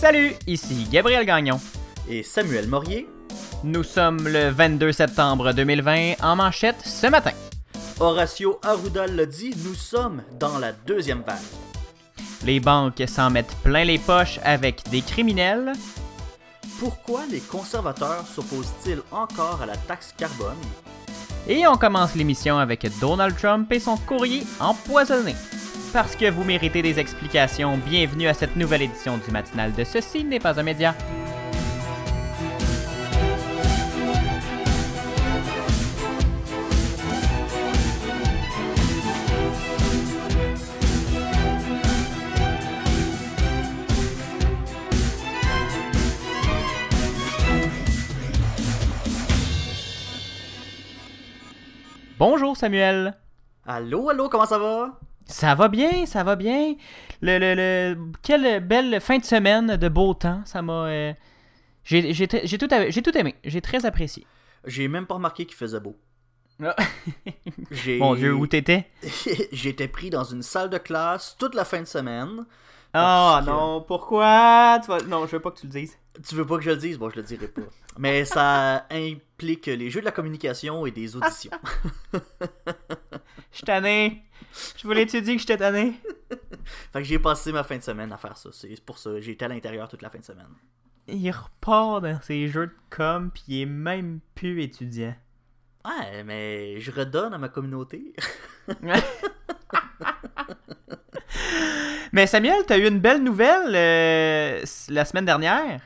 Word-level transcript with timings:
Salut, 0.00 0.32
ici 0.46 0.88
Gabriel 0.90 1.26
Gagnon. 1.26 1.60
Et 2.08 2.22
Samuel 2.22 2.66
Morier. 2.68 3.06
Nous 3.62 3.82
sommes 3.82 4.26
le 4.26 4.48
22 4.48 4.92
septembre 4.92 5.52
2020 5.52 6.14
en 6.22 6.36
manchette 6.36 6.80
ce 6.82 7.06
matin. 7.06 7.32
Horacio 8.00 8.58
Arruda 8.62 9.06
l'a 9.06 9.26
dit, 9.26 9.54
nous 9.62 9.74
sommes 9.74 10.22
dans 10.38 10.58
la 10.58 10.72
deuxième 10.72 11.20
vague. 11.20 11.36
Les 12.46 12.60
banques 12.60 13.02
s'en 13.06 13.28
mettent 13.28 13.54
plein 13.62 13.84
les 13.84 13.98
poches 13.98 14.40
avec 14.42 14.88
des 14.88 15.02
criminels. 15.02 15.74
Pourquoi 16.78 17.20
les 17.30 17.40
conservateurs 17.40 18.26
s'opposent-ils 18.26 19.02
encore 19.10 19.60
à 19.60 19.66
la 19.66 19.76
taxe 19.76 20.14
carbone? 20.16 20.56
Et 21.46 21.66
on 21.66 21.76
commence 21.76 22.14
l'émission 22.14 22.58
avec 22.58 22.86
Donald 23.00 23.36
Trump 23.36 23.70
et 23.70 23.80
son 23.80 23.98
courrier 23.98 24.44
empoisonné. 24.60 25.34
Parce 25.92 26.14
que 26.14 26.30
vous 26.30 26.44
méritez 26.44 26.82
des 26.82 27.00
explications, 27.00 27.76
bienvenue 27.76 28.28
à 28.28 28.34
cette 28.34 28.54
nouvelle 28.54 28.82
édition 28.82 29.18
du 29.18 29.32
matinal 29.32 29.72
de 29.72 29.82
Ceci 29.82 30.22
n'est 30.22 30.38
pas 30.38 30.60
un 30.60 30.62
média. 30.62 30.94
Bonjour 52.16 52.56
Samuel. 52.56 53.16
Allô, 53.66 54.08
allô, 54.08 54.28
comment 54.28 54.46
ça 54.46 54.58
va? 54.58 55.00
Ça 55.30 55.54
va 55.54 55.68
bien, 55.68 56.06
ça 56.06 56.24
va 56.24 56.36
bien. 56.36 56.74
Le, 57.22 57.38
le, 57.38 57.54
le- 57.54 58.12
quelle 58.22 58.60
belle 58.66 59.00
fin 59.00 59.18
de 59.18 59.24
semaine 59.24 59.76
de 59.76 59.88
beau 59.88 60.12
temps. 60.14 60.42
Ça 60.44 60.60
m'a. 60.62 60.86
euh, 60.86 61.12
j'ai, 61.84 62.12
j'ai, 62.12 62.28
j'ai 62.44 62.58
tout, 62.58 62.68
j'ai 62.88 63.02
tout 63.02 63.16
aimé. 63.16 63.34
J'ai 63.44 63.60
très 63.60 63.86
apprécié. 63.86 64.26
J'ai 64.66 64.88
même 64.88 65.06
pas 65.06 65.14
remarqué 65.14 65.46
qu'il 65.46 65.56
faisait 65.56 65.80
beau. 65.80 65.96
J'ai... 67.70 67.98
Mon 67.98 68.14
Dieu, 68.14 68.34
où 68.34 68.46
t'étais? 68.46 68.86
J'étais 69.52 69.88
pris 69.88 70.10
dans 70.10 70.24
une 70.24 70.42
salle 70.42 70.68
de 70.68 70.76
classe 70.76 71.34
toute 71.38 71.54
la 71.54 71.64
fin 71.64 71.80
de 71.80 71.86
semaine. 71.86 72.44
Ah 72.92 73.40
que- 73.42 73.48
non, 73.50 73.80
pourquoi? 73.80 74.78
Tu 74.84 74.88
vas- 74.90 75.00
Non, 75.02 75.26
je 75.26 75.32
veux 75.32 75.40
pas 75.40 75.52
que 75.52 75.60
tu 75.60 75.66
le 75.66 75.72
dises. 75.72 75.96
Tu 76.28 76.34
veux 76.34 76.44
pas 76.44 76.56
que 76.58 76.62
je 76.62 76.70
le 76.70 76.76
dise? 76.76 76.98
Bon, 76.98 77.08
je 77.08 77.16
le 77.16 77.22
dirai 77.22 77.46
pas. 77.48 77.62
Mais 77.98 78.24
ça 78.26 78.84
implique 78.90 79.66
les 79.66 79.88
jeux 79.90 80.00
de 80.00 80.04
la 80.04 80.10
communication 80.10 80.84
et 80.84 80.90
des 80.90 81.16
auditions. 81.16 81.50
Je 82.12 82.18
suis 83.52 83.64
tanné. 83.64 84.22
Je 84.76 84.82
voulais 84.86 85.06
te 85.06 85.16
dire 85.16 85.34
que 85.34 85.40
j'étais 85.40 85.56
tanné. 85.56 85.94
fait 86.92 86.98
que 87.00 87.04
j'ai 87.04 87.18
passé 87.18 87.52
ma 87.52 87.64
fin 87.64 87.76
de 87.76 87.82
semaine 87.82 88.12
à 88.12 88.16
faire 88.16 88.36
ça. 88.36 88.50
C'est 88.52 88.80
pour 88.84 88.98
ça. 88.98 89.20
J'étais 89.20 89.44
à 89.44 89.48
l'intérieur 89.48 89.88
toute 89.88 90.02
la 90.02 90.10
fin 90.10 90.18
de 90.18 90.24
semaine. 90.24 90.48
Il 91.08 91.30
repart 91.30 92.02
dans 92.02 92.20
ses 92.22 92.48
jeux 92.48 92.66
de 92.68 92.76
com, 92.90 93.30
puis 93.32 93.42
il 93.48 93.62
est 93.62 93.66
même 93.66 94.20
plus 94.34 94.62
étudiant. 94.62 95.14
Ouais, 95.84 96.22
mais 96.24 96.80
je 96.80 96.90
redonne 96.90 97.34
à 97.34 97.38
ma 97.38 97.48
communauté. 97.48 98.14
Mais 102.12 102.26
Samuel, 102.26 102.64
t'as 102.66 102.76
eu 102.76 102.88
une 102.88 102.98
belle 102.98 103.22
nouvelle 103.22 103.74
euh, 103.74 104.64
la 104.88 105.04
semaine 105.04 105.24
dernière? 105.24 105.80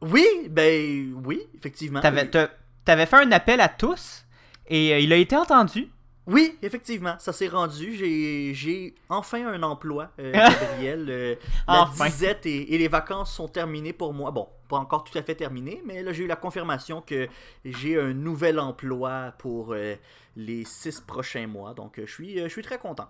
oui, 0.00 0.26
ben 0.50 1.14
oui, 1.24 1.40
effectivement. 1.56 2.00
T'avais 2.00 3.06
fait 3.06 3.16
un 3.16 3.32
appel 3.32 3.60
à 3.60 3.68
tous 3.68 4.24
et 4.66 4.92
euh, 4.92 4.98
il 4.98 5.12
a 5.12 5.16
été 5.16 5.36
entendu. 5.36 5.88
Oui, 6.26 6.56
effectivement, 6.62 7.16
ça 7.18 7.32
s'est 7.34 7.48
rendu. 7.48 7.94
J'ai, 7.94 8.94
enfin 9.10 9.46
un 9.46 9.62
emploi, 9.62 10.10
euh, 10.18 10.32
Gabriel. 10.32 11.06
Euh, 11.10 11.34
la 11.68 11.82
Enfin. 11.82 12.06
disette 12.06 12.46
et, 12.46 12.74
et 12.74 12.78
les 12.78 12.88
vacances 12.88 13.34
sont 13.34 13.48
terminées 13.48 13.92
pour 13.92 14.14
moi. 14.14 14.30
Bon, 14.30 14.48
pas 14.68 14.78
encore 14.78 15.04
tout 15.04 15.16
à 15.18 15.22
fait 15.22 15.34
terminées, 15.34 15.82
mais 15.84 16.02
là, 16.02 16.12
j'ai 16.12 16.24
eu 16.24 16.26
la 16.26 16.36
confirmation 16.36 17.02
que 17.02 17.28
j'ai 17.64 18.00
un 18.00 18.14
nouvel 18.14 18.58
emploi 18.58 19.34
pour 19.38 19.74
euh, 19.74 19.96
les 20.36 20.64
six 20.64 21.00
prochains 21.00 21.46
mois. 21.46 21.74
Donc, 21.74 22.00
je 22.02 22.10
suis, 22.10 22.38
je 22.38 22.48
suis 22.48 22.62
très 22.62 22.78
content. 22.78 23.08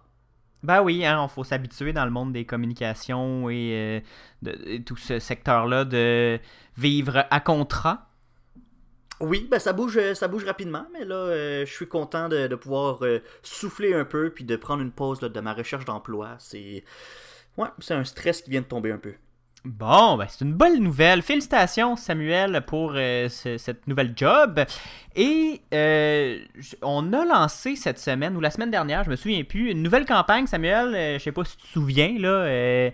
Ben 0.65 0.83
oui, 0.83 1.05
hein, 1.05 1.25
il 1.29 1.33
faut 1.33 1.45
s'habituer 1.45 1.93
dans 1.93 2.07
le 2.07 2.11
monde 2.11 2.33
des 2.33 2.47
communications 2.47 3.49
et, 3.51 4.03
de, 4.43 4.59
et 4.67 4.83
tout 4.83 4.97
ce 4.97 5.19
secteur-là 5.19 5.85
de 5.85 6.41
vivre 6.79 7.27
à 7.31 7.41
contrat. 7.41 8.09
Oui, 9.21 9.47
ben 9.51 9.59
ça 9.61 9.73
bouge, 9.73 9.97
euh, 9.97 10.15
ça 10.15 10.27
bouge 10.29 10.45
rapidement, 10.45 10.87
mais 10.93 11.05
là, 11.05 11.15
euh, 11.15 11.67
je 11.67 11.73
suis 11.73 11.87
content 11.87 12.29
de, 12.29 12.53
pouvoir 12.57 12.99
euh, 13.05 13.21
souffler 13.43 13.95
un 13.95 14.05
peu 14.05 14.31
puis 14.31 14.45
de 14.45 14.57
prendre 14.57 14.83
une 14.83 14.91
pause 14.91 15.21
de 15.21 15.41
ma 15.41 15.53
recherche 15.55 15.85
d'emploi. 15.85 16.31
C'est, 16.39 16.85
ouais, 17.57 17.69
c'est 17.79 17.95
un 17.95 18.05
stress 18.05 18.43
qui 18.43 18.51
vient 18.51 18.61
de 18.61 18.67
tomber 18.67 18.91
un 18.91 18.99
peu. 18.99 19.15
Bon, 19.65 20.19
ben 20.19 20.27
c'est 20.29 20.45
une 20.45 20.53
bonne 20.53 20.79
nouvelle. 20.83 21.23
Félicitations 21.23 21.97
Samuel 21.97 22.63
pour 22.67 22.93
ce- 22.93 23.57
cette 23.57 23.87
nouvelle 23.87 24.13
job. 24.15 24.61
Et 25.17 25.63
on 26.83 27.13
a 27.15 27.25
lancé 27.25 27.75
cette 27.75 27.99
semaine 27.99 28.37
ou 28.37 28.41
la 28.41 28.51
semaine 28.51 28.71
dernière, 28.71 29.05
je 29.05 29.11
me 29.11 29.17
souviens 29.17 29.43
plus, 29.43 29.71
une 29.71 29.83
nouvelle 29.83 30.05
campagne 30.05 30.47
Samuel. 30.47 30.95
euh, 30.95 31.19
je 31.19 31.23
sais 31.25 31.33
pas 31.33 31.45
si 31.47 31.57
tu 31.57 31.63
te 31.63 31.69
souviens 31.73 32.15
là, 32.19 32.91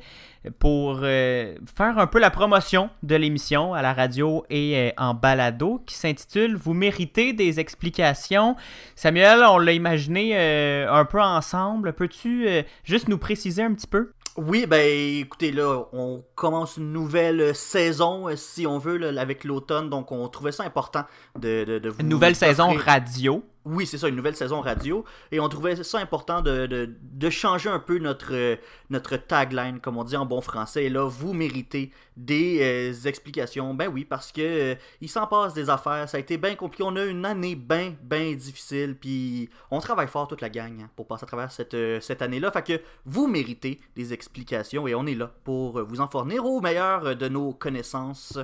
pour 0.58 1.00
euh, 1.02 1.54
faire 1.76 1.98
un 1.98 2.06
peu 2.06 2.18
la 2.18 2.30
promotion 2.30 2.90
de 3.02 3.14
l'émission 3.14 3.74
à 3.74 3.82
la 3.82 3.92
radio 3.92 4.44
et 4.48 4.76
euh, 4.76 4.90
en 4.96 5.12
balado 5.12 5.82
qui 5.86 5.94
s'intitule 5.94 6.56
Vous 6.56 6.72
méritez 6.72 7.32
des 7.32 7.60
explications. 7.60 8.56
Samuel, 8.94 9.44
on 9.48 9.58
l'a 9.58 9.72
imaginé 9.72 10.32
euh, 10.34 10.90
un 10.90 11.04
peu 11.04 11.20
ensemble. 11.20 11.92
Peux-tu 11.92 12.48
juste 12.84 13.08
nous 13.08 13.18
préciser 13.18 13.62
un 13.62 13.74
petit 13.74 13.86
peu? 13.86 14.12
Oui, 14.36 14.64
ben 14.66 14.80
écoutez, 15.20 15.52
là, 15.52 15.84
on 15.92 16.24
commence 16.34 16.76
une 16.76 16.92
nouvelle 16.92 17.54
saison, 17.54 18.28
si 18.36 18.66
on 18.66 18.78
veut, 18.78 18.96
là, 18.96 19.20
avec 19.20 19.44
l'automne, 19.44 19.90
donc 19.90 20.12
on 20.12 20.26
trouvait 20.28 20.52
ça 20.52 20.62
important 20.62 21.04
de, 21.38 21.64
de, 21.64 21.78
de 21.78 21.88
vous 21.90 22.00
Une 22.00 22.08
nouvelle 22.08 22.36
saison 22.36 22.72
radio. 22.72 23.44
Oui, 23.66 23.86
c'est 23.86 23.98
ça, 23.98 24.08
une 24.08 24.16
nouvelle 24.16 24.36
saison 24.36 24.62
radio. 24.62 25.04
Et 25.30 25.38
on 25.38 25.48
trouvait 25.50 25.76
ça 25.82 25.98
important 25.98 26.40
de, 26.40 26.96
changer 27.28 27.68
un 27.68 27.78
peu 27.78 27.98
notre, 27.98 29.16
tagline, 29.16 29.80
comme 29.80 29.98
on 29.98 30.04
dit 30.04 30.16
en 30.16 30.24
bon 30.24 30.40
français. 30.40 30.84
Et 30.84 30.88
là, 30.88 31.06
vous 31.06 31.34
méritez 31.34 31.92
des 32.16 32.60
euh, 32.62 33.06
explications. 33.08 33.74
Ben 33.74 33.88
oui, 33.88 34.06
parce 34.06 34.32
que 34.32 34.40
euh, 34.72 35.06
s'en 35.06 35.26
passe 35.26 35.52
des 35.52 35.68
affaires. 35.68 36.08
Ça 36.08 36.16
a 36.16 36.20
été 36.20 36.38
bien 36.38 36.54
compliqué. 36.54 36.84
On 36.86 36.96
a 36.96 37.04
une 37.04 37.26
année 37.26 37.54
bien, 37.54 37.94
bien 38.02 38.32
difficile. 38.32 38.96
Puis 38.98 39.50
on 39.70 39.80
travaille 39.80 40.08
fort 40.08 40.26
toute 40.26 40.40
la 40.40 40.48
gang 40.48 40.80
hein, 40.80 40.90
pour 40.96 41.06
passer 41.06 41.24
à 41.24 41.26
travers 41.26 41.52
cette, 41.52 41.74
euh, 41.74 42.00
cette 42.00 42.22
année-là. 42.22 42.50
Fait 42.52 42.62
que 42.62 42.80
vous 43.04 43.26
méritez 43.26 43.78
des 43.94 44.14
explications 44.14 44.88
et 44.88 44.94
on 44.94 45.06
est 45.06 45.14
là 45.14 45.30
pour 45.44 45.84
vous 45.84 46.00
en 46.00 46.08
fournir 46.08 46.46
au 46.46 46.62
meilleur 46.62 47.14
de 47.14 47.28
nos 47.28 47.52
connaissances. 47.52 48.38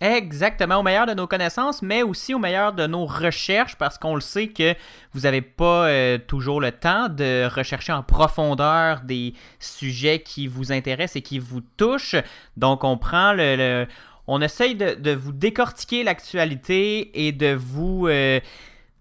Exactement, 0.00 0.76
au 0.80 0.82
meilleur 0.82 1.06
de 1.06 1.14
nos 1.14 1.26
connaissances, 1.26 1.80
mais 1.80 2.02
aussi 2.02 2.34
au 2.34 2.38
meilleur 2.38 2.74
de 2.74 2.86
nos 2.86 3.06
recherches, 3.06 3.76
parce 3.76 3.96
qu'on 3.96 4.14
le 4.14 4.20
sait 4.20 4.48
que 4.48 4.74
vous 5.14 5.20
n'avez 5.20 5.40
pas 5.40 5.86
euh, 5.88 6.18
toujours 6.18 6.60
le 6.60 6.70
temps 6.70 7.08
de 7.08 7.46
rechercher 7.48 7.92
en 7.94 8.02
profondeur 8.02 9.00
des 9.00 9.32
sujets 9.58 10.20
qui 10.20 10.48
vous 10.48 10.70
intéressent 10.70 11.16
et 11.16 11.22
qui 11.22 11.38
vous 11.38 11.62
touchent. 11.78 12.16
Donc, 12.58 12.84
on 12.84 12.98
prend 12.98 13.32
le. 13.32 13.56
le- 13.56 13.86
on 14.28 14.40
essaye 14.42 14.74
de, 14.74 15.12
vous 15.14 15.30
décortiquer 15.32 16.02
l'actualité 16.02 17.26
et 17.26 17.32
de 17.32 17.54
vous. 17.54 18.06
euh, 18.08 18.40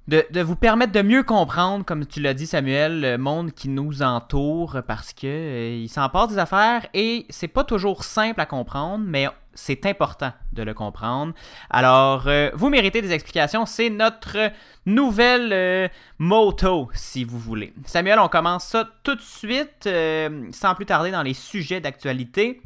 de, 0.08 0.24
de 0.30 0.42
vous 0.42 0.56
permettre 0.56 0.92
de 0.92 1.02
mieux 1.02 1.24
comprendre, 1.24 1.84
comme 1.84 2.06
tu 2.06 2.22
l'as 2.22 2.36
dit 2.36 2.46
Samuel, 2.46 3.02
le 3.02 3.18
monde 3.18 3.52
qui 3.54 3.70
nous 3.70 4.04
entoure 4.04 4.82
parce 4.88 5.14
que 5.14 5.26
euh, 5.26 5.80
il 5.84 5.90
s'en 5.90 6.10
passe 6.10 6.30
des 6.30 6.38
affaires 6.38 6.86
et 6.94 7.26
c'est 7.32 7.48
pas 7.48 7.64
toujours 7.64 8.04
simple 8.04 8.40
à 8.40 8.46
comprendre, 8.46 9.04
mais 9.08 9.28
c'est 9.56 9.86
important 9.86 10.32
de 10.54 10.62
le 10.64 10.74
comprendre. 10.74 11.34
Alors, 11.70 12.28
euh, 12.28 12.52
vous 12.54 12.70
méritez 12.70 13.02
des 13.02 13.12
explications, 13.12 13.66
c'est 13.66 13.90
notre 13.90 14.52
nouvelle 14.86 15.52
euh, 15.52 15.88
motto, 16.20 16.90
si 16.94 17.24
vous 17.24 17.40
voulez. 17.40 17.74
Samuel, 17.86 18.20
on 18.20 18.28
commence 18.28 18.66
ça 18.66 18.88
tout 19.04 19.16
de 19.16 19.22
suite, 19.22 19.88
euh, 19.88 20.48
sans 20.52 20.76
plus 20.76 20.86
tarder 20.86 21.10
dans 21.10 21.24
les 21.24 21.34
sujets 21.34 21.80
d'actualité 21.80 22.62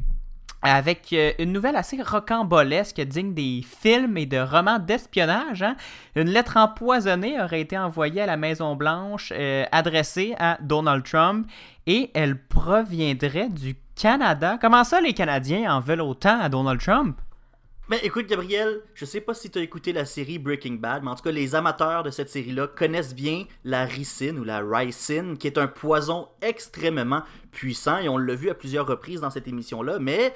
avec 0.62 1.14
une 1.38 1.52
nouvelle 1.52 1.76
assez 1.76 2.02
rocambolesque, 2.02 3.00
digne 3.00 3.32
des 3.32 3.62
films 3.66 4.18
et 4.18 4.26
de 4.26 4.38
romans 4.38 4.78
d'espionnage. 4.78 5.62
hein. 5.62 5.74
Une 6.16 6.28
lettre 6.28 6.58
empoisonnée 6.58 7.40
aurait 7.40 7.62
été 7.62 7.78
envoyée 7.78 8.20
à 8.20 8.26
la 8.26 8.36
Maison-Blanche, 8.36 9.32
adressée 9.72 10.34
à 10.38 10.58
Donald 10.60 11.02
Trump, 11.02 11.46
et 11.86 12.10
elle 12.12 12.38
proviendrait 12.38 13.48
du 13.48 13.74
Canada. 14.00 14.56
Comment 14.58 14.82
ça, 14.82 14.98
les 15.02 15.12
Canadiens 15.12 15.76
en 15.76 15.80
veulent 15.80 16.00
autant 16.00 16.40
à 16.40 16.48
Donald 16.48 16.80
Trump? 16.80 17.20
Mais 17.90 17.98
écoute, 18.02 18.26
Gabriel, 18.26 18.80
je 18.94 19.04
sais 19.04 19.20
pas 19.20 19.34
si 19.34 19.50
tu 19.50 19.58
as 19.58 19.62
écouté 19.62 19.92
la 19.92 20.06
série 20.06 20.38
Breaking 20.38 20.76
Bad, 20.76 21.02
mais 21.02 21.10
en 21.10 21.14
tout 21.16 21.24
cas, 21.24 21.30
les 21.30 21.54
amateurs 21.54 22.02
de 22.02 22.08
cette 22.08 22.30
série-là 22.30 22.68
connaissent 22.68 23.14
bien 23.14 23.44
la 23.62 23.84
ricine 23.84 24.38
ou 24.38 24.44
la 24.44 24.60
ricine, 24.60 25.36
qui 25.36 25.48
est 25.48 25.58
un 25.58 25.66
poison 25.66 26.28
extrêmement 26.40 27.24
puissant, 27.52 27.98
et 27.98 28.08
on 28.08 28.16
l'a 28.16 28.34
vu 28.34 28.48
à 28.48 28.54
plusieurs 28.54 28.86
reprises 28.86 29.20
dans 29.20 29.30
cette 29.30 29.48
émission-là, 29.48 29.98
mais. 29.98 30.34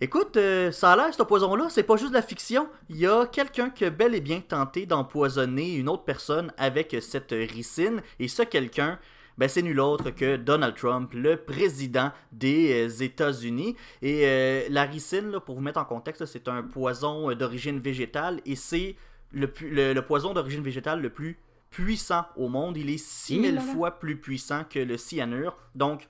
Écoute, 0.00 0.36
euh, 0.36 0.70
ça 0.70 0.92
a 0.92 0.96
l'air, 0.96 1.14
ce 1.14 1.22
poison-là, 1.22 1.68
c'est 1.70 1.82
pas 1.82 1.96
juste 1.96 2.10
de 2.10 2.16
la 2.16 2.22
fiction. 2.22 2.68
Il 2.90 2.98
y 2.98 3.06
a 3.06 3.24
quelqu'un 3.24 3.70
qui 3.70 3.86
a 3.86 3.90
bel 3.90 4.14
et 4.14 4.20
bien 4.20 4.42
tenté 4.46 4.84
d'empoisonner 4.84 5.74
une 5.74 5.88
autre 5.88 6.04
personne 6.04 6.52
avec 6.58 6.94
cette 7.00 7.32
ricine, 7.32 8.02
et 8.20 8.28
ce 8.28 8.42
quelqu'un, 8.42 8.98
ben, 9.38 9.48
c'est 9.48 9.62
nul 9.62 9.80
autre 9.80 10.10
que 10.10 10.36
Donald 10.36 10.74
Trump, 10.74 11.12
le 11.14 11.36
président 11.36 12.10
des 12.32 12.88
euh, 12.88 13.02
États-Unis. 13.02 13.76
Et 14.02 14.22
euh, 14.24 14.66
la 14.70 14.84
ricine, 14.84 15.30
là, 15.30 15.40
pour 15.40 15.54
vous 15.54 15.60
mettre 15.60 15.80
en 15.80 15.84
contexte, 15.84 16.24
c'est 16.26 16.48
un 16.48 16.62
poison 16.62 17.32
d'origine 17.34 17.78
végétale 17.80 18.40
et 18.46 18.56
c'est 18.56 18.96
le, 19.32 19.52
le, 19.70 20.00
poison 20.00 20.32
d'origine 20.32 20.62
végétale 20.62 21.00
le 21.00 21.10
plus 21.10 21.38
puissant 21.70 22.24
au 22.36 22.48
monde. 22.48 22.76
Il 22.76 22.88
est 22.88 22.98
6000 22.98 23.60
fois 23.60 23.98
plus 23.98 24.16
puissant 24.16 24.64
que 24.68 24.78
le 24.78 24.96
cyanure. 24.96 25.56
Donc, 25.74 26.08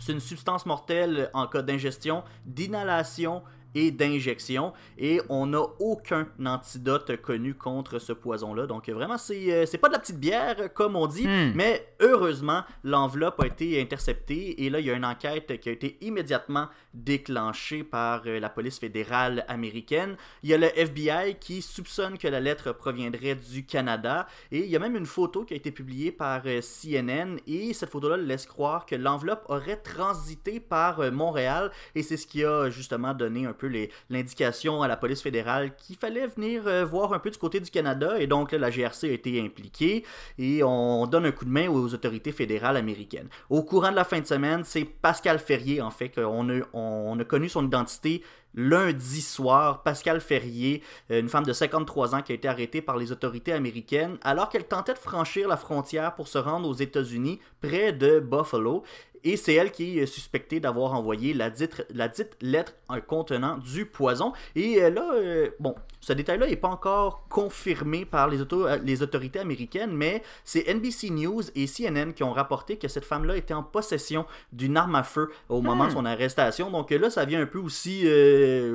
c'est 0.00 0.12
une 0.12 0.20
substance 0.20 0.66
mortelle 0.66 1.30
en 1.34 1.46
cas 1.46 1.62
d'ingestion, 1.62 2.24
d'inhalation 2.44 3.42
et 3.78 3.90
d'injection. 3.92 4.72
Et 4.98 5.20
on 5.28 5.46
n'a 5.46 5.62
aucun 5.78 6.26
antidote 6.44 7.16
connu 7.22 7.54
contre 7.54 7.98
ce 7.98 8.12
poison-là. 8.12 8.66
Donc 8.66 8.88
vraiment, 8.88 9.18
c'est, 9.18 9.52
euh, 9.52 9.66
c'est 9.66 9.78
pas 9.78 9.88
de 9.88 9.92
la 9.92 10.00
petite 10.00 10.18
bière, 10.18 10.72
comme 10.74 10.96
on 10.96 11.06
dit, 11.06 11.26
hmm. 11.26 11.52
mais 11.54 11.94
heureusement, 12.00 12.64
l'enveloppe 12.82 13.40
a 13.40 13.46
été 13.46 13.80
interceptée. 13.80 14.64
Et 14.64 14.70
là, 14.70 14.80
il 14.80 14.86
y 14.86 14.90
a 14.90 14.94
une 14.94 15.04
enquête 15.04 15.60
qui 15.60 15.68
a 15.68 15.72
été 15.72 15.96
immédiatement 16.00 16.66
déclenchée 16.92 17.84
par 17.84 18.22
euh, 18.26 18.40
la 18.40 18.48
police 18.48 18.78
fédérale 18.78 19.44
américaine. 19.46 20.16
Il 20.42 20.50
y 20.50 20.54
a 20.54 20.58
le 20.58 20.76
FBI 20.76 21.36
qui 21.38 21.62
soupçonne 21.62 22.18
que 22.18 22.26
la 22.26 22.40
lettre 22.40 22.72
proviendrait 22.72 23.36
du 23.36 23.64
Canada. 23.64 24.26
Et 24.50 24.60
il 24.60 24.70
y 24.70 24.76
a 24.76 24.80
même 24.80 24.96
une 24.96 25.06
photo 25.06 25.44
qui 25.44 25.54
a 25.54 25.56
été 25.56 25.70
publiée 25.70 26.10
par 26.10 26.42
euh, 26.46 26.60
CNN. 26.60 27.36
Et 27.46 27.72
cette 27.74 27.90
photo-là 27.90 28.16
laisse 28.16 28.46
croire 28.46 28.86
que 28.86 28.96
l'enveloppe 28.96 29.44
aurait 29.48 29.76
transité 29.76 30.58
par 30.58 31.12
Montréal. 31.12 31.70
Et 31.94 32.02
c'est 32.02 32.16
ce 32.16 32.26
qui 32.26 32.44
a 32.44 32.70
justement 32.70 33.14
donné 33.14 33.46
un 33.46 33.52
peu 33.52 33.67
l'indication 34.10 34.82
à 34.82 34.88
la 34.88 34.96
police 34.96 35.22
fédérale 35.22 35.74
qu'il 35.76 35.96
fallait 35.96 36.26
venir 36.26 36.66
euh, 36.66 36.84
voir 36.84 37.12
un 37.12 37.18
peu 37.18 37.30
du 37.30 37.38
côté 37.38 37.60
du 37.60 37.70
Canada. 37.70 38.20
Et 38.20 38.26
donc, 38.26 38.52
la 38.52 38.70
GRC 38.70 39.08
a 39.08 39.12
été 39.12 39.40
impliquée 39.40 40.04
et 40.38 40.62
on 40.62 41.06
donne 41.06 41.26
un 41.26 41.32
coup 41.32 41.44
de 41.44 41.50
main 41.50 41.68
aux 41.68 41.94
autorités 41.94 42.32
fédérales 42.32 42.76
américaines. 42.76 43.28
Au 43.50 43.62
courant 43.62 43.90
de 43.90 43.96
la 43.96 44.04
fin 44.04 44.20
de 44.20 44.26
semaine, 44.26 44.62
c'est 44.64 44.84
Pascal 44.84 45.38
Ferrier, 45.38 45.80
en 45.80 45.90
fait, 45.90 46.08
qu'on 46.10 46.48
a, 46.50 46.62
on 46.72 47.18
a 47.18 47.24
connu 47.24 47.48
son 47.48 47.64
identité 47.64 48.22
lundi 48.54 49.20
soir, 49.20 49.82
Pascal 49.82 50.20
Ferrier, 50.20 50.82
euh, 51.10 51.20
une 51.20 51.28
femme 51.28 51.44
de 51.44 51.52
53 51.52 52.14
ans 52.14 52.22
qui 52.22 52.32
a 52.32 52.34
été 52.34 52.48
arrêtée 52.48 52.82
par 52.82 52.96
les 52.96 53.12
autorités 53.12 53.52
américaines 53.52 54.18
alors 54.22 54.48
qu'elle 54.48 54.66
tentait 54.66 54.94
de 54.94 54.98
franchir 54.98 55.48
la 55.48 55.56
frontière 55.56 56.14
pour 56.14 56.28
se 56.28 56.38
rendre 56.38 56.68
aux 56.68 56.74
États-Unis 56.74 57.40
près 57.60 57.92
de 57.92 58.20
Buffalo. 58.20 58.82
Et 59.24 59.36
c'est 59.36 59.54
elle 59.54 59.70
qui 59.70 59.98
est 59.98 60.06
suspectée 60.06 60.60
d'avoir 60.60 60.94
envoyé 60.94 61.34
la 61.34 61.50
dite, 61.50 61.86
la 61.94 62.08
dite 62.08 62.36
lettre 62.40 62.74
contenant 63.06 63.58
du 63.58 63.86
poison. 63.86 64.32
Et 64.56 64.82
euh, 64.82 64.90
là, 64.90 65.10
euh, 65.14 65.50
bon, 65.60 65.74
ce 66.00 66.12
détail-là 66.12 66.46
n'est 66.46 66.56
pas 66.56 66.68
encore 66.68 67.26
confirmé 67.28 68.04
par 68.04 68.28
les, 68.28 68.40
euh, 68.40 68.78
les 68.82 69.02
autorités 69.02 69.38
américaines, 69.38 69.92
mais 69.92 70.22
c'est 70.44 70.72
NBC 70.72 71.10
News 71.10 71.42
et 71.54 71.66
CNN 71.66 72.12
qui 72.12 72.22
ont 72.22 72.32
rapporté 72.32 72.76
que 72.76 72.88
cette 72.88 73.04
femme-là 73.04 73.36
était 73.36 73.54
en 73.54 73.62
possession 73.62 74.26
d'une 74.52 74.76
arme 74.76 74.94
à 74.94 75.02
feu 75.02 75.30
au 75.48 75.60
moment 75.60 75.84
de 75.84 75.90
hmm. 75.90 75.94
son 75.94 76.04
arrestation. 76.04 76.70
Donc 76.70 76.90
là, 76.90 77.10
ça 77.10 77.24
vient 77.24 77.42
un 77.42 77.46
peu 77.46 77.58
aussi 77.58 78.06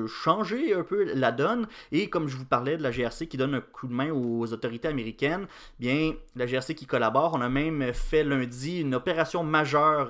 changer 0.08 0.74
un 0.74 0.84
peu 0.84 1.14
la 1.14 1.32
donne. 1.32 1.68
Et 1.92 2.10
comme 2.10 2.28
je 2.28 2.38
vous 2.38 2.46
parlais 2.46 2.78
de 2.78 2.84
la 2.84 2.92
GRC 2.92 3.28
qui 3.28 3.38
donne 3.38 3.56
un 3.56 3.62
coup 3.62 3.88
de 3.88 3.94
main 3.94 4.12
aux 4.12 4.52
autorités 4.52 4.88
américaines, 4.88 5.48
bien, 5.80 6.14
la 6.36 6.46
GRC 6.46 6.76
qui 6.76 6.86
collabore, 6.86 7.34
on 7.36 7.42
a 7.42 7.50
même 7.50 7.94
fait 7.94 8.24
lundi 8.24 8.82
une 8.82 8.96
opération 8.96 9.44
majeure 9.44 10.10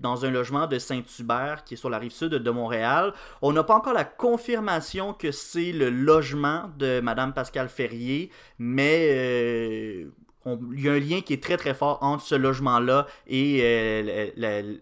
dans 0.00 0.24
un 0.24 0.30
logement 0.30 0.66
de 0.66 0.78
Saint-Hubert 0.78 1.64
qui 1.64 1.74
est 1.74 1.76
sur 1.76 1.90
la 1.90 1.98
rive 1.98 2.12
sud 2.12 2.30
de 2.30 2.50
Montréal. 2.50 3.12
On 3.42 3.52
n'a 3.52 3.64
pas 3.64 3.74
encore 3.74 3.94
la 3.94 4.04
confirmation 4.04 5.12
que 5.12 5.32
c'est 5.32 5.72
le 5.72 5.90
logement 5.90 6.70
de 6.78 7.00
Madame 7.00 7.32
Pascal 7.32 7.68
Ferrier, 7.68 8.30
mais 8.58 9.08
euh, 9.10 10.04
il 10.46 10.80
y 10.80 10.88
a 10.88 10.92
un 10.92 10.98
lien 10.98 11.20
qui 11.20 11.32
est 11.32 11.42
très 11.42 11.56
très 11.56 11.74
fort 11.74 11.98
entre 12.02 12.24
ce 12.24 12.34
logement-là 12.34 13.06
et 13.26 13.60
euh, 13.62 14.76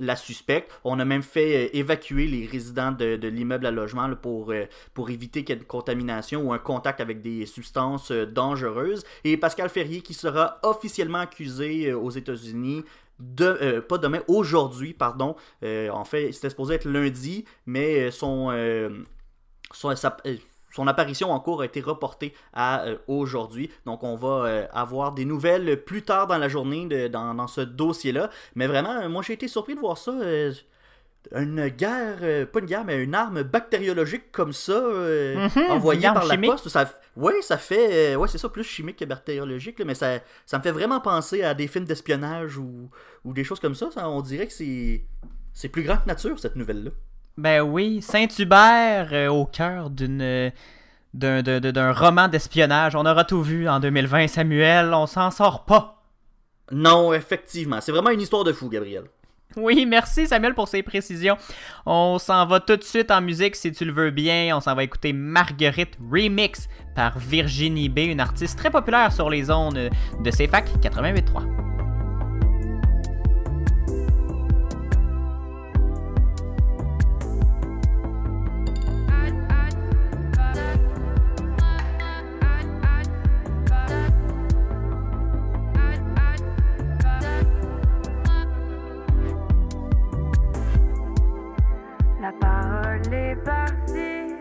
la, 0.00 0.16
suspecte. 0.16 0.70
On 0.84 1.00
a 1.00 1.04
même 1.04 1.22
fait 1.22 1.66
euh, 1.66 1.76
évacuer 1.76 2.26
les 2.26 2.46
résidents 2.46 2.92
de, 2.92 3.14
l'immeuble 3.26 3.66
à 3.66 3.70
logement 3.70 4.14
pour, 4.14 4.52
pour 4.94 5.10
éviter 5.10 5.44
qu'il 5.44 5.54
y 5.54 5.58
ait 5.58 5.60
une 5.60 5.66
contamination 5.66 6.42
ou 6.42 6.52
un 6.52 6.58
contact 6.58 7.00
avec 7.00 7.22
des 7.22 7.46
substances 7.46 8.12
dangereuses. 8.12 9.04
Et 9.24 9.36
Pascal 9.36 9.68
Ferrier 9.68 10.02
qui 10.02 10.14
sera 10.14 10.58
officiellement 10.62 11.18
accusé 11.18 11.92
aux 11.92 12.10
États-Unis 12.10 12.84
de, 13.20 13.44
euh, 13.44 13.80
pas 13.80 13.98
demain, 13.98 14.20
aujourd'hui, 14.28 14.94
pardon. 14.94 15.36
Euh, 15.62 15.90
en 15.90 16.04
fait, 16.04 16.32
c'était 16.32 16.50
supposé 16.50 16.74
être 16.74 16.84
lundi, 16.84 17.44
mais 17.66 18.10
son, 18.10 18.50
euh, 18.50 18.90
son, 19.72 20.86
apparition 20.86 21.30
en 21.32 21.40
cours 21.40 21.62
a 21.62 21.64
été 21.64 21.80
reportée 21.80 22.34
à 22.52 22.84
aujourd'hui. 23.06 23.70
Donc, 23.86 24.02
on 24.02 24.16
va 24.16 24.68
avoir 24.72 25.12
des 25.12 25.24
nouvelles 25.24 25.84
plus 25.84 26.02
tard 26.02 26.26
dans 26.26 26.38
la 26.38 26.48
journée 26.48 27.08
dans, 27.08 27.46
ce 27.48 27.60
dossier-là. 27.60 28.30
Mais 28.54 28.66
vraiment, 28.66 29.08
moi, 29.08 29.22
j'ai 29.22 29.32
été 29.32 29.48
surpris 29.48 29.74
de 29.74 29.80
voir 29.80 29.98
ça 29.98 30.12
une 31.34 31.68
guerre, 31.68 32.18
euh, 32.22 32.46
pas 32.46 32.60
une 32.60 32.66
guerre, 32.66 32.84
mais 32.84 33.02
une 33.02 33.14
arme 33.14 33.42
bactériologique 33.42 34.32
comme 34.32 34.52
ça, 34.52 34.72
euh, 34.72 35.48
mhm, 35.48 35.70
envoyée 35.70 36.02
par 36.02 36.24
la 36.24 36.38
poste. 36.38 36.68
Ça, 36.68 36.90
oui, 37.16 37.32
ça 37.42 37.58
fait. 37.58 38.14
Euh, 38.14 38.16
ouais, 38.16 38.28
c'est 38.28 38.38
ça, 38.38 38.48
plus 38.48 38.64
chimique 38.64 38.96
que 38.96 39.04
bactériologique, 39.04 39.80
mais 39.84 39.94
ça, 39.94 40.20
ça 40.46 40.58
me 40.58 40.62
fait 40.62 40.72
vraiment 40.72 41.00
penser 41.00 41.42
à 41.42 41.54
des 41.54 41.66
films 41.66 41.84
d'espionnage 41.84 42.56
ou, 42.56 42.90
ou, 43.24 43.32
des 43.32 43.44
choses 43.44 43.60
comme 43.60 43.74
ça. 43.74 43.88
on 43.96 44.22
dirait 44.22 44.46
que 44.46 44.52
c'est, 44.52 45.04
c'est 45.52 45.68
plus 45.68 45.82
grand 45.82 45.98
que 45.98 46.06
nature, 46.06 46.38
cette 46.38 46.56
nouvelle-là. 46.56 46.90
Ben 47.36 47.62
oui, 47.62 48.02
Saint-Hubert 48.02 49.32
au 49.32 49.46
cœur 49.46 49.90
d'une. 49.90 50.52
D'un, 51.14 51.42
d'un 51.42 51.92
roman 51.92 52.28
d'espionnage. 52.28 52.94
On 52.94 53.04
aura 53.04 53.24
tout 53.24 53.42
vu 53.42 53.66
en 53.66 53.80
2020, 53.80 54.28
Samuel. 54.28 54.92
On 54.92 55.06
s'en 55.06 55.30
sort 55.30 55.64
pas. 55.64 56.02
Non, 56.70 57.14
effectivement. 57.14 57.80
C'est 57.80 57.92
vraiment 57.92 58.10
une 58.10 58.20
histoire 58.20 58.44
de 58.44 58.52
fou, 58.52 58.68
Gabriel. 58.68 59.04
Oui, 59.58 59.86
merci 59.86 60.26
Samuel 60.26 60.54
pour 60.54 60.68
ces 60.68 60.82
précisions. 60.82 61.36
On 61.84 62.18
s'en 62.18 62.46
va 62.46 62.60
tout 62.60 62.76
de 62.76 62.84
suite 62.84 63.10
en 63.10 63.20
musique 63.20 63.56
si 63.56 63.72
tu 63.72 63.84
le 63.84 63.92
veux 63.92 64.10
bien. 64.10 64.56
On 64.56 64.60
s'en 64.60 64.74
va 64.74 64.84
écouter 64.84 65.12
Marguerite 65.12 65.98
Remix 66.10 66.68
par 66.94 67.18
Virginie 67.18 67.88
B, 67.88 67.98
une 67.98 68.20
artiste 68.20 68.58
très 68.58 68.70
populaire 68.70 69.12
sur 69.12 69.30
les 69.30 69.50
ondes 69.50 69.90
de 70.20 70.30
CFAC 70.30 70.68
88.3. 70.80 71.77
parti 93.48 94.34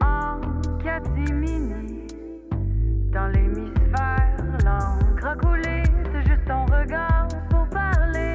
en 0.00 0.38
catimini 0.78 2.06
dans 3.12 3.26
l'hémisphère, 3.26 4.36
l'encre 4.64 5.36
coulée, 5.42 5.82
c'est 6.12 6.22
juste 6.22 6.44
ton 6.46 6.66
regard 6.66 7.26
pour 7.50 7.66
parler. 7.68 8.34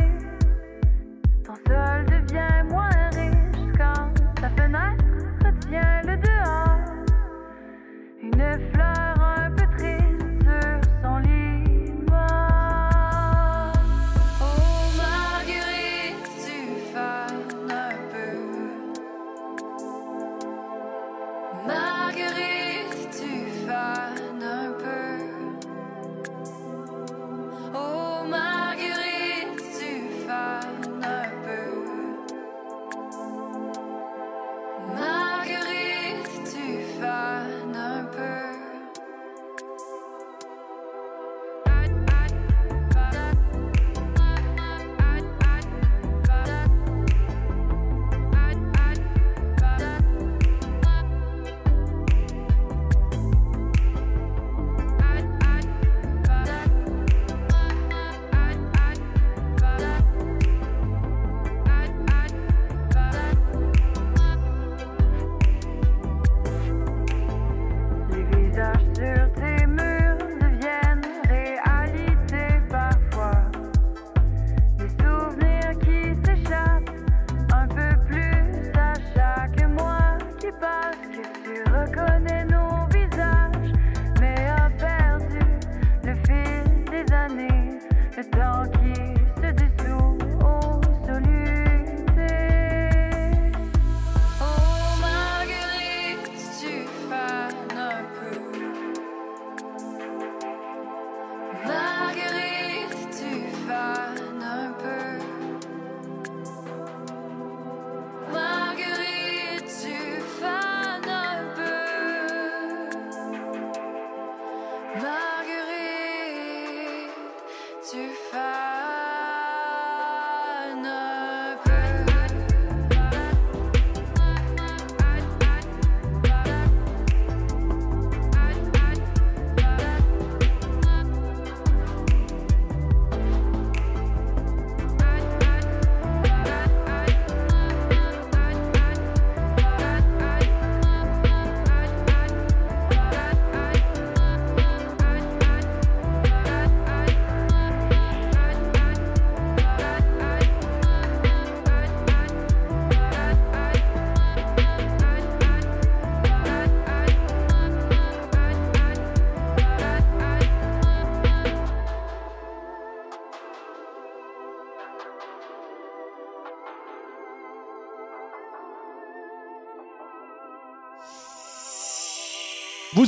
Ton 1.46 1.53
seul 1.67 1.99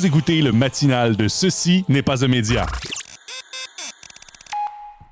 Vous 0.01 0.07
écoutez 0.07 0.41
le 0.41 0.51
matinal 0.51 1.15
de 1.15 1.27
Ceci 1.27 1.85
n'est 1.87 2.01
pas 2.01 2.25
un 2.25 2.27
média. 2.27 2.65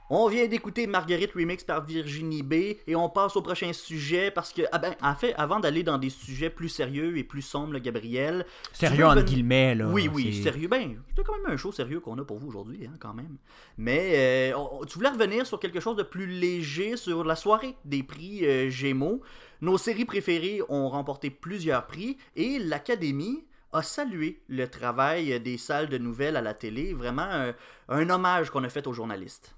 On 0.09 0.27
vient 0.27 0.47
d'écouter 0.47 0.87
Marguerite 0.87 1.33
Remix 1.33 1.63
par 1.63 1.85
Virginie 1.85 2.41
B 2.41 2.53
et 2.87 2.95
on 2.95 3.07
passe 3.07 3.35
au 3.35 3.43
prochain 3.43 3.71
sujet 3.71 4.31
parce 4.31 4.51
que, 4.51 4.63
ah 4.71 4.79
ben, 4.79 4.95
en 5.03 5.13
fait, 5.13 5.35
avant 5.35 5.59
d'aller 5.59 5.83
dans 5.83 5.99
des 5.99 6.09
sujets 6.09 6.49
plus 6.49 6.69
sérieux 6.69 7.15
et 7.19 7.23
plus 7.23 7.43
sombres, 7.43 7.77
Gabriel. 7.77 8.47
Sérieux 8.73 9.05
entre 9.05 9.21
guillemets, 9.21 9.75
là. 9.75 9.87
Oui, 9.89 10.09
oui, 10.11 10.41
sérieux. 10.41 10.67
Ben, 10.67 10.95
c'est 11.15 11.23
quand 11.23 11.37
même 11.37 11.53
un 11.53 11.57
show 11.57 11.71
sérieux 11.71 11.99
qu'on 11.99 12.17
a 12.17 12.25
pour 12.25 12.39
vous 12.39 12.47
aujourd'hui, 12.47 12.87
hein, 12.87 12.95
quand 12.99 13.13
même. 13.13 13.37
Mais 13.77 14.53
euh, 14.55 14.85
tu 14.87 14.97
voulais 14.97 15.09
revenir 15.09 15.45
sur 15.45 15.59
quelque 15.59 15.79
chose 15.79 15.97
de 15.97 16.03
plus 16.03 16.25
léger, 16.25 16.97
sur 16.97 17.23
la 17.23 17.35
soirée 17.35 17.75
des 17.85 18.01
prix 18.01 18.43
euh, 18.43 18.71
Gémeaux. 18.71 19.21
Nos 19.61 19.77
séries 19.77 20.05
préférées 20.05 20.61
ont 20.67 20.89
remporté 20.89 21.29
plusieurs 21.29 21.85
prix 21.85 22.17
et 22.35 22.57
l'Académie 22.57 23.43
a 23.71 23.81
salué 23.81 24.41
le 24.47 24.67
travail 24.67 25.39
des 25.39 25.57
salles 25.57 25.89
de 25.89 25.97
nouvelles 25.97 26.35
à 26.35 26.41
la 26.41 26.53
télé. 26.53 26.93
Vraiment 26.93 27.51
un 27.87 28.09
hommage 28.09 28.49
qu'on 28.49 28.63
a 28.63 28.69
fait 28.69 28.87
aux 28.87 28.93
journalistes. 28.93 29.55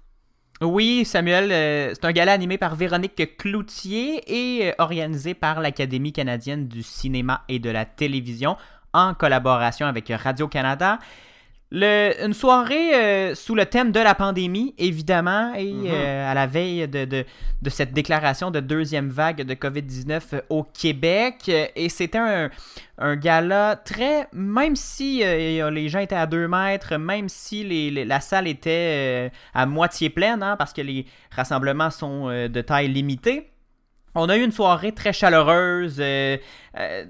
Oui, 0.60 1.04
Samuel, 1.04 1.50
euh, 1.50 1.92
c'est 1.92 2.04
un 2.04 2.12
gala 2.12 2.32
animé 2.32 2.56
par 2.56 2.76
Véronique 2.76 3.36
Cloutier 3.36 4.22
et 4.28 4.70
euh, 4.70 4.74
organisé 4.78 5.34
par 5.34 5.60
l'Académie 5.60 6.12
canadienne 6.12 6.68
du 6.68 6.84
cinéma 6.84 7.42
et 7.48 7.58
de 7.58 7.68
la 7.68 7.84
télévision 7.84 8.56
en 8.92 9.14
collaboration 9.14 9.86
avec 9.86 10.12
Radio-Canada 10.14 11.00
une 11.72 12.34
soirée 12.34 12.94
euh, 12.94 13.34
sous 13.34 13.54
le 13.54 13.64
thème 13.66 13.92
de 13.92 14.00
la 14.00 14.14
pandémie, 14.14 14.74
évidemment, 14.78 15.54
et 15.54 15.72
mhm. 15.72 15.86
euh, 15.86 16.30
à 16.30 16.34
la 16.34 16.46
veille 16.46 16.86
de, 16.86 17.24
cette 17.68 17.92
déclaration 17.92 18.50
de 18.50 18.60
deuxième 18.60 19.08
vague 19.08 19.42
de 19.42 19.54
COVID-19 19.54 20.42
au 20.50 20.64
Québec. 20.64 21.50
Et 21.74 21.88
c'était 21.88 22.18
un, 22.18 22.50
un, 22.98 23.16
gala 23.16 23.76
très, 23.76 24.28
même 24.32 24.76
si 24.76 25.22
euh, 25.24 25.70
les 25.70 25.88
gens 25.88 26.00
étaient 26.00 26.14
à 26.14 26.26
deux 26.26 26.46
mètres, 26.46 26.96
même 26.96 27.28
si 27.28 27.90
la 27.90 28.20
salle 28.20 28.48
était 28.48 29.30
à 29.54 29.66
moitié 29.66 30.10
pleine, 30.10 30.42
hein, 30.42 30.56
parce 30.56 30.72
que 30.72 30.82
les 30.82 31.06
rassemblements 31.30 31.90
sont 31.90 32.26
de 32.26 32.60
taille 32.60 32.88
limitée. 32.88 33.51
On 34.14 34.28
a 34.28 34.36
eu 34.36 34.44
une 34.44 34.52
soirée 34.52 34.92
très 34.92 35.14
chaleureuse, 35.14 35.96
euh, 35.98 36.36
euh, 36.78 37.04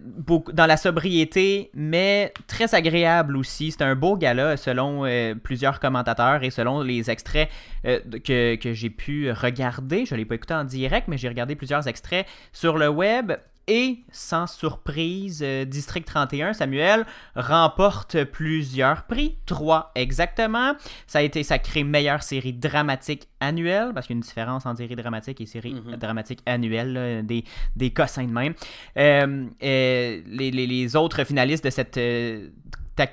dans 0.53 0.67
la 0.67 0.77
sobriété, 0.77 1.71
mais 1.75 2.33
très 2.47 2.77
agréable 2.77 3.37
aussi. 3.37 3.73
C'était 3.73 3.85
un 3.85 3.97
beau 3.97 4.17
gala 4.17 4.57
selon 4.57 5.05
euh, 5.05 5.35
plusieurs 5.35 5.81
commentateurs 5.81 6.45
et 6.45 6.51
selon 6.51 6.81
les 6.83 7.11
extraits 7.11 7.49
que, 7.83 8.55
que 8.55 8.73
j'ai 8.73 8.91
pu 8.91 9.33
regarder. 9.33 10.07
Je 10.07 10.15
ne 10.15 10.21
l'ai 10.21 10.25
pas 10.25 10.37
écouté 10.37 10.55
en 10.55 10.65
direct, 10.65 11.09
mais 11.09 11.19
j'ai 11.19 11.29
regardé 11.29 11.57
plusieurs 11.57 11.89
extraits 11.89 12.27
sur 12.53 12.79
le 12.79 12.89
web. 12.89 13.33
Et 13.69 13.99
sans 14.11 14.47
surprise, 14.47 15.41
euh, 15.45 15.65
District 15.65 16.05
31, 16.05 16.53
Samuel, 16.53 17.07
remporte 17.37 18.25
plusieurs 18.25 19.05
prix, 19.05 19.37
trois 19.47 19.93
exactement. 19.95 20.75
Ça 21.07 21.21
a 21.21 21.23
été 21.23 21.43
sacré 21.43 21.85
meilleure 21.85 22.23
série 22.23 22.53
dramatique 22.53 23.29
annuelle, 23.41 23.93
parce 23.95 24.07
qu'il 24.07 24.15
y 24.15 24.17
a 24.17 24.19
une 24.19 24.23
différence 24.23 24.67
entre 24.67 24.79
série 24.79 24.97
dramatique 24.97 25.41
et 25.41 25.47
série 25.47 25.75
mhm. 25.75 25.97
dramatique 25.97 26.41
annuelle, 26.45 27.25
des, 27.25 27.45
des 27.77 27.91
cossins 27.91 28.25
de 28.25 28.33
même. 28.33 28.55
Euh, 28.99 29.47
les, 29.61 30.51
les, 30.51 30.97
autres 30.97 31.25
finalistes 31.25 31.65
de 31.65 31.71
cette 31.71 31.97
euh, 31.99 32.49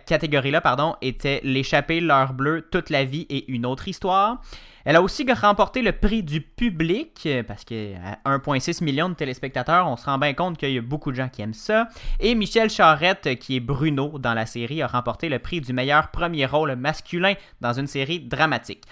catégorie-là, 0.06 0.62
pardon, 0.62 0.96
étaient 1.02 1.42
L'échappée, 1.44 2.02
l'heure 2.02 2.34
bleue, 2.34 2.68
toute 2.72 2.90
la 2.90 3.04
vie 3.04 3.26
et 3.30 3.52
une 3.52 3.66
autre 3.66 3.88
histoire. 3.88 4.42
Elle 4.90 4.96
a 4.96 5.04
aussi 5.04 5.24
remporté 5.32 5.84
le 5.84 5.92
prix 5.92 6.24
du 6.24 6.42
public, 6.42 7.30
parce 7.48 7.64
qu'à 7.64 8.18
1,6 8.26 8.84
million 8.84 9.08
de 9.08 9.14
téléspectateurs, 9.14 9.88
on 9.88 9.96
se 9.96 10.06
rend 10.06 10.18
bien 10.18 10.34
compte 10.34 10.58
qu'il 10.58 10.72
y 10.72 10.80
a 10.80 10.82
beaucoup 10.82 11.12
de 11.12 11.16
gens 11.16 11.30
qui 11.30 11.44
aiment 11.44 11.54
ça. 11.54 11.90
Et 12.20 12.34
Michel 12.34 12.72
Charette, 12.72 13.38
qui 13.38 13.58
est 13.58 13.60
Bruno 13.60 14.18
dans 14.18 14.34
la 14.34 14.48
série, 14.48 14.82
a 14.82 14.88
remporté 14.88 15.30
le 15.30 15.38
prix 15.38 15.62
du 15.62 15.74
meilleur 15.74 16.10
premier 16.10 16.48
rôle 16.48 16.76
masculin 16.76 17.36
dans 17.62 17.74
une 17.74 17.86
série 17.86 18.20
dramatique. 18.20 18.84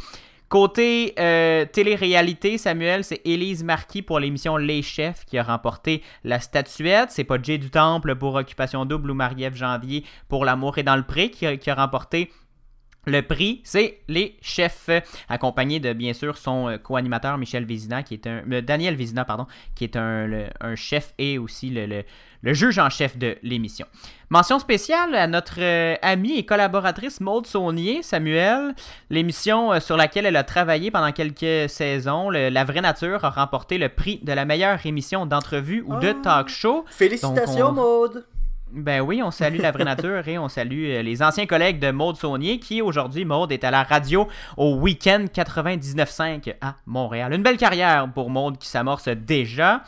Côté 0.49 1.15
euh, 1.17 1.65
télé-réalité, 1.65 2.59
Samuel, 2.59 3.03
c'est 3.03 3.21
Élise 3.25 3.63
Marquis 3.63 4.03
pour 4.03 4.19
l'émission 4.19 4.55
Les 4.55 4.83
Chefs 4.83 5.25
qui 5.25 5.39
a 5.39 5.43
remporté 5.43 6.03
la 6.23 6.39
statuette. 6.39 7.09
C'est 7.09 7.23
pas 7.23 7.41
Jay 7.41 7.57
du 7.57 7.71
Temple 7.71 8.13
pour 8.17 8.35
Occupation 8.35 8.85
Double 8.85 9.09
ou 9.09 9.15
Marie-Ève 9.15 9.55
Janvier 9.55 10.05
pour 10.29 10.45
L'amour 10.45 10.77
est 10.77 10.83
dans 10.83 10.95
le 10.95 11.01
pré 11.01 11.31
qui 11.31 11.47
a 11.47 11.73
remporté 11.75 12.29
le 13.07 13.21
prix, 13.21 13.61
c'est 13.63 13.99
les 14.09 14.37
chefs, 14.41 14.89
accompagné 15.29 15.79
de 15.79 15.93
bien 15.93 16.13
sûr 16.13 16.37
son 16.37 16.67
euh, 16.67 16.77
co-animateur 16.77 17.37
Michel 17.37 17.65
Vézina, 17.65 18.03
qui 18.03 18.13
est 18.15 18.27
un 18.27 18.43
euh, 18.51 18.61
Daniel 18.61 18.95
Vézina, 18.95 19.23
pardon, 19.23 19.47
qui 19.75 19.85
est 19.85 19.95
un, 19.95 20.27
chef 20.75 21.13
et 21.17 21.37
aussi 21.37 21.69
le, 21.69 22.03
juge 22.43 22.77
en 22.79 22.89
chef 22.89 23.17
de 23.17 23.37
l'émission. 23.43 23.85
Mention 24.29 24.59
spéciale 24.59 25.15
à 25.15 25.25
notre 25.27 25.61
euh, 25.61 25.95
amie 26.01 26.37
et 26.37 26.45
collaboratrice 26.45 27.21
Maude 27.21 27.47
Saunier, 27.47 28.03
Samuel, 28.03 28.75
l'émission 29.09 29.79
sur 29.79 29.95
laquelle 29.95 30.25
elle 30.25 30.35
a 30.35 30.43
travaillé 30.43 30.91
pendant 30.91 31.13
quelques 31.13 31.69
saisons, 31.69 32.29
La 32.29 32.63
Vraie 32.65 32.81
Nature, 32.81 33.23
a 33.23 33.29
remporté 33.29 33.77
le 33.77 33.87
prix 33.87 34.19
de 34.21 34.33
la 34.33 34.43
meilleure 34.43 34.85
émission 34.85 35.25
d'entrevue 35.25 35.81
ou 35.87 35.95
de 35.95 36.09
ah. 36.09 36.21
talk 36.23 36.49
show. 36.49 36.83
Félicitations 36.89 37.71
Maude. 37.71 38.25
Ben 38.71 39.01
oui, 39.01 39.21
on 39.23 39.31
salue 39.31 39.59
la 39.59 39.71
vraie 39.71 39.83
nature 39.85 40.27
et 40.27 40.37
on 40.37 40.49
salue 40.49 40.89
euh, 40.89 41.01
les 41.01 41.23
anciens 41.23 41.45
collègues 41.45 41.79
de 41.79 41.91
Maude 41.91 42.17
Saunier 42.17 42.59
qui 42.59 42.81
aujourd'hui, 42.81 43.23
Maude, 43.23 43.51
est 43.51 43.63
à 43.63 43.71
la 43.71 43.83
radio 43.83 44.27
au 44.57 44.75
week-end 44.75 45.25
99.5 45.33 46.55
à 46.59 46.75
Montréal. 46.85 47.33
Une 47.33 47.43
belle 47.43 47.57
carrière 47.57 48.09
pour 48.13 48.29
Maude 48.29 48.57
qui 48.57 48.67
s'amorce 48.67 49.07
déjà. 49.07 49.83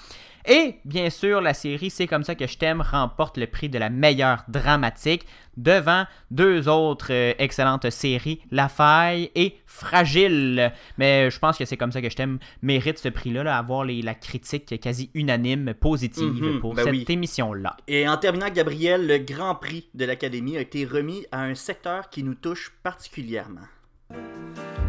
Et 0.50 0.80
bien 0.84 1.12
sûr, 1.12 1.42
la 1.42 1.54
série 1.54 1.92
C'est 1.92 2.08
comme 2.08 2.24
ça 2.24 2.34
que 2.34 2.48
je 2.48 2.58
t'aime 2.58 2.82
remporte 2.82 3.38
le 3.38 3.46
prix 3.46 3.70
de 3.70 3.78
la 3.78 3.92
meilleure 3.92 4.44
dramatique 4.48 5.28
devant 5.58 6.06
deux 6.32 6.68
autres 6.68 7.12
euh, 7.12 7.34
excellentes 7.38 7.90
séries, 7.92 8.42
La 8.50 8.68
Faille 8.68 9.30
et 9.36 9.58
Fragile. 9.68 10.74
Mais 10.98 11.30
je 11.30 11.38
pense 11.38 11.58
que 11.58 11.66
C'est 11.66 11.78
comme 11.78 11.92
ça 11.92 12.02
que 12.02 12.10
je 12.10 12.16
t'aime 12.16 12.40
mérite 12.64 12.98
ce 12.98 13.10
prix-là, 13.10 13.56
avoir 13.56 13.86
la 13.86 14.16
critique 14.16 14.80
quasi 14.82 15.12
unanime 15.14 15.76
positive 15.76 16.42
mhm, 16.42 16.60
pour 16.62 16.74
ben 16.74 16.84
cette 16.84 17.10
émission-là. 17.10 17.78
Et 17.88 18.08
en 18.10 18.18
terminant, 18.18 18.50
Gabriel, 18.50 19.06
le 19.06 19.20
Grand 19.20 19.54
Prix 19.54 19.88
de 19.94 20.06
l'Académie 20.06 20.58
a 20.58 20.62
été 20.62 20.84
remis 20.84 21.28
à 21.32 21.44
un 21.44 21.54
secteur 21.54 22.10
qui 22.10 22.24
nous 22.24 22.36
touche 22.36 22.74
particulièrement. 22.82 23.68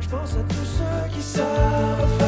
Je 0.01 0.09
pense 0.09 0.35
à 0.37 0.43
tous 0.45 0.65
ceux 0.65 1.15
qui 1.15 1.21
savent 1.23 2.20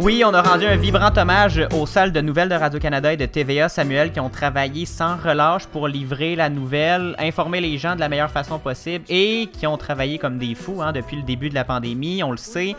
Oui, 0.00 0.22
on 0.24 0.32
a 0.32 0.40
rendu 0.40 0.64
un 0.64 0.76
vibrant 0.76 1.10
hommage 1.16 1.60
aux 1.74 1.84
salles 1.84 2.12
de 2.12 2.20
nouvelles 2.20 2.48
de 2.48 2.54
Radio-Canada 2.54 3.12
et 3.12 3.16
de 3.16 3.26
TVA 3.26 3.68
Samuel 3.68 4.12
qui 4.12 4.20
ont 4.20 4.30
travaillé 4.30 4.86
sans 4.86 5.16
relâche 5.16 5.66
pour 5.66 5.88
livrer 5.88 6.36
la 6.36 6.48
nouvelle, 6.48 7.16
informer 7.18 7.60
les 7.60 7.76
gens 7.78 7.94
de 7.96 8.00
la 8.00 8.08
meilleure 8.08 8.30
façon 8.30 8.58
possible 8.58 9.04
et 9.08 9.48
qui 9.52 9.66
ont 9.66 9.76
travaillé 9.76 10.18
comme 10.18 10.38
des 10.38 10.54
fous 10.54 10.80
hein, 10.80 10.92
depuis 10.92 11.16
le 11.16 11.22
début 11.24 11.48
de 11.48 11.54
la 11.54 11.64
pandémie, 11.64 12.22
on 12.22 12.30
le 12.30 12.36
sait 12.36 12.76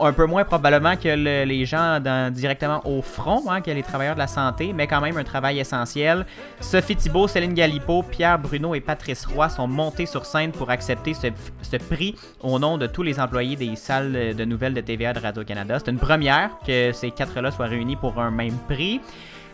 un 0.00 0.12
peu 0.12 0.26
moins 0.26 0.44
probablement 0.44 0.96
que 0.96 1.08
les 1.44 1.64
gens 1.64 2.00
directement 2.30 2.80
au 2.86 3.02
front, 3.02 3.50
hein, 3.50 3.60
que 3.60 3.70
les 3.70 3.82
travailleurs 3.82 4.14
de 4.14 4.20
la 4.20 4.26
santé, 4.26 4.72
mais 4.72 4.86
quand 4.86 5.00
même 5.00 5.16
un 5.16 5.24
travail 5.24 5.58
essentiel. 5.58 6.26
Sophie 6.60 6.96
Thibault, 6.96 7.28
Céline 7.28 7.54
Galipo, 7.54 8.02
Pierre 8.02 8.38
Bruno 8.38 8.74
et 8.74 8.80
Patrice 8.80 9.24
Roy 9.26 9.48
sont 9.48 9.66
montés 9.66 10.06
sur 10.06 10.24
scène 10.24 10.52
pour 10.52 10.70
accepter 10.70 11.14
ce, 11.14 11.28
ce 11.62 11.76
prix 11.76 12.14
au 12.40 12.58
nom 12.58 12.78
de 12.78 12.86
tous 12.86 13.02
les 13.02 13.18
employés 13.18 13.56
des 13.56 13.76
salles 13.76 14.34
de 14.36 14.44
nouvelles 14.44 14.74
de 14.74 14.80
TVA 14.80 15.12
de 15.12 15.18
Radio-Canada. 15.18 15.78
C'est 15.78 15.90
une 15.90 15.98
première 15.98 16.50
que 16.66 16.92
ces 16.92 17.10
quatre-là 17.10 17.50
soient 17.50 17.66
réunis 17.66 17.96
pour 17.96 18.18
un 18.20 18.30
même 18.30 18.56
prix. 18.68 19.00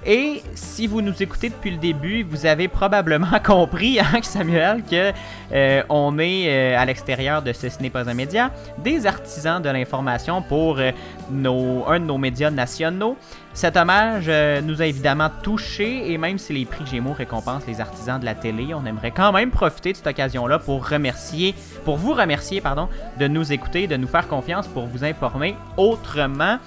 Et 0.06 0.42
si 0.54 0.86
vous 0.86 1.02
nous 1.02 1.22
écoutez 1.22 1.48
depuis 1.48 1.72
le 1.72 1.76
début, 1.76 2.22
vous 2.22 2.46
avez 2.46 2.68
probablement 2.68 3.38
compris, 3.44 3.98
hein, 3.98 4.20
Samuel, 4.22 4.82
que 4.88 5.12
euh, 5.52 5.82
on 5.88 6.18
est 6.18 6.46
euh, 6.48 6.78
à 6.78 6.84
l'extérieur 6.84 7.42
de 7.42 7.52
ce 7.52 7.68
Ce 7.68 7.82
n'est 7.82 7.90
pas 7.90 8.08
un 8.08 8.14
média, 8.14 8.50
des 8.78 9.06
artisans 9.06 9.60
de 9.60 9.68
l'information 9.68 10.40
pour 10.40 10.78
euh, 10.78 10.92
un 11.30 12.00
de 12.00 12.04
nos 12.04 12.18
médias 12.18 12.50
nationaux. 12.50 13.16
Cet 13.54 13.76
hommage 13.76 14.30
nous 14.62 14.82
a 14.82 14.86
évidemment 14.86 15.30
touchés 15.42 16.12
et 16.12 16.16
même 16.16 16.38
si 16.38 16.52
les 16.52 16.64
prix 16.64 16.86
Gémeaux 16.86 17.12
récompensent 17.12 17.66
les 17.66 17.80
artisans 17.80 18.20
de 18.20 18.24
la 18.24 18.36
télé, 18.36 18.72
on 18.72 18.86
aimerait 18.86 19.10
quand 19.10 19.32
même 19.32 19.50
profiter 19.50 19.90
de 19.92 19.96
cette 19.96 20.06
occasion-là 20.06 20.60
pour 20.60 20.88
remercier, 20.88 21.56
pour 21.84 21.96
vous 21.96 22.14
remercier, 22.14 22.60
pardon, 22.60 22.88
de 23.18 23.26
nous 23.26 23.52
écouter, 23.52 23.88
de 23.88 23.96
nous 23.96 24.06
faire 24.06 24.28
confiance 24.28 24.68
pour 24.68 24.86
vous 24.86 25.02
informer 25.02 25.56
autrement. 25.76 26.58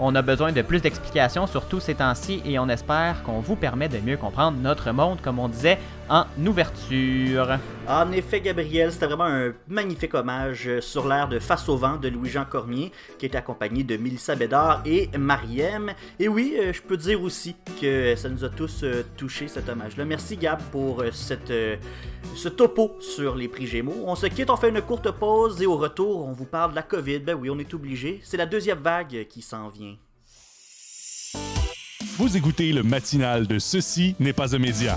On 0.00 0.14
a 0.14 0.22
besoin 0.22 0.52
de 0.52 0.62
plus 0.62 0.80
d'explications 0.80 1.48
sur 1.48 1.66
tous 1.66 1.80
ces 1.80 1.96
temps-ci 1.96 2.40
et 2.44 2.58
on 2.60 2.68
espère 2.68 3.22
qu'on 3.24 3.40
vous 3.40 3.56
permet 3.56 3.88
de 3.88 3.98
mieux 3.98 4.16
comprendre 4.16 4.56
notre 4.58 4.92
monde, 4.92 5.20
comme 5.20 5.40
on 5.40 5.48
disait 5.48 5.78
en 6.08 6.24
ouverture. 6.46 7.58
En 7.86 8.12
effet, 8.12 8.40
Gabriel, 8.40 8.92
c'était 8.92 9.06
vraiment 9.06 9.24
un 9.24 9.52
magnifique 9.66 10.14
hommage 10.14 10.80
sur 10.80 11.06
l'air 11.06 11.28
de 11.28 11.38
Face 11.38 11.68
au 11.68 11.76
vent 11.76 11.96
de 11.96 12.08
Louis-Jean 12.08 12.44
Cormier, 12.44 12.92
qui 13.18 13.26
est 13.26 13.34
accompagné 13.34 13.84
de 13.84 13.96
Mélissa 13.96 14.34
Bédard 14.34 14.82
et 14.84 15.08
Mariem. 15.18 15.92
Et 16.18 16.28
oui, 16.28 16.54
euh, 16.58 16.72
je 16.72 16.82
peux 16.82 16.96
dire 16.96 17.22
aussi 17.22 17.56
que 17.80 18.14
ça 18.16 18.28
nous 18.28 18.44
a 18.44 18.48
tous 18.48 18.82
euh, 18.82 19.04
touché 19.16 19.48
cet 19.48 19.68
hommage-là. 19.68 20.04
Merci 20.04 20.36
Gab 20.36 20.60
pour 20.70 21.00
euh, 21.00 21.10
cette, 21.12 21.52
ce 22.34 22.48
topo 22.48 22.96
sur 23.00 23.34
les 23.34 23.48
prix 23.48 23.66
Gémeaux. 23.66 24.04
On 24.06 24.14
se 24.14 24.26
quitte, 24.26 24.50
on 24.50 24.56
fait 24.56 24.68
une 24.68 24.82
courte 24.82 25.10
pause 25.10 25.60
et 25.62 25.66
au 25.66 25.76
retour, 25.76 26.26
on 26.26 26.32
vous 26.32 26.46
parle 26.46 26.70
de 26.72 26.76
la 26.76 26.82
COVID. 26.82 27.20
Ben 27.20 27.34
oui, 27.34 27.50
on 27.50 27.58
est 27.58 27.72
obligé. 27.74 28.20
C'est 28.22 28.36
la 28.36 28.46
deuxième 28.46 28.78
vague 28.78 29.26
qui 29.28 29.42
s'en 29.42 29.68
vient. 29.68 29.96
Vous 32.16 32.36
écoutez 32.36 32.72
le 32.72 32.82
matinal 32.82 33.46
de 33.46 33.58
Ceci 33.58 34.16
n'est 34.18 34.32
pas 34.32 34.56
un 34.56 34.58
média. 34.58 34.96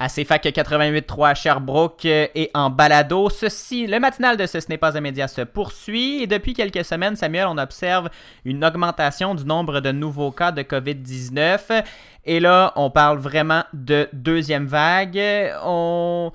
à 0.00 0.08
CFAC 0.08 0.46
88.3 0.46 1.30
à 1.30 1.34
Sherbrooke 1.34 2.06
et 2.06 2.50
en 2.54 2.70
balado. 2.70 3.28
Ceci, 3.28 3.86
le 3.86 4.00
matinal 4.00 4.38
de 4.38 4.46
Ce 4.46 4.58
n'est 4.70 4.78
pas 4.78 4.96
un 4.96 5.02
média 5.02 5.28
se 5.28 5.42
poursuit 5.42 6.22
et 6.22 6.26
depuis 6.26 6.54
quelques 6.54 6.86
semaines, 6.86 7.16
Samuel, 7.16 7.46
on 7.46 7.58
observe 7.58 8.08
une 8.46 8.64
augmentation 8.64 9.34
du 9.34 9.44
nombre 9.44 9.80
de 9.80 9.92
nouveaux 9.92 10.32
cas 10.32 10.52
de 10.52 10.62
COVID-19 10.62 11.84
et 12.24 12.40
là, 12.40 12.72
on 12.76 12.90
parle 12.90 13.18
vraiment 13.18 13.64
de 13.74 14.08
deuxième 14.14 14.66
vague. 14.66 15.20
On 15.64 16.32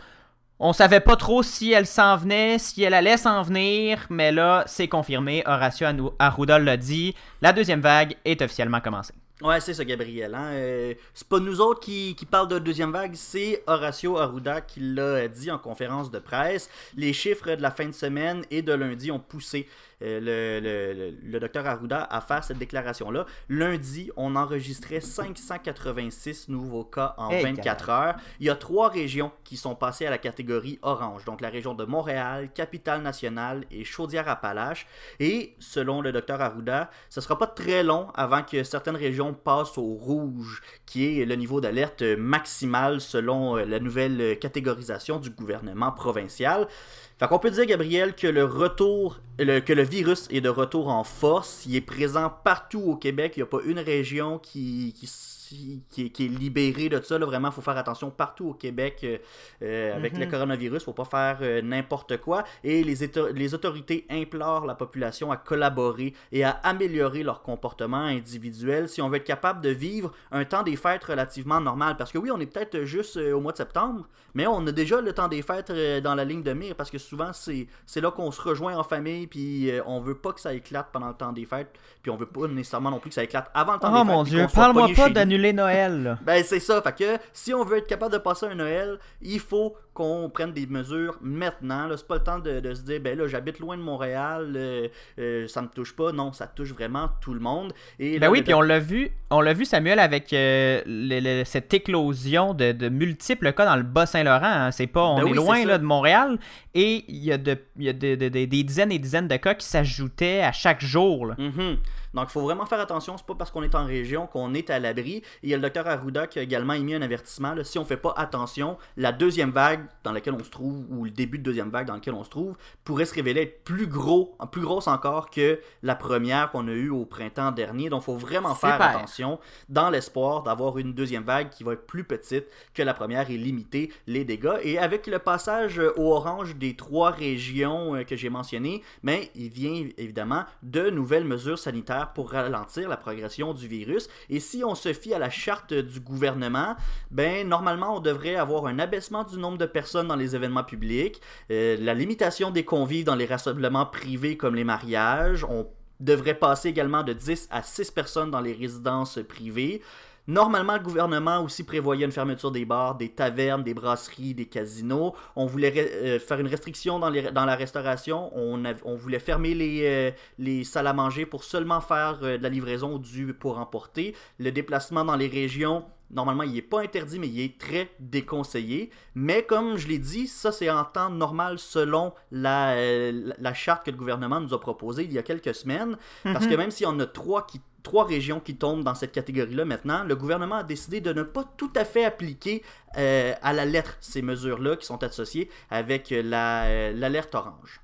on 0.60 0.72
savait 0.72 1.02
pas 1.02 1.16
trop 1.16 1.44
si 1.44 1.74
elle 1.74 1.88
s'en 1.88 2.16
venait, 2.16 2.60
si 2.60 2.84
elle 2.84 2.94
allait 2.94 3.18
s'en 3.18 3.42
venir, 3.42 4.06
mais 4.10 4.32
là, 4.32 4.64
c'est 4.68 4.88
confirmé. 4.88 5.44
Horacio 5.46 5.88
Arruda 6.18 6.60
l'a 6.60 6.78
dit. 6.78 7.14
La 7.42 7.52
deuxième 7.52 7.82
vague 7.82 8.16
est 8.24 8.42
officiellement 8.42 8.80
commencée. 8.80 9.14
Ouais, 9.42 9.60
c'est 9.60 9.74
ça, 9.74 9.84
Gabriel. 9.84 10.34
Hein? 10.34 10.52
Euh, 10.54 10.94
c'est 11.14 11.28
pas 11.28 11.40
nous 11.40 11.60
autres 11.60 11.82
qui, 11.82 12.16
qui 12.16 12.26
parlent 12.26 12.48
de 12.48 12.58
deuxième 12.58 12.94
vague, 12.94 13.16
c'est 13.16 13.64
Horacio 13.68 14.18
Arruda 14.18 14.62
qui 14.62 14.80
l'a 14.80 15.28
dit 15.28 15.52
en 15.52 15.58
conférence 15.58 16.10
de 16.10 16.20
presse. 16.20 16.70
Les 16.96 17.12
chiffres 17.12 17.54
de 17.54 17.62
la 17.62 17.72
fin 17.72 17.86
de 17.86 17.92
semaine 17.92 18.46
et 18.50 18.62
de 18.62 18.72
lundi 18.72 19.12
ont 19.12 19.20
poussé 19.20 19.68
euh, 20.02 20.20
le, 20.20 21.16
le, 21.32 21.40
docteur 21.40 21.66
Arruda 21.66 22.04
à 22.10 22.22
faire 22.22 22.44
cette 22.44 22.58
déclaration-là. 22.58 23.26
Lundi, 23.50 24.12
on 24.18 24.36
enregistrait 24.36 25.00
586 25.00 26.50
nouveaux 26.50 26.84
cas 26.84 27.14
en 27.18 27.30
24 27.30 27.90
heures. 27.90 28.16
Il 28.40 28.46
y 28.46 28.50
a 28.50 28.56
trois 28.56 28.90
régions 28.90 29.32
qui 29.44 29.58
sont 29.58 29.76
passées 29.76 30.06
à 30.06 30.10
la 30.10 30.18
catégorie 30.18 30.80
orange, 30.82 31.24
donc 31.26 31.42
la 31.42 31.50
région 31.50 31.74
de 31.74 31.86
Montréal, 31.86 32.50
Capitale-Nationale 32.54 33.64
et 33.72 33.84
Chaudière-Appalaches. 33.84 34.86
Et 35.20 35.56
selon 35.60 36.02
le 36.02 36.12
docteur 36.12 36.42
Arruda, 36.42 36.90
ce 37.10 37.20
ne 37.20 37.24
sera 37.24 37.38
pas 37.38 37.48
très 37.48 37.84
long 37.84 38.08
avant 38.16 38.44
que 38.44 38.64
certaines 38.64 38.98
régions 38.98 39.34
passent 39.34 39.78
au 39.78 39.94
rouge, 39.94 40.62
qui 40.86 41.22
est 41.22 41.26
le 41.26 41.36
niveau 41.36 41.62
d'alerte 41.62 42.02
maximal 42.02 43.00
selon 43.00 43.58
euh, 43.58 43.66
la 43.66 43.80
nouvelle 43.80 44.38
catégorisation 44.40 45.20
du 45.20 45.30
gouvernement 45.30 45.92
provincial. 45.92 46.68
Fait 47.18 47.28
qu'on 47.28 47.40
peut 47.40 47.52
dire, 47.52 47.66
Gabriel, 47.66 48.14
que 48.14 48.28
le 48.28 48.44
retour, 48.44 49.20
que 49.38 49.74
le 49.74 49.84
virus 49.84 50.28
est 50.32 50.42
de 50.42 50.50
retour 50.50 50.90
en 50.90 51.06
force. 51.06 51.66
Il 51.66 51.76
est 51.76 51.82
présent 51.82 52.30
partout 52.44 52.82
au 52.82 52.96
Québec. 52.96 53.34
Il 53.36 53.40
n'y 53.40 53.44
a 53.44 53.46
pas 53.46 53.62
une 53.66 53.80
région 53.80 54.38
qui, 54.38 54.94
qui 54.98 55.08
qui, 55.48 55.84
est, 55.98 56.20
libéré 56.28 56.90
de 56.90 57.00
ça. 57.02 57.18
Là, 57.18 57.26
vraiment, 57.26 57.50
il 57.50 57.54
faut 57.54 57.62
faire 57.62 57.78
attention 57.78 58.10
partout 58.10 58.50
au 58.50 58.54
Québec 58.54 59.02
euh, 59.04 59.18
euh, 59.62 59.96
avec 59.96 60.18
le 60.18 60.26
mhm. 60.26 60.32
coronavirus. 60.32 60.82
Il 60.82 60.90
ne 60.90 60.94
faut 60.94 61.04
pas 61.04 61.06
faire 61.06 61.40
euh, 61.42 61.62
n'importe 61.62 62.18
quoi. 62.18 62.44
Et 62.64 62.84
les, 62.84 62.96
les 63.34 63.54
autorités 63.54 64.06
implorent 64.10 64.66
la 64.66 64.76
population 64.76 65.32
à 65.32 65.38
collaborer 65.38 66.14
et 66.32 66.44
à 66.44 66.52
améliorer 66.64 67.24
leur 67.24 67.42
comportement 67.42 67.98
individuel 67.98 68.90
si 68.90 69.02
on 69.02 69.10
veut 69.10 69.18
être 69.18 69.24
capable 69.24 69.62
de 69.62 69.70
vivre 69.70 70.12
un 70.32 70.46
temps 70.46 70.64
des 70.64 70.76
fêtes 70.76 71.04
relativement 71.04 71.62
normal. 71.62 71.96
Parce 71.98 72.12
que 72.12 72.18
oui, 72.18 72.32
on 72.32 72.40
est 72.40 72.46
peut-être 72.46 72.84
juste 72.84 73.18
au 73.18 73.40
mois 73.40 73.52
de 73.52 73.58
septembre, 73.58 74.08
mais 74.34 74.48
on 74.48 74.66
a 74.68 74.72
déjà 74.72 75.02
le 75.02 75.14
temps 75.14 75.28
des 75.28 75.42
fêtes 75.42 75.72
dans 76.04 76.16
la 76.16 76.26
ligne 76.26 76.44
de 76.44 76.54
mire 76.54 76.76
parce 76.76 76.90
que 76.90 76.98
souvent, 76.98 77.32
c'est 77.34 77.68
là 78.02 78.12
qu'on 78.12 78.32
se 78.32 78.42
rejoint 78.42 78.76
en 78.78 78.84
famille 78.84 79.28
puis 79.28 79.72
on 79.86 80.00
veut 80.00 80.16
pas 80.16 80.34
que 80.34 80.42
ça 80.42 80.54
éclate 80.54 80.88
pendant 80.92 81.08
le 81.10 81.14
temps 81.14 81.32
des 81.32 81.46
fêtes 81.46 81.74
puis 82.02 82.12
on 82.12 82.18
veut 82.18 82.26
pas 82.26 82.48
nécessairement 82.48 82.92
non 82.92 83.00
plus 83.00 83.10
que 83.10 83.16
ça 83.16 83.24
éclate 83.24 83.50
avant 83.54 83.74
le 83.74 83.80
temps 83.80 83.92
oh 83.94 84.04
des 84.04 84.12
mon 84.12 84.24
Dieu, 84.24 84.46
parle-moi 84.54 84.90
pas 84.96 85.10
d'annuler 85.10 85.35
Noël. 85.54 86.18
ben 86.22 86.44
c'est 86.44 86.60
ça, 86.60 86.82
fait 86.82 86.96
que 86.96 87.18
si 87.34 87.54
on 87.54 87.64
veut 87.64 87.78
être 87.78 87.88
capable 87.88 88.14
de 88.14 88.18
passer 88.18 88.46
un 88.46 88.56
Noël, 88.56 89.00
il 89.22 89.40
faut 89.40 89.76
qu'on 89.96 90.30
prenne 90.30 90.52
des 90.52 90.68
mesures 90.68 91.18
maintenant. 91.22 91.88
C'est 91.96 92.06
pas 92.06 92.16
le 92.16 92.24
temps 92.24 92.40
de, 92.40 92.74
se 92.74 92.82
dire, 92.82 93.00
ben 93.00 93.18
là, 93.18 93.28
j'habite 93.28 93.60
loin 93.60 93.78
de 93.78 93.82
Montréal, 93.82 94.54
euh, 94.56 94.90
euh, 95.20 95.48
ça 95.48 95.62
me 95.62 95.70
touche 95.70 95.96
pas. 95.96 96.12
Non, 96.12 96.34
ça 96.34 96.48
touche 96.48 96.74
vraiment 96.74 97.10
tout 97.22 97.34
le 97.34 97.40
monde. 97.40 97.74
Et 97.98 98.20
ben 98.20 98.30
oui, 98.30 98.42
puis 98.42 98.54
on 98.54 98.62
l'a 98.62 98.80
vu, 98.80 99.10
on 99.32 99.40
l'a 99.40 99.54
vu 99.54 99.64
Samuel 99.64 100.00
avec 100.00 100.34
euh, 100.34 101.44
cette 101.46 101.74
éclosion 101.74 102.54
de, 102.54 102.90
multiples 102.90 103.54
cas 103.54 103.66
dans 103.66 103.78
le 103.78 103.84
Bas-Saint-Laurent. 103.84 104.42
Hein. 104.44 104.72
C'est 104.72 104.88
pas, 104.88 105.06
on 105.06 105.24
ben 105.24 105.28
est 105.28 105.34
loin 105.34 105.66
là, 105.66 105.78
de 105.78 105.86
Montréal 105.86 106.38
et 106.74 107.06
il 107.08 107.24
y 107.24 107.32
a, 107.32 107.38
de, 107.38 107.58
y 107.80 107.88
a 107.88 107.94
des 107.94 108.48
dizaines 108.48 108.92
et 108.92 109.00
dizaines 109.00 109.30
de 109.30 109.38
cas 109.38 109.54
qui 109.54 109.66
s'ajoutaient 109.66 110.42
à 110.42 110.52
chaque 110.52 110.82
jour. 110.82 111.28
Mm-hmm. 111.38 111.78
Donc, 112.16 112.28
il 112.30 112.32
faut 112.32 112.42
vraiment 112.42 112.66
faire 112.66 112.80
attention. 112.80 113.18
C'est 113.18 113.26
pas 113.26 113.36
parce 113.36 113.52
qu'on 113.52 113.62
est 113.62 113.76
en 113.76 113.86
région 113.86 114.26
qu'on 114.26 114.54
est 114.54 114.70
à 114.70 114.80
l'abri. 114.80 115.22
Il 115.44 115.50
y 115.50 115.54
a 115.54 115.58
le 115.58 115.62
docteur 115.62 115.86
Arruda 115.86 116.28
qui 116.28 116.40
a 116.40 116.42
également 116.42 116.74
émis 116.74 116.96
un 116.96 117.02
avertissement. 117.02 117.54
si 117.64 117.78
on 117.78 117.86
fait 117.86 117.98
pas 117.98 118.14
attention, 118.16 118.78
la 118.96 119.12
deuxième 119.12 119.52
vague 119.52 119.85
dans 120.04 120.12
laquelle 120.12 120.34
on 120.34 120.44
se 120.44 120.50
trouve, 120.50 120.86
ou 120.90 121.06
le 121.06 121.12
début 121.12 121.38
de 121.38 121.44
deuxième 121.44 121.70
vague 121.70 121.88
dans 121.88 121.96
lequel 121.96 122.14
on 122.14 122.24
se 122.24 122.30
trouve, 122.30 122.56
pourrait 122.84 123.06
se 123.06 123.14
révéler 123.14 123.42
être 123.42 123.64
plus 123.64 123.88
gros, 123.88 124.38
plus 124.52 124.62
grosse 124.62 124.88
encore 124.88 125.30
que 125.30 125.60
la 125.84 125.96
première 125.96 126.52
qu'on 126.52 126.68
a 126.68 126.72
eue 126.72 126.90
au 126.90 127.06
printemps 127.06 127.52
dernier. 127.52 127.90
Donc, 127.90 128.04
il 128.04 128.06
faut 128.06 128.18
vraiment 128.18 128.56
faire 128.56 128.82
attention 128.82 129.40
dans 129.70 129.90
l'espoir 129.90 130.44
d'avoir 130.44 130.78
une 130.78 130.94
deuxième 130.94 131.24
vague 131.24 131.50
qui 131.50 131.64
va 131.64 131.74
être 131.74 131.86
plus 131.86 132.04
petite 132.04 132.46
que 132.74 132.84
la 132.84 132.94
première 132.94 133.30
et 133.30 133.38
limiter 133.38 133.92
les 134.08 134.26
dégâts. 134.26 134.58
Et 134.64 134.78
avec 134.78 135.08
le 135.08 135.20
passage 135.20 135.82
au 135.96 136.14
orange 136.14 136.56
des 136.56 136.76
trois 136.76 137.12
régions 137.12 137.96
euh, 137.96 138.04
que 138.04 138.16
j'ai 138.16 138.30
mentionnées, 138.30 138.82
mais 139.04 139.30
il 139.36 139.50
vient 139.50 139.88
évidemment 139.98 140.46
de 140.64 140.90
nouvelles 140.90 141.26
mesures 141.26 141.60
sanitaires 141.60 142.14
pour 142.14 142.32
ralentir 142.32 142.90
la 142.90 142.98
progression 142.98 143.54
du 143.54 143.68
virus. 143.68 144.10
Et 144.30 144.40
si 144.40 144.64
on 144.64 144.76
se 144.76 144.94
fie 144.94 145.14
à 145.14 145.20
la 145.20 145.30
charte 145.30 145.74
du 145.74 146.00
gouvernement, 146.00 146.76
ben 147.12 147.48
normalement 147.48 147.98
on 147.98 148.00
devrait 148.00 148.36
avoir 148.36 148.66
un 148.68 148.80
abaissement 148.80 149.24
du 149.24 149.38
nombre 149.38 149.58
de 149.58 149.66
personnes 149.76 150.08
dans 150.08 150.16
les 150.16 150.38
événements 150.38 150.64
publics, 150.64 151.20
euh, 151.52 151.76
la 151.82 151.94
limitation 151.94 152.50
des 152.50 152.64
convives 152.64 153.04
dans 153.04 153.16
les 153.16 153.26
rassemblements 153.26 153.86
privés 153.86 154.38
comme 154.38 154.56
les 154.56 154.64
mariages, 154.64 155.44
on 155.44 155.68
devrait 156.00 156.40
passer 156.48 156.70
également 156.70 157.04
de 157.04 157.12
10 157.12 157.50
à 157.52 157.62
6 157.62 157.92
personnes 157.92 158.32
dans 158.32 158.40
les 158.40 158.54
résidences 158.54 159.20
privées. 159.28 159.82
Normalement, 160.28 160.78
le 160.78 160.80
gouvernement 160.80 161.44
aussi 161.44 161.64
prévoyait 161.64 162.06
une 162.06 162.14
fermeture 162.14 162.52
des 162.52 162.64
bars, 162.64 162.96
des 162.96 163.10
tavernes, 163.10 163.64
des 163.64 163.74
brasseries, 163.74 164.34
des 164.34 164.46
casinos. 164.46 165.14
On 165.36 165.46
voulait 165.46 165.74
euh, 165.78 166.20
faire 166.20 166.40
une 166.40 166.48
restriction 166.48 166.98
dans, 166.98 167.10
la 167.10 167.56
restauration. 167.56 168.32
On, 168.34 168.96
voulait 168.96 169.20
fermer 169.20 169.54
les, 169.54 169.82
euh, 169.84 170.12
les, 170.40 170.64
salles 170.64 170.88
à 170.88 170.94
manger 170.94 171.26
pour 171.26 171.44
seulement 171.44 171.82
faire 171.82 172.20
de 172.20 172.40
la 172.42 172.50
livraison 172.50 172.98
du 172.98 173.34
pour 173.34 173.60
emporter. 173.60 174.16
Le 174.40 174.52
déplacement 174.52 175.04
dans 175.04 175.18
les 175.18 175.28
régions, 175.28 175.84
Normalement, 176.12 176.44
il 176.44 176.54
n'est 176.54 176.62
pas 176.62 176.82
interdit, 176.82 177.20
mais 177.20 177.28
il 177.28 177.42
est 177.42 177.58
très 177.60 177.90
déconseillé. 178.00 178.92
Mais 179.16 179.44
comme 179.44 179.78
je 179.78 179.88
l'ai 179.88 180.00
dit, 180.00 180.28
ça 180.28 180.52
c'est 180.52 180.70
en 180.70 180.84
temps 180.84 181.10
normal 181.10 181.60
selon 181.60 182.14
la, 182.32 182.76
la, 183.12 183.54
charte 183.54 183.86
que 183.86 183.92
le 183.92 183.98
gouvernement 183.98 184.40
nous 184.40 184.54
a 184.54 184.60
proposée 184.60 185.04
il 185.04 185.14
y 185.14 185.18
a 185.18 185.24
quelques 185.24 185.56
semaines. 185.56 185.98
Parce 186.24 186.46
que 186.46 186.52
mhm. 186.52 186.58
même 186.58 186.72
s'il 186.72 186.86
y 186.86 186.90
en 186.90 187.00
a 187.00 187.06
trois 187.06 187.46
qui 187.46 187.62
trois 187.86 188.04
régions 188.04 188.42
qui 188.42 188.56
tombent 188.58 188.84
dans 188.84 188.96
cette 188.96 189.14
catégorie-là 189.14 189.64
maintenant, 189.64 190.04
le 190.04 190.16
gouvernement 190.16 190.56
a 190.56 190.64
décidé 190.64 191.00
de 191.00 191.14
ne 191.14 191.24
pas 191.24 191.46
tout 191.56 191.72
à 191.76 191.86
fait 191.86 192.04
appliquer 192.04 192.64
euh, 192.98 193.34
à 193.42 193.54
la 193.54 193.64
lettre 193.64 193.96
ces 194.02 194.22
mesures-là 194.22 194.76
qui 194.76 194.86
sont 194.86 195.04
associées 195.04 195.50
avec 195.70 196.12
euh, 196.12 196.92
l'alerte 196.94 197.36
orange. 197.36 197.82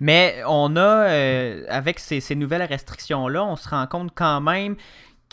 Mais 0.00 0.42
on 0.46 0.76
a, 0.76 1.08
euh, 1.08 1.64
avec 1.68 1.98
ces, 1.98 2.20
ces 2.20 2.36
nouvelles 2.36 2.62
restrictions-là, 2.62 3.44
on 3.44 3.56
se 3.56 3.68
rend 3.68 3.86
compte 3.86 4.12
quand 4.14 4.40
même 4.40 4.76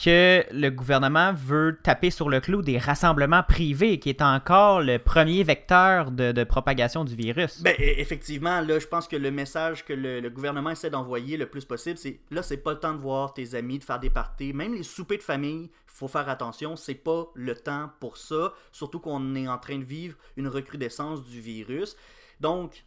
que 0.02 0.46
le 0.52 0.70
gouvernement 0.70 1.34
veut 1.34 1.78
taper 1.84 2.10
sur 2.10 2.30
le 2.30 2.40
clou 2.40 2.62
des 2.62 2.78
rassemblements 2.78 3.44
privés, 3.44 4.00
qui 4.00 4.10
est 4.10 4.22
encore 4.22 4.82
le 4.82 4.98
premier 4.98 5.44
vecteur 5.44 6.12
de, 6.12 6.44
propagation 6.46 7.04
du 7.04 7.16
virus. 7.16 7.62
Ben, 7.62 7.76
e, 7.78 8.00
effectivement, 8.00 8.62
là, 8.62 8.80
je 8.80 8.88
pense 8.88 9.08
que 9.08 9.18
le 9.18 9.30
message 9.30 9.84
que 9.84 9.94
le, 9.94 10.30
gouvernement 10.30 10.70
essaie 10.70 10.90
d'envoyer 10.90 11.36
le 11.36 11.48
plus 11.48 11.66
possible, 11.66 11.98
c'est 11.98 12.22
là, 12.32 12.42
c'est 12.42 12.58
pas 12.58 12.74
le 12.74 12.80
temps 12.80 12.94
de 12.94 13.00
voir 13.00 13.34
tes 13.34 13.56
amis, 13.56 13.80
de 13.80 13.84
faire 13.84 14.00
des 14.00 14.10
parties, 14.10 14.54
même 14.54 14.74
les 14.74 14.84
soupers 14.84 15.18
de 15.18 15.24
famille, 15.24 15.64
il 15.64 15.92
faut 15.92 16.08
faire 16.08 16.30
attention, 16.30 16.78
c'est 16.78 16.96
pas 16.96 17.26
le 17.34 17.56
temps 17.56 17.92
pour 18.00 18.16
ça, 18.16 18.54
surtout 18.72 19.00
qu'on 19.00 19.36
est 19.36 19.48
en 19.50 19.58
train 19.58 19.80
de 19.80 19.84
vivre 19.84 20.16
une 20.38 20.48
recrudescence 20.48 21.24
du 21.26 21.42
virus. 21.42 21.98
Donc, 22.40 22.86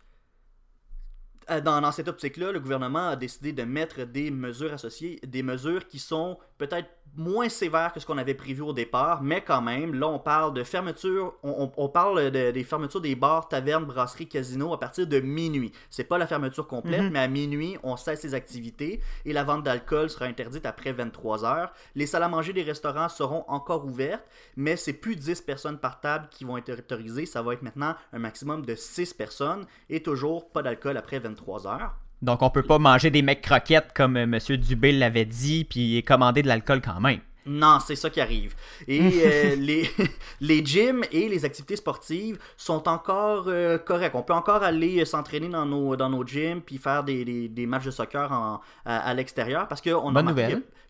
euh, 1.50 1.60
dans, 1.60 1.90
cette 1.92 2.08
optique-là, 2.08 2.52
le 2.52 2.60
gouvernement 2.60 3.08
a 3.08 3.16
décidé 3.16 3.52
de 3.52 3.64
mettre 3.64 4.04
des 4.04 4.30
mesures 4.30 4.72
associées, 4.72 5.18
des 5.26 5.42
mesures 5.42 5.88
qui 5.88 5.98
sont 5.98 6.38
peut-être 6.66 6.88
moins 7.16 7.48
sévères 7.48 7.92
que 7.92 8.00
ce 8.00 8.06
qu'on 8.06 8.16
avait 8.16 8.34
prévu 8.34 8.62
au 8.62 8.72
départ, 8.72 9.22
mais 9.22 9.42
quand 9.42 9.60
même, 9.60 9.94
là, 9.94 10.08
on 10.08 10.18
parle 10.18 10.54
de 10.54 10.64
fermeture, 10.64 11.34
on, 11.42 11.88
parle 11.88 12.30
des 12.30 12.64
fermetures 12.64 13.00
des 13.00 13.14
bars, 13.14 13.48
tavernes, 13.48 13.84
brasseries, 13.84 14.28
casinos 14.28 14.72
à 14.72 14.80
partir 14.80 15.06
de 15.06 15.20
minuit. 15.20 15.72
C'est 15.90 16.04
pas 16.04 16.16
la 16.16 16.26
fermeture 16.26 16.66
complète, 16.66 17.02
mhm. 17.02 17.10
mais 17.10 17.18
à 17.18 17.28
minuit, 17.28 17.76
on 17.82 17.96
cesse 17.96 18.22
les 18.22 18.34
activités 18.34 19.00
et 19.26 19.32
la 19.32 19.44
vente 19.44 19.62
d'alcool 19.62 20.08
sera 20.08 20.24
interdite 20.24 20.64
après 20.64 20.92
23 20.92 21.44
heures. 21.44 21.72
Les 21.94 22.06
salles 22.06 22.22
à 22.22 22.28
manger 22.28 22.52
des 22.52 22.62
restaurants 22.62 23.08
seront 23.08 23.44
encore 23.48 23.84
ouvertes, 23.84 24.24
mais 24.56 24.76
c'est 24.76 24.94
plus 24.94 25.16
10 25.16 25.42
personnes 25.42 25.78
par 25.78 26.00
table 26.00 26.28
qui 26.30 26.44
vont 26.44 26.56
être 26.56 26.70
autorisées. 26.70 27.26
Ça 27.26 27.42
va 27.42 27.52
être 27.52 27.62
maintenant 27.62 27.94
un 28.12 28.18
maximum 28.18 28.64
de 28.64 28.74
6 28.74 29.12
personnes 29.14 29.66
et 29.90 30.02
toujours 30.02 30.50
pas 30.50 30.62
d'alcool 30.62 30.96
après 30.96 31.18
23 31.18 31.66
heures. 31.66 31.94
Donc, 32.22 32.42
on 32.42 32.50
peut 32.50 32.62
pas 32.62 32.78
manger 32.78 33.10
des 33.10 33.22
mecs 33.22 33.42
croquettes 33.42 33.92
comme 33.94 34.16
euh, 34.16 34.22
M. 34.22 34.38
Dubé 34.56 34.92
l'avait 34.92 35.24
dit, 35.24 35.64
puis 35.64 36.02
commander 36.04 36.42
de 36.42 36.48
l'alcool 36.48 36.80
quand 36.80 37.00
même. 37.00 37.18
Non, 37.46 37.78
c'est 37.84 37.96
ça 37.96 38.10
qui 38.10 38.20
arrive. 38.20 38.54
Et 38.86 39.00
euh, 39.24 39.54
les, 39.56 39.90
les 40.40 40.64
gyms 40.64 41.04
et 41.10 41.28
les 41.28 41.44
activités 41.44 41.76
sportives 41.76 42.38
sont 42.56 42.88
encore 42.88 43.44
euh, 43.48 43.78
corrects. 43.78 44.14
On 44.14 44.22
peut 44.22 44.32
encore 44.32 44.62
aller 44.62 45.04
s'entraîner 45.04 45.48
dans 45.48 45.66
nos, 45.66 45.96
dans 45.96 46.08
nos 46.08 46.24
gyms 46.26 46.60
puis 46.60 46.78
faire 46.78 47.04
des, 47.04 47.48
des, 47.48 47.66
matchs 47.66 47.84
de 47.84 47.90
soccer 47.90 48.30
en, 48.32 48.60
à, 48.84 49.14
l'extérieur 49.14 49.68
parce 49.68 49.80
qu'on 49.80 50.14
a. 50.16 50.22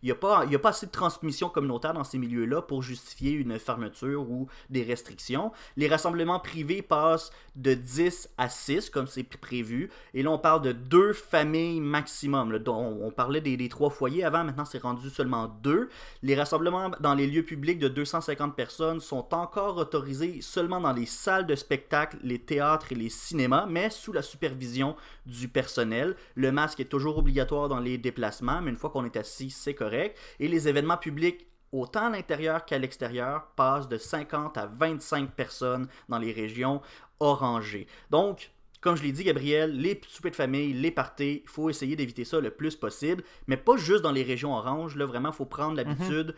Il 0.02 0.06
n'y 0.06 0.10
a, 0.10 0.16
pas, 0.16 0.42
a 0.42 0.58
pas 0.58 0.70
assez 0.70 0.86
de 0.86 0.90
transmission 0.90 1.48
communautaire 1.48 1.94
dans 1.94 2.02
ces 2.02 2.18
milieux-là 2.18 2.60
pour 2.60 2.82
justifier 2.82 3.30
une 3.30 3.56
fermeture 3.60 4.28
ou 4.28 4.48
des 4.68 4.82
restrictions. 4.82 5.52
Les 5.76 5.86
rassemblements 5.86 6.40
privés 6.40 6.82
passent 6.82 7.30
de 7.54 7.74
10 7.74 8.30
à 8.36 8.48
6, 8.48 8.90
comme 8.90 9.06
c'est 9.06 9.22
prévu. 9.22 9.90
Et 10.12 10.24
là, 10.24 10.32
on 10.32 10.38
parle 10.38 10.62
de 10.62 10.72
deux 10.72 11.12
familles 11.12 11.80
maximum. 11.80 12.58
on, 12.66 13.12
parlait 13.12 13.40
des, 13.40 13.56
des, 13.56 13.68
trois 13.68 13.90
foyers 13.90 14.24
avant, 14.24 14.42
maintenant 14.42 14.64
c'est 14.64 14.82
rendu 14.82 15.08
seulement 15.08 15.46
deux. 15.62 15.88
Les 16.24 16.34
rassemblements 16.42 16.90
dans 16.98 17.14
les 17.14 17.28
lieux 17.28 17.44
publics 17.44 17.78
de 17.78 17.86
250 17.86 18.56
personnes 18.56 18.98
sont 18.98 19.32
encore 19.32 19.76
autorisés 19.76 20.40
seulement 20.40 20.80
dans 20.80 20.92
les 20.92 21.06
salles 21.06 21.46
de 21.46 21.54
spectacle, 21.54 22.18
les 22.24 22.40
théâtres 22.40 22.90
et 22.90 22.96
les 22.96 23.10
cinémas, 23.10 23.66
mais 23.66 23.90
sous 23.90 24.12
la 24.12 24.22
supervision 24.22 24.96
du 25.24 25.46
personnel. 25.46 26.16
Le 26.34 26.50
masque 26.50 26.80
est 26.80 26.86
toujours 26.86 27.18
obligatoire 27.18 27.68
dans 27.68 27.78
les 27.78 27.96
déplacements, 27.96 28.60
mais 28.60 28.70
une 28.70 28.76
fois 28.76 28.90
qu'on 28.90 29.04
est 29.04 29.16
assis, 29.16 29.50
c'est 29.50 29.74
correct. 29.74 30.18
Et 30.40 30.48
les 30.48 30.66
événements 30.66 30.96
publics 30.96 31.46
autant 31.70 32.06
à 32.06 32.10
l'intérieur 32.10 32.64
qu'à 32.64 32.78
l'extérieur, 32.78 33.46
passent 33.56 33.88
de 33.88 33.96
50 33.96 34.58
à 34.58 34.66
25 34.66 35.30
personnes 35.30 35.88
dans 36.08 36.18
les 36.18 36.32
régions 36.32 36.82
orangées. 37.18 37.86
Donc, 38.10 38.50
comme 38.82 38.96
je 38.96 39.02
l'ai 39.04 39.12
dit, 39.12 39.24
Gabriel, 39.24 39.74
les 39.80 39.98
soupers 40.08 40.32
de 40.32 40.36
famille, 40.36 40.72
les 40.74 40.90
parties, 40.90 41.42
il 41.44 41.48
faut 41.48 41.70
essayer 41.70 41.96
d'éviter 41.96 42.24
ça 42.24 42.40
le 42.40 42.50
plus 42.50 42.76
possible, 42.76 43.22
mais 43.46 43.56
pas 43.56 43.76
juste 43.76 44.02
dans 44.02 44.12
les 44.12 44.24
régions 44.24 44.54
oranges. 44.54 44.96
Là, 44.96 45.06
vraiment, 45.06 45.30
il 45.30 45.34
faut 45.34 45.46
prendre 45.46 45.76
l'habitude, 45.76 46.34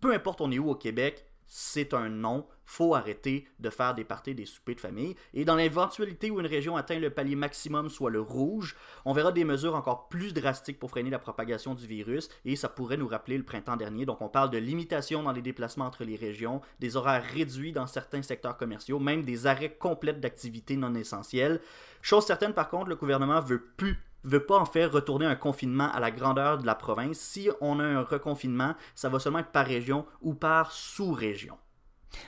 peu 0.00 0.12
importe 0.12 0.40
on 0.40 0.50
est 0.50 0.58
où 0.58 0.68
au 0.68 0.74
Québec, 0.74 1.24
c'est 1.46 1.94
un 1.94 2.08
non. 2.08 2.46
Faut 2.66 2.94
arrêter 2.94 3.46
de 3.58 3.68
faire 3.68 3.94
des 3.94 4.04
parties 4.04 4.34
des 4.34 4.46
soupers 4.46 4.74
de 4.74 4.80
famille. 4.80 5.14
Et 5.34 5.44
dans 5.44 5.54
l'éventualité 5.54 6.30
où 6.30 6.40
une 6.40 6.46
région 6.46 6.76
atteint 6.76 6.98
le 6.98 7.10
palier 7.10 7.36
maximum, 7.36 7.90
soit 7.90 8.10
le 8.10 8.20
rouge, 8.20 8.74
on 9.04 9.12
verra 9.12 9.32
des 9.32 9.44
mesures 9.44 9.74
encore 9.74 10.08
plus 10.08 10.32
drastiques 10.32 10.78
pour 10.78 10.90
freiner 10.90 11.10
la 11.10 11.18
propagation 11.18 11.74
du 11.74 11.86
virus. 11.86 12.30
Et 12.44 12.56
ça 12.56 12.68
pourrait 12.68 12.96
nous 12.96 13.08
rappeler 13.08 13.36
le 13.36 13.44
printemps 13.44 13.76
dernier. 13.76 14.06
Donc 14.06 14.22
on 14.22 14.28
parle 14.28 14.50
de 14.50 14.58
limitation 14.58 15.22
dans 15.22 15.32
les 15.32 15.42
déplacements 15.42 15.86
entre 15.86 16.04
les 16.04 16.16
régions, 16.16 16.62
des 16.80 16.96
horaires 16.96 17.24
réduits 17.24 17.72
dans 17.72 17.86
certains 17.86 18.22
secteurs 18.22 18.56
commerciaux, 18.56 18.98
même 18.98 19.22
des 19.22 19.46
arrêts 19.46 19.76
complets 19.76 20.14
d'activités 20.14 20.76
non 20.76 20.94
essentielles. 20.94 21.60
Chose 22.00 22.24
certaine 22.24 22.54
par 22.54 22.70
contre, 22.70 22.88
le 22.88 22.96
gouvernement 22.96 23.40
veut 23.40 23.62
plus 23.76 24.02
veut 24.24 24.44
pas 24.44 24.58
en 24.58 24.64
faire 24.64 24.90
retourner 24.90 25.26
un 25.26 25.36
confinement 25.36 25.90
à 25.92 26.00
la 26.00 26.10
grandeur 26.10 26.58
de 26.58 26.66
la 26.66 26.74
province. 26.74 27.18
Si 27.18 27.48
on 27.60 27.78
a 27.80 27.84
un 27.84 28.02
reconfinement, 28.02 28.74
ça 28.94 29.08
va 29.08 29.18
seulement 29.18 29.40
être 29.40 29.52
par 29.52 29.66
région 29.66 30.06
ou 30.22 30.34
par 30.34 30.72
sous-région. 30.72 31.56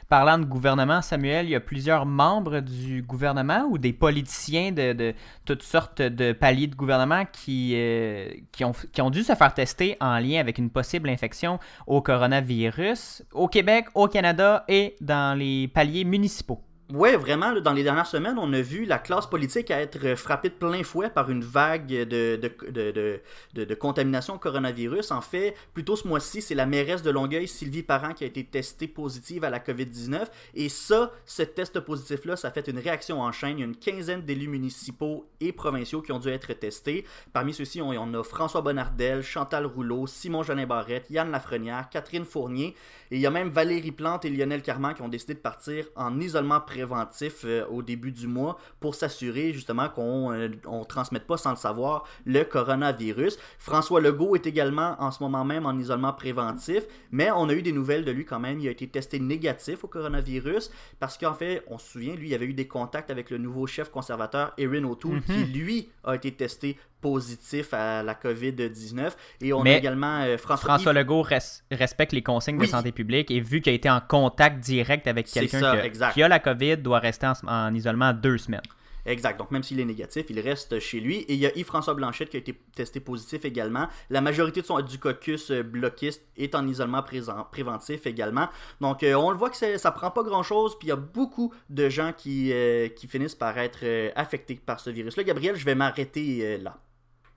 Parlant 0.09 0.39
de 0.39 0.45
gouvernement, 0.45 1.03
Samuel, 1.03 1.47
il 1.47 1.51
y 1.51 1.55
a 1.55 1.61
plusieurs 1.61 2.07
membres 2.07 2.61
du 2.61 3.03
gouvernement 3.03 3.67
ou 3.71 3.79
des 3.79 3.93
politiciens 3.93 4.73
de, 4.73 5.15
toutes 5.45 5.63
sortes 5.63 6.03
de 6.03 6.33
paliers 6.33 6.67
de 6.67 6.75
gouvernement 6.75 7.25
qui, 7.33 7.75
euh, 7.77 8.29
qui, 8.53 8.65
ont, 8.65 8.73
qui 8.93 9.01
ont 9.01 9.11
dû 9.11 9.23
se 9.23 9.35
faire 9.35 9.55
tester 9.55 9.97
en 10.01 10.19
lien 10.19 10.41
avec 10.41 10.59
une 10.59 10.71
possible 10.71 11.09
infection 11.09 11.59
au 11.87 12.01
coronavirus 12.01 13.23
au 13.33 13.49
Québec, 13.49 13.87
au 13.95 14.09
Canada 14.09 14.65
et 14.69 14.97
dans 15.01 15.39
les 15.39 15.69
paliers 15.69 16.05
municipaux. 16.05 16.66
Oui, 16.95 17.17
vraiment, 17.17 17.53
dans 17.53 17.73
les 17.73 17.83
dernières 17.83 18.07
semaines, 18.07 18.39
on 18.39 18.53
a 18.53 18.61
vu 18.61 18.85
la 18.85 18.99
classe 18.99 19.27
politique 19.27 19.73
être 19.73 20.15
frappée 20.15 20.51
de 20.51 20.55
plein 20.55 20.85
fouet 20.85 21.11
par 21.11 21.29
une 21.33 21.43
vague 21.43 21.89
de, 21.89 22.37
de, 22.37 23.21
de, 23.55 23.75
contamination 23.75 24.35
au 24.35 24.39
coronavirus. 24.39 25.11
En 25.11 25.21
fait, 25.21 25.57
plutôt 25.75 25.97
ce 25.97 26.07
mois-ci, 26.07 26.41
c'est 26.41 26.55
la 26.55 26.65
mairesse 26.65 27.03
de 27.03 27.11
Longueuil, 27.11 27.49
Sylvie 27.49 27.83
Parent, 27.83 28.13
qui 28.13 28.23
a 28.23 28.29
été 28.29 28.45
testée 28.45 28.87
positive 28.87 29.43
à 29.43 29.51
la 29.51 29.59
COVID-19. 29.59 30.27
Et 30.55 30.69
ça, 30.69 31.11
ce 31.25 31.43
test 31.43 31.81
positif-là, 31.81 32.37
ça 32.37 32.49
a 32.49 32.51
fait 32.53 32.69
une 32.69 32.79
réaction 32.79 33.21
en 33.21 33.33
chaîne. 33.33 33.59
Il 33.59 33.61
y 33.61 33.65
a 33.65 33.67
une 33.67 33.77
quinzaine 33.77 34.23
d'élus 34.23 34.47
municipaux 34.47 35.29
et 35.41 35.53
provinciaux 35.53 36.03
qui 36.03 36.13
ont 36.13 36.21
dû 36.21 36.29
être 36.29 36.53
testés. 36.53 37.05
Parmi 37.33 37.53
ceux-ci, 37.53 37.83
on, 37.83 38.15
a 38.15 38.23
François 38.23 38.61
Bonnardel, 38.61 39.25
Chantal 39.25 39.67
Rouleau, 39.67 40.07
Simon 40.07 40.45
Jeanin 40.45 40.67
Barrette, 40.67 41.11
Yann 41.11 41.33
Lafrenière, 41.33 41.89
Catherine 41.91 42.25
Fournier. 42.25 42.77
Et 43.11 43.17
il 43.17 43.21
y 43.21 43.27
a 43.27 43.31
même 43.31 43.49
Valérie 43.49 43.91
Plante 43.91 44.25
et 44.25 44.31
Lionel 44.31 44.63
Carman 44.63 44.95
qui 44.95 45.03
ont 45.03 45.09
décidé 45.09 45.35
de 45.35 45.41
partir 45.41 45.87
en 45.97 46.21
isolement 46.21 46.61
euh, 46.81 47.67
au 47.71 47.83
début 47.83 48.13
du 48.13 48.27
mois 48.27 48.59
pour 48.81 48.95
s'assurer 48.95 49.53
justement 49.53 49.89
qu'on 49.89 50.31
ne 50.33 50.49
euh, 50.49 50.85
transmette 50.89 51.27
pas 51.27 51.37
sans 51.37 51.51
le 51.51 51.57
savoir 51.57 52.05
le 52.25 52.43
coronavirus. 52.43 53.39
François 53.59 54.01
Legault 54.01 54.35
est 54.35 54.47
également 54.47 54.97
en 54.99 55.11
ce 55.11 55.23
moment 55.23 55.45
même 55.45 55.67
en 55.67 55.79
isolement 55.79 56.13
préventif, 56.13 56.85
mais 57.11 57.31
on 57.31 57.49
a 57.49 57.55
eu 57.55 57.63
des 57.63 57.73
nouvelles 57.73 58.05
de 58.05 58.11
lui 58.11 58.25
quand 58.25 58.41
même. 58.41 58.61
Il 58.61 58.69
a 58.69 58.71
été 58.71 58.87
testé 58.89 59.19
négatif 59.19 59.85
au 59.85 59.89
coronavirus 59.89 60.71
parce 60.99 61.19
qu'en 61.19 61.35
fait, 61.35 61.63
on 61.69 61.79
se 61.79 61.93
souvient, 61.93 62.15
lui, 62.15 62.29
il 62.29 62.35
avait 62.35 62.47
eu 62.47 62.55
des 62.55 62.69
contacts 62.69 63.11
avec 63.11 63.31
le 63.31 63.39
nouveau 63.39 63.67
chef 63.67 63.91
conservateur 63.91 64.53
Erin 64.59 64.85
O'Toole 64.85 65.23
qui, 65.23 65.33
mhm. 65.33 65.53
lui, 65.53 65.91
a 66.05 66.15
été 66.15 66.33
testé 66.33 66.77
positif 67.07 67.73
à 67.73 68.03
la 68.03 68.15
COVID-19. 68.15 69.13
Et 69.41 69.53
on 69.53 69.63
a 69.63 69.71
également 69.71 70.23
euh, 70.23 70.37
François... 70.37 70.71
François 70.71 70.93
Legault 70.93 71.25
respecte 71.71 72.13
les 72.13 72.23
consignes 72.23 72.59
de 72.59 72.67
santé 72.67 72.91
publique 72.91 73.31
et 73.31 73.39
vu 73.39 73.61
qu'il 73.61 73.73
a 73.73 73.77
été 73.77 73.89
en 73.89 74.01
contact 74.01 74.59
direct 74.59 75.07
avec 75.07 75.27
quelqu'un 75.27 75.77
qui, 76.13 76.23
a 76.25 76.29
la 76.29 76.41
COVID, 76.41 76.79
doit 76.79 76.99
rester 76.99 77.29
en, 77.47 77.75
isolement 77.75 78.13
deux 78.13 78.39
semaines. 78.39 78.61
Exact. 79.05 79.39
Donc, 79.39 79.53
même 79.53 79.63
s'il 79.63 79.79
est 79.79 79.85
négatif, 79.85 80.27
il 80.31 80.41
reste 80.41 80.81
chez 80.81 80.99
lui. 80.99 81.19
Et 81.19 81.35
il 81.35 81.39
y 81.39 81.47
a 81.47 81.57
Yves-François 81.57 81.95
Blanchette 81.95 82.29
qui 82.29 82.39
a 82.39 82.41
été 82.41 82.61
testé 82.75 82.99
positif 82.99 83.45
également. 83.45 83.87
La 84.11 84.21
majorité 84.21 84.63
de 84.63 84.67
son, 84.67 84.81
du 84.81 84.99
caucus 84.99 85.53
euh, 85.53 85.63
bloquiste 85.63 86.23
est 86.37 86.57
en 86.57 86.67
isolement 86.67 87.05
préventif 87.53 88.05
également. 88.05 88.49
Donc, 88.81 89.05
euh, 89.05 89.15
on 89.15 89.31
le 89.31 89.37
voit 89.37 89.51
que 89.51 89.79
ça 89.79 89.93
prend 89.93 90.11
pas 90.11 90.25
grand-chose. 90.25 90.77
Puis, 90.77 90.89
il 90.89 90.91
y 90.91 90.93
a 90.93 90.97
beaucoup 90.97 91.55
de 91.71 91.89
gens 91.89 92.13
qui, 92.13 92.53
qui 92.97 93.07
finissent 93.07 93.37
par 93.37 93.57
être 93.59 93.85
affectés 94.17 94.57
par 94.57 94.81
ce 94.81 94.91
virus-là. 94.91 95.23
Gabriel, 95.23 95.55
je 95.55 95.65
vais 95.65 95.77
m'arrêter 95.77 96.59
là. 96.59 96.77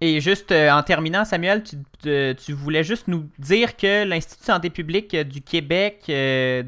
Et 0.01 0.21
juste 0.21 0.51
euh, 0.51 0.71
en 0.71 0.81
terminant, 0.81 1.25
Samuel, 1.25 1.63
tu, 1.63 2.53
voulais 2.53 2.83
juste 2.83 3.07
nous 3.07 3.29
dire 3.37 3.75
que 3.75 4.05
l'Institut 4.05 4.41
de 4.41 4.45
santé 4.45 4.69
publique 4.69 5.15
du 5.15 5.41
Québec 5.41 6.03
euh, 6.09 6.63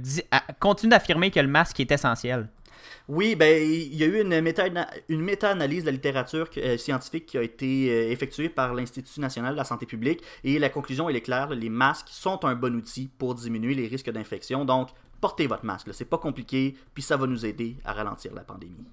continue 0.60 0.90
d'affirmer 0.90 1.32
que 1.32 1.40
le 1.40 1.48
masque 1.48 1.80
est 1.80 1.92
essentiel. 1.92 2.50
Oui, 3.08 3.36
ben 3.36 3.62
il 3.62 3.96
y 3.96 4.04
a 4.04 4.08
eu 4.08 4.22
une 4.22 4.42
méta-analyse 4.42 5.82
de 5.82 5.86
la 5.86 5.92
littérature 5.92 6.50
euh, 6.58 6.78
scientifique 6.78 7.26
qui 7.26 7.38
a 7.38 7.42
été 7.42 8.12
effectuée 8.12 8.50
par 8.50 8.74
l'Institut 8.74 9.20
national 9.20 9.54
de 9.54 9.58
la 9.58 9.64
santé 9.64 9.86
publique 9.86 10.22
et 10.44 10.60
la 10.60 10.70
conclusion 10.70 11.10
est 11.10 11.22
claire, 11.22 11.50
les 11.50 11.70
masques 11.70 12.10
sont 12.10 12.44
un 12.46 12.56
bon 12.56 12.76
outil 12.76 13.10
pour 13.18 13.36
diminuer 13.36 13.74
les 13.74 13.88
risques 13.88 14.12
d'infection. 14.12 14.66
Donc 14.66 14.90
portez 15.22 15.48
votre 15.48 15.66
masque, 15.66 15.88
c'est 15.94 16.06
pas 16.06 16.18
compliqué, 16.18 16.76
puis 16.94 17.04
ça 17.04 17.16
va 17.16 17.28
nous 17.28 17.46
aider 17.46 17.78
à 17.86 17.94
ralentir 17.94 18.34
la 18.34 18.42
pandémie. 18.42 18.86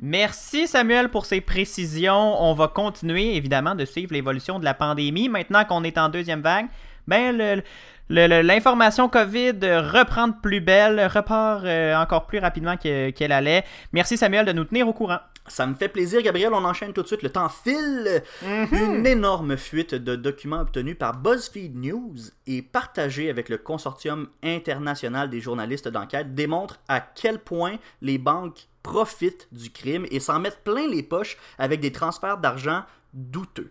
Merci 0.00 0.66
Samuel 0.66 1.08
pour 1.08 1.26
ces 1.26 1.40
précisions. 1.40 2.42
On 2.42 2.54
va 2.54 2.68
continuer 2.68 3.36
évidemment 3.36 3.74
de 3.74 3.84
suivre 3.84 4.12
l'évolution 4.12 4.58
de 4.58 4.64
la 4.64 4.74
pandémie. 4.74 5.28
Maintenant 5.28 5.64
qu'on 5.64 5.84
est 5.84 5.98
en 5.98 6.08
deuxième 6.08 6.40
vague, 6.40 6.66
ben 7.06 7.62
l'information 8.08 9.08
COVID 9.08 9.52
reprend 9.62 10.28
de 10.28 10.34
plus 10.42 10.60
belle, 10.60 11.06
repart 11.06 11.64
euh, 11.64 11.94
encore 11.94 12.26
plus 12.26 12.38
rapidement 12.38 12.76
qu'elle 12.76 13.32
allait. 13.32 13.64
Merci 13.92 14.16
Samuel 14.16 14.44
de 14.46 14.52
nous 14.52 14.64
tenir 14.64 14.88
au 14.88 14.92
courant. 14.92 15.20
Ça 15.48 15.66
me 15.66 15.74
fait 15.74 15.88
plaisir, 15.88 16.22
Gabriel. 16.22 16.52
On 16.54 16.64
enchaîne 16.64 16.92
tout 16.92 17.02
de 17.02 17.06
suite. 17.06 17.22
Le 17.22 17.30
temps 17.30 17.48
file. 17.48 18.22
Une 18.42 19.06
énorme 19.06 19.56
fuite 19.56 19.94
de 19.94 20.14
documents 20.14 20.60
obtenus 20.60 20.96
par 20.96 21.16
BuzzFeed 21.16 21.76
News 21.76 22.16
et 22.46 22.62
partagés 22.62 23.28
avec 23.28 23.48
le 23.48 23.58
Consortium 23.58 24.28
international 24.42 25.30
des 25.30 25.40
journalistes 25.40 25.88
d'enquête 25.88 26.34
démontre 26.34 26.78
à 26.88 27.00
quel 27.00 27.38
point 27.40 27.78
les 28.00 28.18
banques 28.18 28.68
profitent 28.82 29.48
du 29.52 29.70
crime 29.70 30.06
et 30.10 30.20
s'en 30.20 30.38
mettent 30.38 30.62
plein 30.64 30.86
les 30.88 31.02
poches 31.02 31.36
avec 31.58 31.80
des 31.80 31.92
transferts 31.92 32.38
d'argent 32.38 32.84
douteux. 33.12 33.70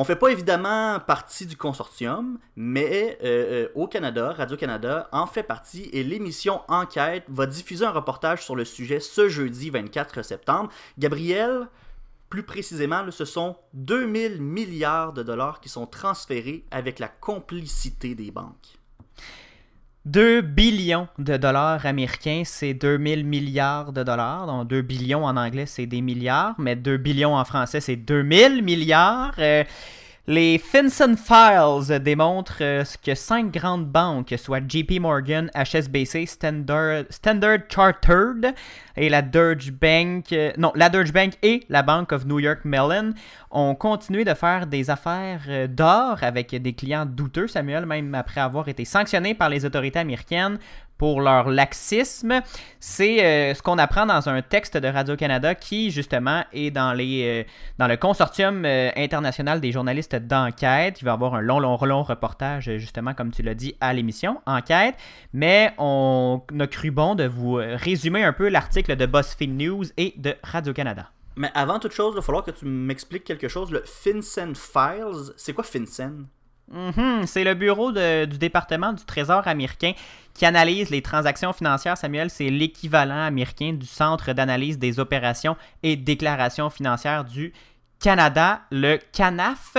On 0.00 0.04
fait 0.04 0.16
pas 0.16 0.28
évidemment 0.28 0.98
partie 0.98 1.44
du 1.44 1.58
consortium, 1.58 2.38
mais 2.56 3.18
euh, 3.22 3.66
euh, 3.66 3.68
au 3.74 3.86
Canada, 3.86 4.32
Radio-Canada 4.32 5.10
en 5.12 5.26
fait 5.26 5.42
partie 5.42 5.90
et 5.92 6.02
l'émission 6.02 6.62
Enquête 6.68 7.24
va 7.28 7.44
diffuser 7.44 7.84
un 7.84 7.90
reportage 7.90 8.42
sur 8.42 8.56
le 8.56 8.64
sujet 8.64 8.98
ce 8.98 9.28
jeudi 9.28 9.68
24 9.68 10.22
septembre. 10.22 10.70
Gabriel, 10.96 11.68
plus 12.30 12.44
précisément, 12.44 13.04
ce 13.10 13.26
sont 13.26 13.56
2000 13.74 14.40
milliards 14.40 15.12
de 15.12 15.22
dollars 15.22 15.60
qui 15.60 15.68
sont 15.68 15.84
transférés 15.84 16.64
avec 16.70 16.98
la 16.98 17.08
complicité 17.08 18.14
des 18.14 18.30
banques. 18.30 18.78
2 20.06 20.40
billions 20.40 21.08
de 21.18 21.36
dollars 21.36 21.84
américains, 21.84 22.42
c'est 22.46 22.72
2000 22.72 23.24
milliards 23.24 23.92
de 23.92 24.02
dollars. 24.02 24.46
Donc 24.46 24.68
2 24.68 24.80
billions 24.80 25.24
en 25.24 25.36
anglais, 25.36 25.66
c'est 25.66 25.86
des 25.86 26.00
milliards, 26.00 26.54
mais 26.58 26.74
2 26.74 26.96
billions 26.96 27.36
en 27.36 27.44
français, 27.44 27.80
c'est 27.80 27.96
2000 27.96 28.62
milliards. 28.62 29.34
Euh, 29.38 29.62
les 30.26 30.58
FinCEN 30.58 31.16
Files 31.16 31.98
démontrent 32.00 32.58
euh, 32.60 32.84
que 33.04 33.14
cinq 33.14 33.50
grandes 33.52 33.86
banques, 33.86 34.34
soit 34.36 34.60
JP 34.66 35.00
Morgan, 35.00 35.50
HSBC, 35.54 36.26
Standard, 36.26 37.04
Standard 37.10 37.58
Chartered 37.68 38.54
et 38.96 39.08
la 39.08 39.22
Deutsche 39.22 39.72
Bank, 39.72 40.32
euh, 40.32 40.52
non, 40.58 40.72
la 40.74 40.88
Deutsche 40.88 41.12
Bank 41.12 41.34
et 41.42 41.64
la 41.68 41.82
Bank 41.82 42.12
of 42.12 42.26
New 42.26 42.38
York 42.38 42.60
Mellon 42.64 43.14
ont 43.50 43.74
continué 43.74 44.24
de 44.24 44.34
faire 44.34 44.66
des 44.66 44.90
affaires 44.90 45.42
euh, 45.48 45.66
d'or 45.66 46.18
avec 46.22 46.54
des 46.54 46.72
clients 46.74 47.06
douteux, 47.06 47.48
Samuel, 47.48 47.86
même 47.86 48.14
après 48.14 48.40
avoir 48.40 48.68
été 48.68 48.84
sanctionnés 48.84 49.34
par 49.34 49.48
les 49.48 49.64
autorités 49.64 49.98
américaines 49.98 50.58
pour 51.00 51.22
leur 51.22 51.48
laxisme. 51.48 52.42
C'est 52.78 53.24
euh, 53.24 53.54
ce 53.54 53.62
qu'on 53.62 53.78
apprend 53.78 54.04
dans 54.04 54.28
un 54.28 54.42
texte 54.42 54.76
de 54.76 54.86
Radio-Canada 54.86 55.54
qui, 55.54 55.90
justement, 55.90 56.44
est 56.52 56.70
dans, 56.70 56.92
les, 56.92 57.46
euh, 57.46 57.50
dans 57.78 57.88
le 57.88 57.96
consortium 57.96 58.66
euh, 58.66 58.90
international 58.96 59.62
des 59.62 59.72
journalistes 59.72 60.14
d'enquête. 60.14 61.00
Il 61.00 61.06
va 61.06 61.12
y 61.12 61.14
avoir 61.14 61.34
un 61.36 61.40
long, 61.40 61.58
long, 61.58 61.78
long 61.82 62.02
reportage, 62.02 62.76
justement, 62.76 63.14
comme 63.14 63.30
tu 63.30 63.40
l'as 63.40 63.54
dit, 63.54 63.74
à 63.80 63.94
l'émission, 63.94 64.42
Enquête. 64.44 64.94
Mais 65.32 65.72
on 65.78 66.42
a 66.58 66.66
cru 66.66 66.90
bon 66.90 67.14
de 67.14 67.24
vous 67.24 67.54
résumer 67.54 68.22
un 68.22 68.34
peu 68.34 68.50
l'article 68.50 68.94
de 68.94 69.06
BuzzFeed 69.06 69.58
News 69.58 69.84
et 69.96 70.12
de 70.18 70.34
Radio-Canada. 70.42 71.08
Mais 71.36 71.50
avant 71.54 71.78
toute 71.78 71.92
chose, 71.92 72.12
il 72.12 72.16
va 72.16 72.22
falloir 72.22 72.44
que 72.44 72.50
tu 72.50 72.66
m'expliques 72.66 73.24
quelque 73.24 73.48
chose. 73.48 73.70
Le 73.70 73.82
FinCEN 73.86 74.54
Files, 74.54 75.32
c'est 75.38 75.54
quoi 75.54 75.64
FinCEN? 75.64 76.26
Mhm, 76.70 77.26
c'est 77.26 77.42
le 77.42 77.54
bureau 77.54 77.90
du 77.90 78.38
département 78.38 78.92
du 78.92 79.04
Trésor 79.04 79.46
américain 79.48 79.92
qui 80.34 80.46
analyse 80.46 80.90
les 80.90 81.02
transactions 81.02 81.52
financières. 81.52 81.98
Samuel, 81.98 82.30
c'est 82.30 82.48
l'équivalent 82.48 83.24
américain 83.24 83.72
du 83.72 83.86
Centre 83.86 84.32
d'analyse 84.32 84.78
des 84.78 85.00
opérations 85.00 85.56
et 85.82 85.96
déclarations 85.96 86.70
financières 86.70 87.24
du 87.24 87.52
Canada, 87.98 88.60
le 88.70 88.98
CANAF. 89.12 89.76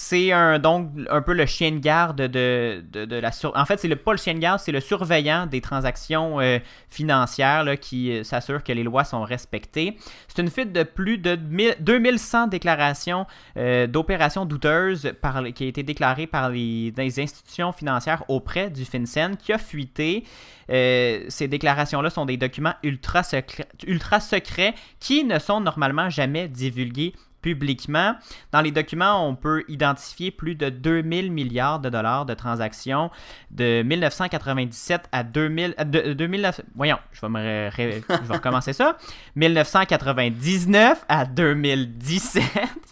C'est 0.00 0.30
un, 0.30 0.60
donc 0.60 0.92
un 1.10 1.22
peu 1.22 1.32
le 1.32 1.44
chien 1.44 1.72
de 1.72 1.78
garde 1.78 2.22
de, 2.22 2.80
la 3.20 3.32
En 3.56 3.64
fait, 3.64 3.80
c'est 3.80 3.88
le, 3.88 3.96
pas 3.96 4.12
le 4.12 4.16
chien 4.16 4.32
de 4.32 4.38
garde, 4.38 4.60
c'est 4.60 4.70
le 4.70 4.78
surveillant 4.78 5.46
des 5.46 5.60
transactions 5.60 6.38
euh, 6.38 6.60
financières 6.88 7.66
qui 7.80 8.12
euh, 8.12 8.22
s'assure 8.22 8.62
que 8.62 8.70
les 8.70 8.84
lois 8.84 9.02
sont 9.02 9.24
respectées. 9.24 9.98
C'est 10.28 10.40
une 10.40 10.50
fuite 10.50 10.72
de 10.72 10.84
plus 10.84 11.18
de 11.18 11.34
2100 11.34 12.46
déclarations 12.46 13.26
euh, 13.56 13.88
d'opérations 13.88 14.44
douteuses 14.44 15.14
qui 15.56 15.64
a 15.64 15.66
été 15.66 15.82
déclarées 15.82 16.28
par 16.28 16.50
les, 16.50 16.94
institutions 16.96 17.72
financières 17.72 18.22
auprès 18.28 18.70
du 18.70 18.84
FinCEN 18.84 19.36
qui 19.36 19.52
a 19.52 19.58
fuité. 19.58 20.22
ces 20.68 21.48
déclarations-là 21.48 22.10
sont 22.10 22.24
des 22.24 22.36
documents 22.36 22.74
ultra 22.84 23.24
secrets 23.24 24.74
qui 25.00 25.24
ne 25.24 25.40
sont 25.40 25.60
normalement 25.60 26.08
jamais 26.08 26.46
divulgués 26.46 27.14
publiquement. 27.54 28.14
Dans 28.52 28.60
les 28.60 28.70
documents, 28.70 29.26
on 29.26 29.34
peut 29.34 29.64
identifier 29.68 30.30
plus 30.30 30.54
de 30.54 30.68
2000 30.68 31.32
milliards 31.32 31.80
de 31.80 31.88
dollars 31.88 32.26
de 32.26 32.34
transactions 32.34 33.10
de 33.50 33.82
1997 33.82 35.08
à 35.12 35.22
2000, 35.22 35.74
euh, 35.78 36.52
voyons, 36.74 36.98
je 37.12 37.20
vais, 37.22 37.28
me 37.28 37.70
je 37.70 37.82
vais 38.28 38.34
recommencer 38.34 38.74
ça. 38.74 38.98
1999 39.36 41.06
à 41.08 41.24
2017, 41.24 42.42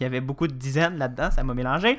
il 0.01 0.03
y 0.03 0.07
avait 0.07 0.21
beaucoup 0.21 0.47
de 0.47 0.55
dizaines 0.55 0.97
là-dedans, 0.97 1.31
ça 1.31 1.42
m'a 1.42 1.55
mélangé 1.55 1.99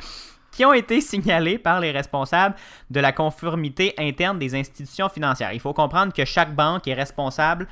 qui 0.52 0.66
ont 0.66 0.74
été 0.74 1.02
signalés 1.02 1.60
par 1.60 1.80
les 1.80 1.92
responsables 1.92 2.56
de 2.90 3.00
la 3.00 3.12
conformité 3.12 3.94
interne 4.00 4.40
des 4.40 4.56
institutions 4.56 5.08
financières. 5.08 5.54
Il 5.54 5.60
faut 5.60 5.74
comprendre 5.74 6.12
que 6.12 6.26
chaque 6.26 6.56
banque 6.56 6.88
est 6.88 6.96
responsable 6.96 7.68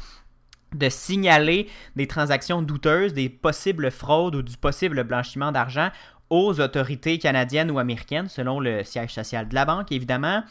de 0.74 0.90
signaler 0.90 1.68
des 1.96 2.08
transactions 2.08 2.62
douteuses, 2.62 3.14
des 3.14 3.30
possibles 3.30 3.92
fraudes 3.92 4.36
ou 4.36 4.42
du 4.42 4.58
possible 4.58 5.04
blanchiment 5.04 5.52
d'argent 5.52 5.90
aux 6.30 6.60
autorités 6.60 7.20
canadiennes 7.20 7.72
ou 7.72 7.80
américaines, 7.80 8.30
selon 8.30 8.60
le 8.60 8.84
siège 8.84 9.12
social 9.12 9.48
de 9.48 9.56
la 9.56 9.66
banque, 9.66 9.92
évidemment, 9.92 10.44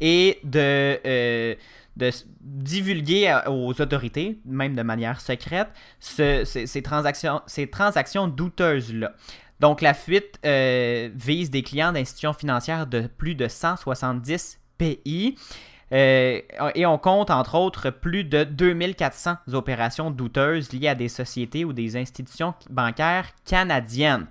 et 0.00 0.38
de, 0.44 0.98
euh, 1.06 1.54
divulguer 2.40 3.38
aux 3.46 3.78
autorités, 3.80 4.38
même 4.46 4.74
de 4.74 4.82
manière 4.82 5.20
secrète, 5.20 5.68
ces, 5.98 6.82
transactions, 6.82 7.42
ces 7.46 7.70
douteuses-là. 8.34 9.12
Donc, 9.60 9.82
la 9.82 9.92
fuite 9.92 10.38
euh, 10.46 11.10
vise 11.14 11.50
des 11.50 11.62
clients 11.62 11.92
d'institutions 11.92 12.32
financières 12.32 12.86
de 12.86 13.06
plus 13.18 13.34
de 13.34 13.46
170 13.46 14.58
pays. 14.78 15.36
Euh, 15.92 16.40
et 16.74 16.86
on 16.86 16.98
compte, 16.98 17.30
entre 17.30 17.56
autres, 17.56 17.90
plus 17.90 18.24
de 18.24 18.44
2400 18.44 19.36
opérations 19.52 20.10
douteuses 20.10 20.72
liées 20.72 20.88
à 20.88 20.94
des 20.94 21.08
sociétés 21.08 21.64
ou 21.64 21.72
des 21.72 21.96
institutions 21.96 22.54
bancaires 22.68 23.28
canadiennes. 23.44 24.26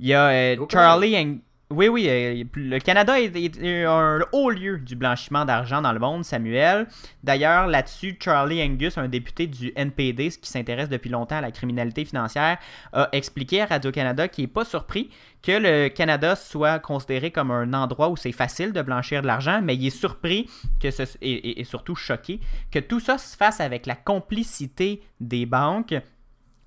Il 0.00 0.08
y 0.08 0.14
a 0.14 0.28
euh, 0.28 0.56
Charlie 0.70 1.40
oui, 1.70 1.88
oui, 1.88 2.06
euh, 2.08 2.44
le 2.54 2.78
Canada 2.78 3.20
est, 3.20 3.84
un 3.84 4.20
haut 4.32 4.48
lieu 4.48 4.78
du 4.78 4.96
blanchiment 4.96 5.44
d'argent 5.44 5.82
dans 5.82 5.92
le 5.92 5.98
monde, 5.98 6.24
Samuel. 6.24 6.86
D'ailleurs, 7.22 7.66
là-dessus, 7.66 8.16
Charlie 8.18 8.62
Angus, 8.62 8.96
un 8.96 9.08
député 9.08 9.46
du 9.46 9.72
NPD, 9.76 10.30
qui 10.30 10.50
s'intéresse 10.50 10.88
depuis 10.88 11.10
longtemps 11.10 11.36
à 11.36 11.40
la 11.42 11.50
criminalité 11.50 12.06
financière, 12.06 12.56
a 12.94 13.10
expliqué 13.12 13.60
à 13.60 13.66
Radio-Canada 13.66 14.28
qu'il 14.28 14.44
n'est 14.44 14.48
pas 14.48 14.64
surpris 14.64 15.10
que 15.42 15.52
le 15.52 15.88
Canada 15.88 16.36
soit 16.36 16.78
considéré 16.78 17.30
comme 17.30 17.50
un 17.50 17.74
endroit 17.74 18.08
où 18.08 18.16
c'est 18.16 18.32
facile 18.32 18.72
de 18.72 18.80
blanchir 18.80 19.20
de 19.20 19.26
l'argent, 19.26 19.60
mais 19.62 19.76
il 19.76 19.86
est 19.86 19.90
surpris 19.90 20.48
que 20.80 20.90
ce, 20.90 21.02
et 21.20 21.62
surtout 21.64 21.94
choqué 21.94 22.40
que 22.70 22.78
tout 22.78 22.98
ça 22.98 23.18
se 23.18 23.36
fasse 23.36 23.60
avec 23.60 23.84
la 23.84 23.94
complicité 23.94 25.02
des 25.20 25.44
banques 25.44 25.94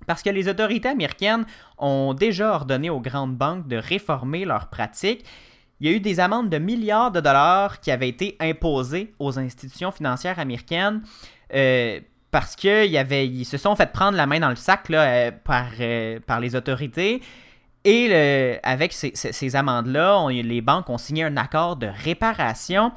parce 0.06 0.22
que 0.22 0.30
les 0.30 0.48
autorités 0.48 0.88
américaines 0.88 1.44
ont 1.78 2.14
déjà 2.14 2.52
ordonné 2.52 2.90
aux 2.90 3.00
grandes 3.00 3.36
banques 3.36 3.68
de 3.68 3.76
réformer 3.76 4.44
leurs 4.44 4.68
pratiques. 4.68 5.24
Il 5.80 5.90
y 5.90 5.92
a 5.92 5.96
eu 5.96 6.00
des 6.00 6.20
amendes 6.20 6.48
de 6.48 6.58
milliards 6.58 7.10
de 7.10 7.20
dollars 7.20 7.80
qui 7.80 7.90
avaient 7.90 8.08
été 8.08 8.36
imposées 8.40 9.12
aux 9.18 9.38
institutions 9.38 9.90
financières 9.90 10.38
américaines 10.38 11.02
euh, 11.54 11.98
parce 12.30 12.54
qu'ils 12.56 13.44
se 13.44 13.58
sont 13.58 13.74
fait 13.74 13.92
prendre 13.92 14.16
la 14.16 14.26
main 14.26 14.40
dans 14.40 14.48
le 14.48 14.56
sac 14.56 14.86
euh, 14.90 15.32
par, 15.44 15.66
euh, 15.80 16.20
par 16.24 16.40
les 16.40 16.54
autorités. 16.54 17.20
Et 17.84 18.14
avec 18.62 18.92
ces 18.92 19.56
amendes-là, 19.56 20.28
les 20.30 20.60
banques 20.60 20.88
ont 20.88 20.98
signé 20.98 21.24
un 21.24 21.36
accord 21.36 21.74
de 21.74 21.88
réparation 21.88 22.92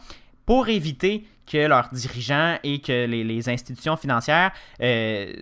pour 0.45 0.69
éviter 0.69 1.25
que 1.45 1.67
leurs 1.67 1.89
dirigeants 1.91 2.57
et 2.63 2.79
que 2.79 3.05
les, 3.05 3.49
institutions 3.49 3.95
financières 3.95 4.51
euh, 4.81 5.33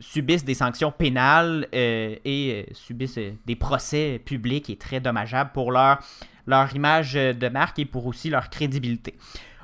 subissent 0.00 0.44
des 0.44 0.54
sanctions 0.54 0.90
pénales 0.90 1.66
euh, 1.74 2.16
et 2.24 2.66
euh, 2.70 2.74
subissent 2.74 3.18
des 3.46 3.56
procès 3.56 4.20
publics 4.24 4.70
et 4.70 4.76
très 4.76 5.00
dommageables 5.00 5.50
pour 5.52 5.72
leur, 5.72 5.98
leur 6.46 6.74
image 6.74 7.14
de 7.14 7.48
marque 7.48 7.78
et 7.78 7.84
pour 7.84 8.06
aussi 8.06 8.30
leur 8.30 8.48
crédibilité. 8.48 9.14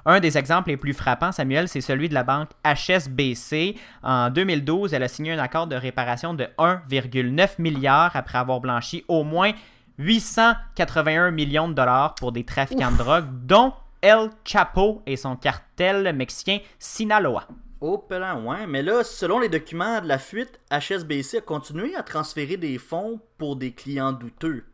Un 0.04 0.20
des 0.20 0.38
exemples 0.38 0.70
les 0.70 0.76
plus 0.76 0.94
frappants, 0.94 1.32
Samuel, 1.32 1.68
c'est 1.68 1.80
celui 1.80 2.08
de 2.08 2.14
la 2.14 2.24
banque 2.24 2.48
HSBC. 2.64 3.76
En 4.02 4.30
2012, 4.30 4.94
elle 4.94 5.02
a 5.02 5.08
signé 5.08 5.32
un 5.32 5.38
accord 5.38 5.66
de 5.66 5.76
réparation 5.76 6.34
de 6.34 6.44
1,9 6.58 7.60
milliard 7.60 8.10
après 8.14 8.38
avoir 8.38 8.60
blanchi 8.60 9.04
au 9.08 9.24
moins 9.24 9.52
881 9.98 11.30
millions 11.32 11.68
de 11.68 11.74
dollars 11.74 12.14
pour 12.14 12.32
des 12.32 12.44
trafiquants 12.44 12.92
de 12.92 12.96
drogue, 12.96 13.26
dont 13.44 13.74
El 14.02 14.30
Chapo 14.44 15.02
et 15.06 15.16
son 15.16 15.36
cartel 15.36 16.14
mexicain 16.14 16.58
Sinaloa. 16.78 17.46
Oh, 17.80 18.04
ouais. 18.10 18.66
Mais 18.66 18.82
là, 18.82 19.04
selon 19.04 19.38
les 19.38 19.48
documents 19.48 20.00
de 20.00 20.08
la 20.08 20.18
fuite, 20.18 20.58
HSBC 20.70 21.38
a 21.38 21.40
continué 21.40 21.94
à 21.94 22.02
transférer 22.02 22.56
des 22.56 22.76
fonds 22.78 23.20
pour 23.38 23.56
des 23.56 23.72
clients 23.72 24.12
douteux. 24.12 24.64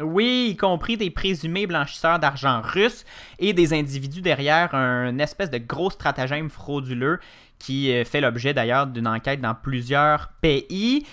Oui, 0.00 0.50
y 0.52 0.56
compris 0.56 0.96
des 0.96 1.10
présumés 1.10 1.66
blanchisseurs 1.66 2.18
d'argent 2.18 2.62
russe 2.62 3.04
et 3.38 3.52
des 3.52 3.74
individus 3.74 4.22
derrière 4.22 4.74
un 4.74 5.18
espèce 5.18 5.50
de 5.50 5.58
gros 5.58 5.90
stratagème 5.90 6.50
frauduleux 6.50 7.18
qui 7.58 7.92
euh, 7.92 8.04
fait 8.04 8.20
l'objet 8.20 8.54
d'ailleurs 8.54 8.86
d'une 8.86 9.08
enquête 9.08 9.40
dans 9.40 9.54
plusieurs 9.54 10.28
pays. 10.40 11.04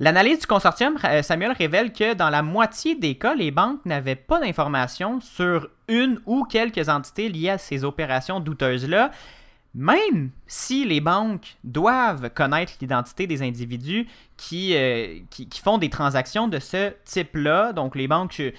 L'analyse 0.00 0.40
du 0.40 0.46
consortium, 0.46 0.98
euh, 1.04 1.22
Samuel, 1.22 1.52
révèle 1.52 1.92
que 1.92 2.14
dans 2.14 2.28
la 2.28 2.42
moitié 2.42 2.96
des 2.96 3.14
cas, 3.14 3.34
les 3.34 3.52
banques 3.52 3.84
n'avaient 3.84 4.16
pas 4.16 4.40
d'informations 4.40 5.20
sur 5.20 5.68
une 5.86 6.20
ou 6.26 6.44
quelques 6.44 6.88
entités 6.88 7.28
liées 7.28 7.50
à 7.50 7.58
ces 7.58 7.84
opérations 7.84 8.40
douteuses-là. 8.40 9.12
Même 9.76 10.30
si 10.46 10.84
les 10.84 11.00
banques 11.00 11.56
doivent 11.62 12.30
connaître 12.30 12.72
l'identité 12.80 13.26
des 13.26 13.42
individus 13.42 14.06
qui, 14.36 14.76
euh, 14.76 15.18
qui, 15.30 15.60
font 15.62 15.78
des 15.78 15.90
transactions 15.90 16.48
de 16.48 16.58
ce 16.58 16.92
type-là, 17.04 17.72
donc 17.72 17.94
les 17.94 18.08
banques 18.08 18.40
euh, 18.40 18.50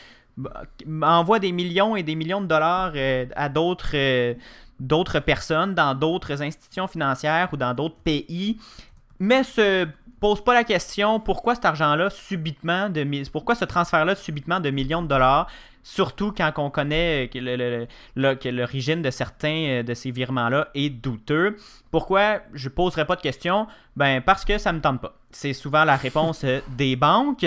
envoient 1.02 1.40
des 1.40 1.52
millions 1.52 1.96
et 1.96 2.04
des 2.04 2.16
millions 2.16 2.42
de 2.42 2.48
dollars 2.48 2.94
à 3.36 3.50
d'autres 3.50 4.36
d'autres 4.82 5.20
personnes 5.20 5.74
dans 5.74 5.96
d'autres 5.96 6.42
institutions 6.42 6.88
financières 6.88 7.48
ou 7.54 7.56
dans 7.56 7.74
d'autres 7.74 7.96
pays, 7.96 8.60
mais 9.20 9.44
se 9.44 9.88
pose 10.28 10.44
pas 10.44 10.56
la 10.56 10.64
question 10.64 11.20
pourquoi 11.20 11.54
cet 11.54 11.66
argent-là 11.66 12.10
subitement 12.10 12.90
de 12.90 13.06
pourquoi 13.30 13.54
ce 13.54 13.64
transfert-là 13.64 14.16
subitement 14.16 14.60
de 14.60 14.72
millions 14.72 15.04
de 15.04 15.08
dollars, 15.08 15.46
surtout 15.84 16.32
quand 16.36 16.52
on 16.58 16.72
connaît 16.72 17.30
que 17.32 17.38
l'origine 18.50 19.04
de 19.04 19.12
certains 19.12 19.68
euh, 19.68 19.84
de 19.84 19.94
ces 19.94 20.10
virements-là 20.10 20.70
est 20.74 20.90
douteux. 20.90 21.58
Pourquoi 21.92 22.40
je 22.54 22.70
poserai 22.70 23.06
pas 23.06 23.16
de 23.16 23.22
questions? 23.22 23.68
Ben 23.96 24.20
parce 24.20 24.46
que 24.46 24.58
ça 24.58 24.74
me 24.74 24.82
tente 24.82 25.00
pas. 25.00 25.14
C'est 25.30 25.54
souvent 25.54 25.84
la 25.84 25.96
réponse 25.96 26.44
euh, 26.44 26.60
des 26.70 26.96
banques. 26.96 27.46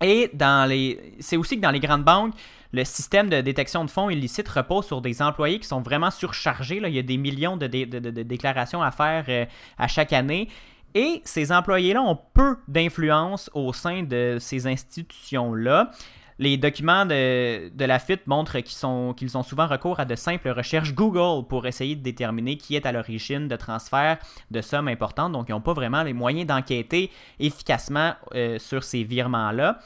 Et 0.00 0.30
dans 0.34 0.68
les, 0.68 1.14
c'est 1.20 1.36
aussi 1.36 1.54
que 1.58 1.62
dans 1.62 1.70
les 1.70 1.78
grandes 1.78 2.02
banques, 2.02 2.34
le 2.72 2.82
système 2.84 3.28
de 3.30 3.40
détection 3.40 3.84
de 3.84 3.90
fonds 3.90 4.10
illicites 4.10 4.48
repose 4.48 4.84
sur 4.86 5.00
des 5.00 5.22
employés 5.22 5.60
qui 5.60 5.68
sont 5.68 5.80
vraiment 5.80 6.10
surchargés. 6.10 6.80
Là. 6.80 6.88
Il 6.88 6.96
y 6.96 6.98
a 6.98 7.02
des 7.02 7.18
millions 7.18 7.56
de, 7.56 7.68
dé- 7.68 7.86
de- 7.86 8.00
de- 8.00 8.10
de 8.10 8.22
déclarations 8.24 8.82
à 8.82 8.90
faire 8.90 9.26
euh, 9.28 9.44
à 9.78 9.86
chaque 9.86 10.12
année. 10.12 10.48
Et 10.94 11.22
ces 11.24 11.50
employés-là 11.50 12.02
ont 12.02 12.18
peu 12.34 12.56
d'influence 12.68 13.50
au 13.52 13.72
sein 13.72 14.02
de 14.04 14.38
ces 14.40 14.66
institutions-là. 14.66 15.90
Les 16.38 16.56
documents 16.56 17.06
de, 17.06 17.68
de 17.68 17.84
la 17.84 17.98
FIT 17.98 18.20
montrent 18.26 18.58
qu'ils, 18.58 18.76
sont, 18.76 19.14
qu'ils 19.16 19.36
ont 19.38 19.42
souvent 19.44 19.66
recours 19.66 20.00
à 20.00 20.04
de 20.04 20.16
simples 20.16 20.48
recherches 20.50 20.92
Google 20.94 21.46
pour 21.46 21.66
essayer 21.66 21.94
de 21.94 22.02
déterminer 22.02 22.56
qui 22.56 22.74
est 22.74 22.86
à 22.86 22.92
l'origine 22.92 23.46
de 23.46 23.56
transferts 23.56 24.18
de 24.50 24.60
sommes 24.60 24.88
importantes. 24.88 25.32
Donc, 25.32 25.48
ils 25.48 25.52
n'ont 25.52 25.60
pas 25.60 25.74
vraiment 25.74 26.02
les 26.02 26.12
moyens 26.12 26.46
d'enquêter 26.46 27.10
efficacement 27.38 28.14
euh, 28.34 28.58
sur 28.58 28.82
ces 28.82 29.04
virements-là. 29.04 29.78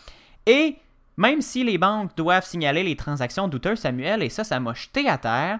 Et 0.46 0.76
même 1.18 1.42
si 1.42 1.64
les 1.64 1.76
banques 1.76 2.16
doivent 2.16 2.46
signaler 2.46 2.82
les 2.82 2.96
transactions 2.96 3.48
douteuses, 3.48 3.80
Samuel, 3.80 4.22
et 4.22 4.30
ça, 4.30 4.44
ça 4.44 4.58
m'a 4.60 4.72
jeté 4.72 5.06
à 5.08 5.18
terre, 5.18 5.58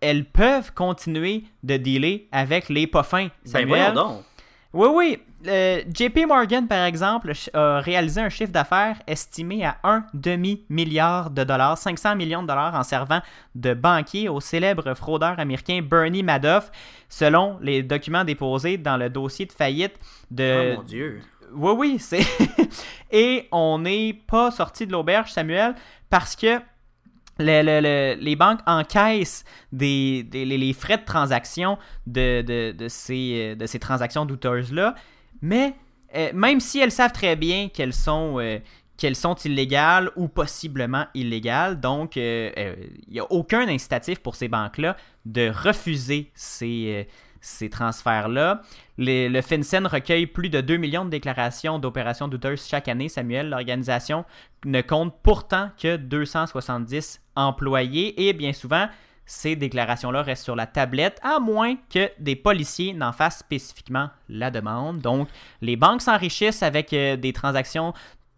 elles 0.00 0.26
peuvent 0.26 0.72
continuer 0.74 1.44
de 1.62 1.76
dealer 1.76 2.28
avec 2.32 2.68
les 2.68 2.86
pas 2.86 3.02
fins. 3.02 3.28
Ben 3.44 3.50
Samuel. 3.52 3.94
donc. 3.94 4.24
Oui, 4.72 4.88
oui. 4.92 5.18
Euh, 5.46 5.82
JP 5.94 6.26
Morgan, 6.26 6.66
par 6.66 6.84
exemple, 6.84 7.32
a 7.54 7.80
réalisé 7.80 8.20
un 8.20 8.28
chiffre 8.28 8.52
d'affaires 8.52 8.96
estimé 9.06 9.64
à 9.64 9.78
un 9.84 10.04
demi-milliard 10.12 11.30
de 11.30 11.44
dollars, 11.44 11.78
500 11.78 12.16
millions 12.16 12.42
de 12.42 12.48
dollars 12.48 12.74
en 12.74 12.82
servant 12.82 13.20
de 13.54 13.72
banquier 13.72 14.28
au 14.28 14.40
célèbre 14.40 14.94
fraudeur 14.94 15.38
américain 15.38 15.80
Bernie 15.80 16.24
Madoff, 16.24 16.70
selon 17.08 17.56
les 17.62 17.82
documents 17.82 18.24
déposés 18.24 18.78
dans 18.78 18.96
le 18.96 19.08
dossier 19.08 19.46
de 19.46 19.52
faillite 19.52 19.94
de, 20.30 20.72
oh 20.74 20.76
mon 20.78 20.82
dieu. 20.82 21.20
oui, 21.54 21.72
oui, 21.76 21.96
c'est. 22.00 22.26
Et 23.10 23.48
on 23.52 23.78
n'est 23.78 24.12
pas 24.12 24.50
sorti 24.50 24.86
de 24.86 24.92
l'auberge, 24.92 25.32
Samuel, 25.32 25.76
parce 26.10 26.34
que 26.34 26.60
le- 27.38 27.62
le- 27.62 27.80
le- 27.80 28.20
les 28.20 28.36
banques 28.36 28.60
encaissent 28.66 29.44
des, 29.72 30.26
les, 30.32 30.72
frais 30.72 30.98
de 30.98 31.04
transaction 31.04 31.78
de, 32.06 32.74
ces, 32.88 33.56
transactions 33.80 34.24
douteuses-là. 34.26 34.94
Mais 35.40 35.74
euh, 36.16 36.30
même 36.34 36.60
si 36.60 36.78
elles 36.80 36.90
savent 36.92 37.12
très 37.12 37.36
bien 37.36 37.68
qu'elles 37.68 37.92
sont, 37.92 38.38
euh, 38.38 38.58
illégales 39.44 40.10
ou 40.16 40.26
possiblement 40.26 41.06
illégales, 41.14 41.78
donc 41.80 42.16
euh, 42.16 42.50
il 43.06 43.12
n'y 43.12 43.20
a 43.20 43.30
aucun 43.30 43.68
incitatif 43.68 44.18
pour 44.18 44.34
ces 44.34 44.48
banques-là 44.48 44.96
de 45.24 45.50
refuser 45.50 46.32
ces, 46.34 47.06
transferts-là. 47.70 48.62
Les- 48.96 49.28
le 49.28 49.40
FinCEN 49.42 49.86
recueille 49.86 50.26
plus 50.26 50.48
de 50.50 50.60
2 50.60 50.76
millions 50.78 51.04
de 51.04 51.10
déclarations 51.10 51.78
d'opérations 51.78 52.26
douteuses 52.26 52.66
chaque 52.66 52.88
année, 52.88 53.08
Samuel. 53.08 53.50
L'organisation 53.50 54.24
ne 54.64 54.80
compte 54.80 55.14
pourtant 55.22 55.70
que 55.80 55.96
270 55.96 57.20
employés 57.38 58.28
et 58.28 58.32
bien 58.32 58.52
souvent, 58.52 58.88
ces 59.28 59.56
déclarations-là 59.56 60.22
restent 60.22 60.44
sur 60.44 60.56
la 60.56 60.66
tablette, 60.66 61.20
à 61.22 61.38
moins 61.38 61.76
que 61.92 62.10
des 62.18 62.34
policiers 62.34 62.94
n'en 62.94 63.12
fassent 63.12 63.38
spécifiquement 63.38 64.08
la 64.28 64.50
demande. 64.50 65.00
Donc, 65.00 65.28
les 65.60 65.76
banques 65.76 66.00
s'enrichissent 66.00 66.62
avec 66.62 66.92
euh, 66.92 67.16
des 67.16 67.34
transactions 67.34 67.92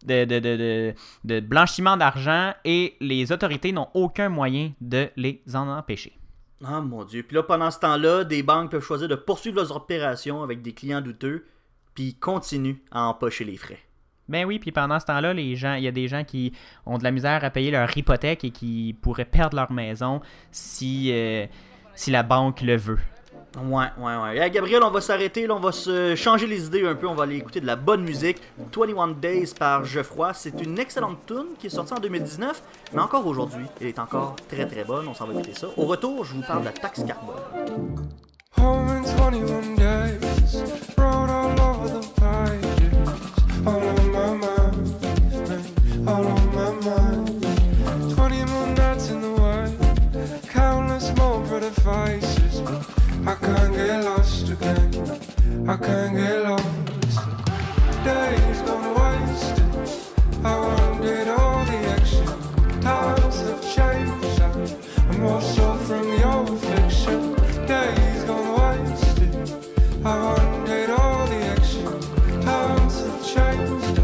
de, 0.05 1.39
blanchiment 1.39 1.95
d'argent 1.95 2.53
et 2.65 2.95
les 2.99 3.31
autorités 3.31 3.71
n'ont 3.71 3.87
aucun 3.93 4.29
moyen 4.29 4.71
de 4.81 5.09
les 5.15 5.41
en 5.53 5.67
empêcher. 5.69 6.13
Ah 6.63 6.81
mon 6.81 7.03
dieu. 7.05 7.23
Puis 7.23 7.35
là, 7.35 7.43
pendant 7.43 7.71
ce 7.71 7.79
temps-là, 7.79 8.23
des 8.23 8.43
banques 8.43 8.71
peuvent 8.71 8.83
choisir 8.83 9.07
de 9.07 9.15
poursuivre 9.15 9.55
leurs 9.57 9.75
opérations 9.75 10.43
avec 10.43 10.61
des 10.61 10.73
clients 10.73 11.01
douteux, 11.01 11.45
puis 11.95 12.15
continuent 12.15 12.77
à 12.91 13.05
empocher 13.05 13.45
les 13.45 13.57
frais. 13.57 13.79
Ben 14.31 14.45
oui, 14.45 14.59
puis 14.59 14.71
pendant 14.71 14.99
ce 14.99 15.05
temps-là, 15.05 15.33
les 15.33 15.55
gens, 15.55 15.73
il 15.75 15.83
y 15.83 15.87
a 15.87 15.91
des 15.91 16.07
gens 16.07 16.23
qui 16.23 16.53
ont 16.85 16.97
de 16.97 17.03
la 17.03 17.11
misère 17.11 17.43
à 17.43 17.49
payer 17.49 17.69
leur 17.69 17.95
hypothèque 17.95 18.43
et 18.43 18.51
qui 18.51 18.95
pourraient 19.01 19.25
perdre 19.25 19.57
leur 19.57 19.71
maison 19.71 20.21
si, 20.51 21.11
euh, 21.11 21.45
si 21.93 22.11
la 22.11 22.23
banque 22.23 22.61
le 22.61 22.77
veut. 22.77 22.99
Ouais, 23.57 23.87
ouais, 23.97 24.15
ouais. 24.15 24.37
Hey, 24.37 24.49
Gabriel, 24.49 24.81
on 24.81 24.91
va 24.91 25.01
s'arrêter, 25.01 25.45
là, 25.45 25.55
on 25.55 25.59
va 25.59 25.73
se 25.73 26.15
changer 26.15 26.47
les 26.47 26.67
idées 26.67 26.87
un 26.87 26.95
peu, 26.95 27.05
on 27.05 27.15
va 27.15 27.23
aller 27.23 27.35
écouter 27.35 27.59
de 27.59 27.65
la 27.65 27.75
bonne 27.75 28.01
musique. 28.01 28.37
21 28.57 29.09
Days 29.09 29.53
par 29.57 29.83
Geoffroy, 29.83 30.33
c'est 30.33 30.61
une 30.61 30.79
excellente 30.79 31.25
tune 31.27 31.47
qui 31.59 31.67
est 31.67 31.69
sortie 31.69 31.93
en 31.93 31.99
2019, 31.99 32.63
mais 32.93 33.01
encore 33.01 33.27
aujourd'hui, 33.27 33.65
elle 33.81 33.87
est 33.87 33.99
encore 33.99 34.37
très 34.47 34.65
très 34.65 34.85
bonne, 34.85 35.05
on 35.09 35.13
s'en 35.13 35.25
va 35.25 35.33
écouter 35.33 35.53
ça. 35.53 35.67
Au 35.75 35.85
retour, 35.85 36.23
je 36.23 36.33
vous 36.33 36.41
parle 36.41 36.61
de 36.61 36.65
la 36.65 36.71
taxe 36.71 37.03
carbone. 37.03 37.35
I 55.71 55.77
can't 55.77 56.17
get 56.17 56.43
lost. 56.43 56.65
Days 58.03 58.61
gone 58.63 58.91
wasted. 58.99 59.63
I 60.43 60.59
wanted 60.59 61.29
all 61.29 61.63
the 61.63 61.77
action. 61.95 62.25
Times 62.81 63.37
have 63.47 63.63
changed. 63.73 64.41
I'm 65.07 65.21
more 65.21 65.41
so 65.41 65.75
from 65.87 66.09
your 66.19 66.45
fiction. 66.57 67.35
Days 67.67 68.23
gone 68.25 68.51
wasted. 68.59 69.33
I 70.03 70.13
wanted 70.25 70.89
all 70.89 71.25
the 71.27 71.41
action. 71.55 71.85
Times 72.41 72.95
have 73.05 73.23
changed. 73.33 73.99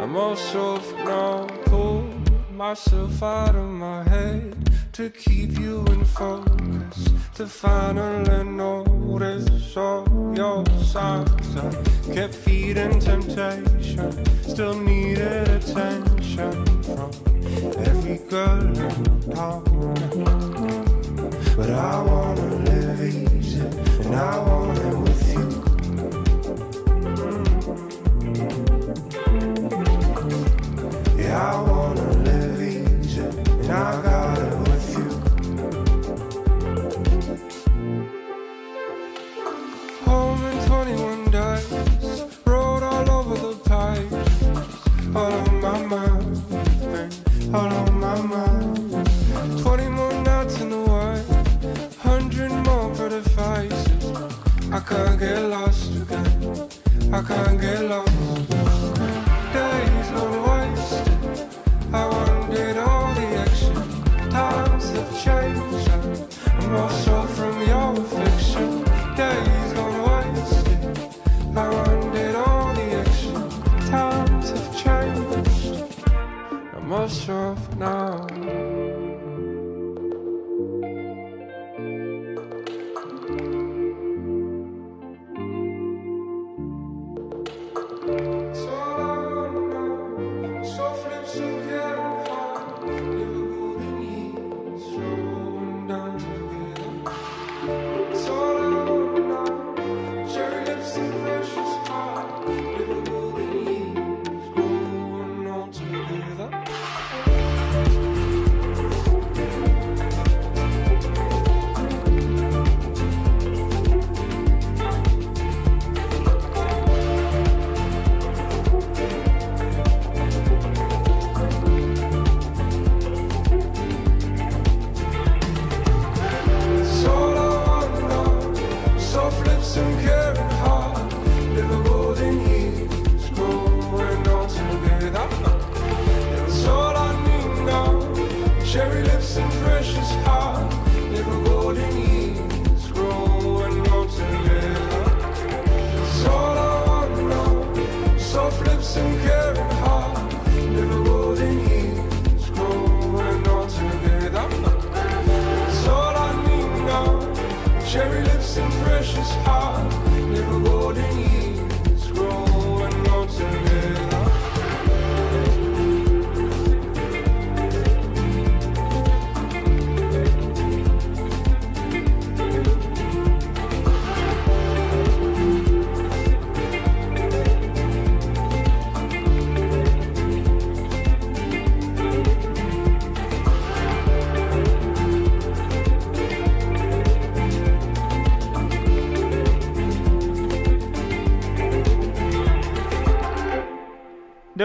I'm 0.00 0.16
also 0.16 0.80
now 1.04 1.48
pulled 1.66 2.50
myself 2.50 3.22
out 3.22 3.56
of 3.56 3.68
my 3.68 4.08
head 4.08 4.69
to 5.00 5.08
keep 5.08 5.58
you 5.58 5.82
in 5.86 6.04
focus. 6.04 7.08
To 7.36 7.46
finally 7.46 8.44
notice 8.44 9.74
all 9.74 10.04
your 10.36 10.62
signs. 10.84 11.56
I 11.56 11.70
kept 12.12 12.34
feeding 12.34 13.00
temptation, 13.00 14.12
still 14.42 14.78
needed 14.78 15.48
attention 15.48 16.52
from 16.82 17.10
every 17.88 18.18
girl 18.28 18.60
in 18.60 18.74
town. 19.34 19.64
But 21.56 21.70
I 21.70 22.02
wanna 22.02 22.48
live 22.68 23.00
easy, 23.00 23.60
and 24.04 24.14
I 24.14 24.38
want 24.46 24.78
it 24.86 24.96
with 25.04 25.22
you. 25.32 25.46
Yeah, 31.22 31.52
I 31.52 31.62
wanna 31.62 31.79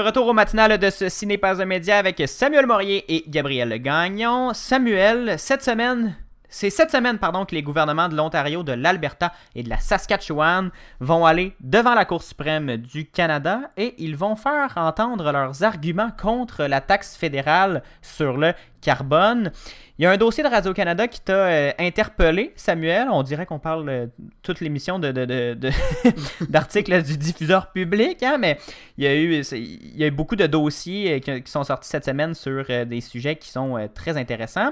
retour 0.06 0.28
au 0.28 0.34
matinal 0.34 0.78
de 0.78 0.90
ce 0.92 1.10
Ciné 1.10 1.40
pas 1.40 1.60
un 1.60 1.66
média 1.66 1.98
avec 1.98 2.22
Samuel 2.28 2.68
Morier 2.68 3.04
et 3.08 3.24
Gabriel 3.28 3.82
Gagnon. 3.82 4.54
Samuel, 4.54 5.40
cette 5.40 5.64
semaine, 5.64 6.16
c'est 6.56 6.70
cette 6.70 6.90
semaine 6.90 7.18
pardon, 7.18 7.44
que 7.44 7.54
les 7.54 7.62
gouvernements 7.62 8.08
de 8.08 8.16
l'Ontario, 8.16 8.64
de 8.64 8.72
l'Alberta 8.72 9.34
et 9.56 9.64
de 9.64 9.68
la 9.68 9.78
Saskatchewan 9.78 10.72
vont 11.02 11.26
aller 11.26 11.54
devant 11.60 11.94
la 11.94 12.06
Cour 12.06 12.24
suprême 12.24 12.78
du 12.78 13.06
Canada 13.06 13.72
et 13.76 13.94
ils 13.98 14.16
vont 14.16 14.38
faire 14.38 14.72
entendre 14.78 15.34
leurs 15.34 15.64
arguments 15.64 16.12
contre 16.18 16.64
la 16.64 16.80
taxe 16.80 17.18
fédérale 17.18 17.84
sur 18.02 18.38
le 18.38 18.54
carbone. 18.80 19.52
Il 20.00 20.04
y 20.04 20.06
a 20.06 20.12
un 20.12 20.18
dossier 20.18 20.46
de 20.46 20.48
Radio-Canada 20.48 21.10
qui 21.10 21.20
t'a 21.20 21.34
euh, 21.34 21.72
interpellé, 21.78 22.54
Samuel. 22.56 23.10
On 23.12 23.22
dirait 23.22 23.46
qu'on 23.46 23.60
parle 23.60 23.90
euh, 23.90 24.08
toute 24.42 24.62
l'émission 24.62 24.98
d'articles 26.50 27.04
du 27.04 27.18
diffuseur 27.18 27.74
public, 27.74 28.24
hein, 28.24 28.38
mais 28.40 28.60
il 28.98 29.04
y, 29.04 29.08
a 29.08 29.16
eu, 29.16 29.42
il 29.42 29.98
y 29.98 30.06
a 30.06 30.08
eu 30.08 30.12
beaucoup 30.12 30.38
de 30.38 30.48
dossiers 30.48 31.22
euh, 31.30 31.40
qui, 31.40 31.52
sont 31.52 31.66
sortis 31.66 31.90
cette 31.90 32.06
semaine 32.06 32.34
sur 32.34 32.66
des 32.86 33.02
sujets 33.02 33.36
qui 33.36 33.50
sont 33.50 33.90
très 33.94 34.16
intéressants. 34.16 34.72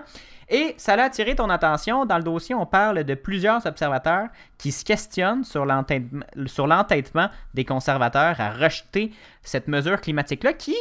Et 0.50 0.76
ça 0.78 0.94
a 0.94 1.04
attiré 1.04 1.36
ton 1.36 1.50
attention. 1.50 2.06
Dans 2.06 2.18
le 2.18 2.24
dossier, 2.24 2.56
on 2.56 2.66
parle 2.66 3.04
de 3.04 3.14
plusieurs 3.16 3.66
observateurs 3.66 4.28
qui 4.58 4.72
se 4.72 4.84
questionnent 4.84 5.44
sur 5.44 5.66
l'entêtement, 5.66 7.30
des 7.54 7.66
conservateurs 7.66 8.40
à 8.40 8.52
rejeter 8.52 9.12
cette 9.42 9.68
mesure 9.68 10.02
climatique-là 10.02 10.54
qui 10.54 10.76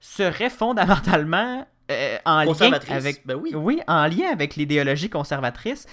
serait 0.00 0.50
fondamentalement 0.50 1.66
euh, 1.90 2.18
en 2.24 2.42
lien 2.44 2.78
avec 2.88 3.26
ben 3.26 3.34
oui. 3.34 3.52
oui, 3.54 3.80
en 3.86 4.06
lien 4.06 4.30
avec 4.32 4.56
l'idéologie 4.56 5.10
conservatrice. 5.10 5.86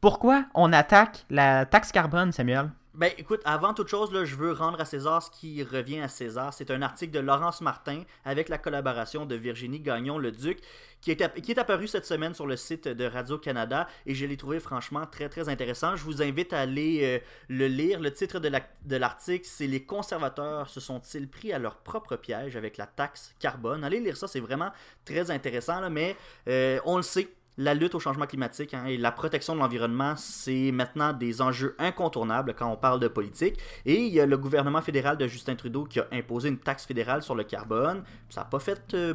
Pourquoi 0.00 0.44
on 0.54 0.72
attaque 0.72 1.24
la 1.30 1.64
taxe 1.64 1.92
carbone, 1.92 2.32
Samuel? 2.32 2.70
Ben 2.94 3.10
écoute, 3.18 3.40
avant 3.44 3.74
toute 3.74 3.88
chose, 3.88 4.12
là, 4.12 4.24
je 4.24 4.36
veux 4.36 4.52
rendre 4.52 4.80
à 4.80 4.84
César 4.84 5.20
ce 5.20 5.28
qui 5.28 5.64
revient 5.64 5.98
à 5.98 6.06
César. 6.06 6.54
C'est 6.54 6.70
un 6.70 6.80
article 6.80 7.12
de 7.12 7.18
Laurence 7.18 7.60
Martin 7.60 8.04
avec 8.24 8.48
la 8.48 8.56
collaboration 8.56 9.26
de 9.26 9.34
Virginie 9.34 9.80
Gagnon-le-Duc 9.80 10.60
qui 11.00 11.10
est, 11.10 11.40
qui 11.40 11.50
est 11.50 11.58
apparu 11.58 11.88
cette 11.88 12.06
semaine 12.06 12.34
sur 12.34 12.46
le 12.46 12.56
site 12.56 12.86
de 12.86 13.04
Radio-Canada 13.04 13.88
et 14.06 14.14
je 14.14 14.24
l'ai 14.26 14.36
trouvé 14.36 14.60
franchement 14.60 15.06
très 15.06 15.28
très 15.28 15.48
intéressant. 15.48 15.96
Je 15.96 16.04
vous 16.04 16.22
invite 16.22 16.52
à 16.52 16.60
aller 16.60 17.00
euh, 17.02 17.18
le 17.48 17.66
lire. 17.66 17.98
Le 17.98 18.12
titre 18.12 18.38
de 18.38 18.96
l'article, 18.96 19.44
c'est 19.44 19.66
Les 19.66 19.82
conservateurs 19.82 20.70
se 20.70 20.78
sont-ils 20.78 21.28
pris 21.28 21.52
à 21.52 21.58
leur 21.58 21.78
propre 21.78 22.14
piège 22.14 22.54
avec 22.54 22.76
la 22.76 22.86
taxe 22.86 23.34
carbone 23.40 23.82
Allez 23.82 23.98
lire 23.98 24.16
ça, 24.16 24.28
c'est 24.28 24.38
vraiment 24.38 24.70
très 25.04 25.32
intéressant, 25.32 25.80
là, 25.80 25.90
mais 25.90 26.14
euh, 26.46 26.78
on 26.84 26.98
le 26.98 27.02
sait. 27.02 27.28
La 27.56 27.72
lutte 27.72 27.94
au 27.94 28.00
changement 28.00 28.26
climatique 28.26 28.74
hein, 28.74 28.84
et 28.86 28.96
la 28.96 29.12
protection 29.12 29.54
de 29.54 29.60
l'environnement, 29.60 30.14
c'est 30.16 30.72
maintenant 30.72 31.12
des 31.12 31.40
enjeux 31.40 31.76
incontournables 31.78 32.54
quand 32.54 32.68
on 32.68 32.76
parle 32.76 32.98
de 32.98 33.06
politique. 33.06 33.60
Et 33.86 34.00
il 34.00 34.12
y 34.12 34.20
a 34.20 34.26
le 34.26 34.36
gouvernement 34.36 34.82
fédéral 34.82 35.16
de 35.16 35.28
Justin 35.28 35.54
Trudeau 35.54 35.84
qui 35.84 36.00
a 36.00 36.06
imposé 36.10 36.48
une 36.48 36.58
taxe 36.58 36.84
fédérale 36.84 37.22
sur 37.22 37.36
le 37.36 37.44
carbone. 37.44 38.02
Ça 38.28 38.40
n'a 38.40 38.46
pas 38.46 38.58
fait 38.58 38.94
euh, 38.94 39.14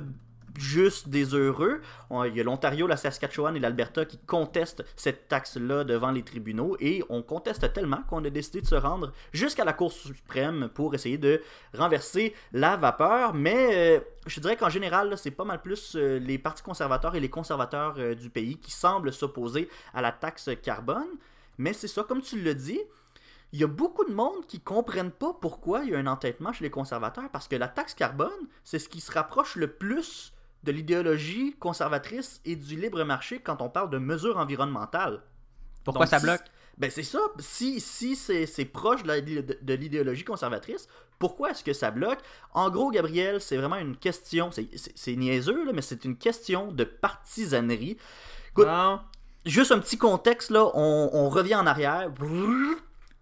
juste 0.57 1.09
des 1.09 1.33
heureux. 1.33 1.81
Il 2.25 2.35
y 2.35 2.41
a 2.41 2.43
l'Ontario, 2.43 2.87
la 2.87 2.97
Saskatchewan 2.97 3.55
et 3.55 3.59
l'Alberta 3.59 4.05
qui 4.05 4.17
contestent 4.17 4.83
cette 4.95 5.27
taxe-là 5.27 5.83
devant 5.83 6.11
les 6.11 6.23
tribunaux. 6.23 6.75
Et 6.79 7.03
on 7.09 7.21
conteste 7.21 7.71
tellement 7.73 8.03
qu'on 8.09 8.23
a 8.25 8.29
décidé 8.29 8.61
de 8.61 8.67
se 8.67 8.75
rendre 8.75 9.11
jusqu'à 9.31 9.65
la 9.65 9.73
Cour 9.73 9.91
suprême 9.91 10.69
pour 10.73 10.95
essayer 10.95 11.17
de 11.17 11.41
renverser 11.73 12.33
la 12.53 12.77
vapeur. 12.77 13.33
Mais 13.33 13.97
euh, 13.97 13.99
je 14.25 14.39
dirais 14.39 14.57
qu'en 14.57 14.69
général, 14.69 15.17
c'est 15.17 15.31
pas 15.31 15.45
mal 15.45 15.61
plus 15.61 15.95
euh, 15.95 16.19
les 16.19 16.37
partis 16.37 16.63
conservateurs 16.63 17.15
et 17.15 17.19
les 17.19 17.29
conservateurs 17.29 17.95
euh, 17.97 18.15
du 18.15 18.29
pays 18.29 18.57
qui 18.57 18.71
semblent 18.71 19.13
s'opposer 19.13 19.69
à 19.93 20.01
la 20.01 20.11
taxe 20.11 20.49
carbone. 20.61 21.07
Mais 21.57 21.73
c'est 21.73 21.87
ça, 21.87 22.03
comme 22.03 22.21
tu 22.21 22.41
le 22.41 22.55
dis, 22.55 22.79
il 23.51 23.59
y 23.59 23.63
a 23.63 23.67
beaucoup 23.67 24.05
de 24.05 24.13
monde 24.13 24.45
qui 24.47 24.59
comprennent 24.59 25.11
pas 25.11 25.33
pourquoi 25.33 25.83
il 25.83 25.89
y 25.91 25.95
a 25.95 25.97
un 25.97 26.07
entêtement 26.07 26.53
chez 26.53 26.63
les 26.63 26.69
conservateurs, 26.69 27.29
parce 27.31 27.47
que 27.47 27.55
la 27.55 27.67
taxe 27.67 27.95
carbone, 27.95 28.47
c'est 28.63 28.79
ce 28.79 28.87
qui 28.87 29.01
se 29.01 29.11
rapproche 29.11 29.55
le 29.55 29.67
plus 29.67 30.33
de 30.63 30.71
l'idéologie 30.71 31.55
conservatrice 31.59 32.41
et 32.45 32.55
du 32.55 32.75
libre 32.75 33.03
marché 33.03 33.39
quand 33.39 33.61
on 33.61 33.69
parle 33.69 33.89
de 33.89 33.97
mesures 33.97 34.37
environnementales. 34.37 35.21
Pourquoi 35.83 36.05
Donc, 36.05 36.09
ça 36.11 36.19
si- 36.19 36.25
bloque? 36.25 36.43
Ben 36.77 36.89
c'est 36.89 37.03
ça. 37.03 37.19
Si, 37.39 37.81
si 37.81 38.15
c'est 38.15 38.45
c'est 38.45 38.63
proche 38.65 39.03
de 39.03 39.73
l'idéologie 39.73 40.23
conservatrice, 40.23 40.87
pourquoi 41.17 41.51
est-ce 41.51 41.63
que 41.63 41.73
ça 41.73 41.91
bloque? 41.91 42.19
En 42.53 42.69
gros, 42.69 42.89
Gabriel, 42.89 43.41
c'est 43.41 43.57
vraiment 43.57 43.75
une 43.77 43.97
question. 43.97 44.49
c'est- 44.51 45.15
niaiseux, 45.15 45.65
là, 45.65 45.71
mais 45.73 45.81
c'est 45.81 46.05
une 46.05 46.15
question 46.17 46.71
de 46.71 46.85
partisanerie. 46.85 47.97
Écoute. 48.51 48.67
Juste 49.45 49.71
un 49.71 49.79
petit 49.79 49.97
contexte, 49.97 50.51
là, 50.51 50.69
on, 50.73 51.09
on 51.13 51.29
revient 51.29 51.55
en 51.55 51.65
arrière. 51.65 52.09
Brrr. 52.11 52.75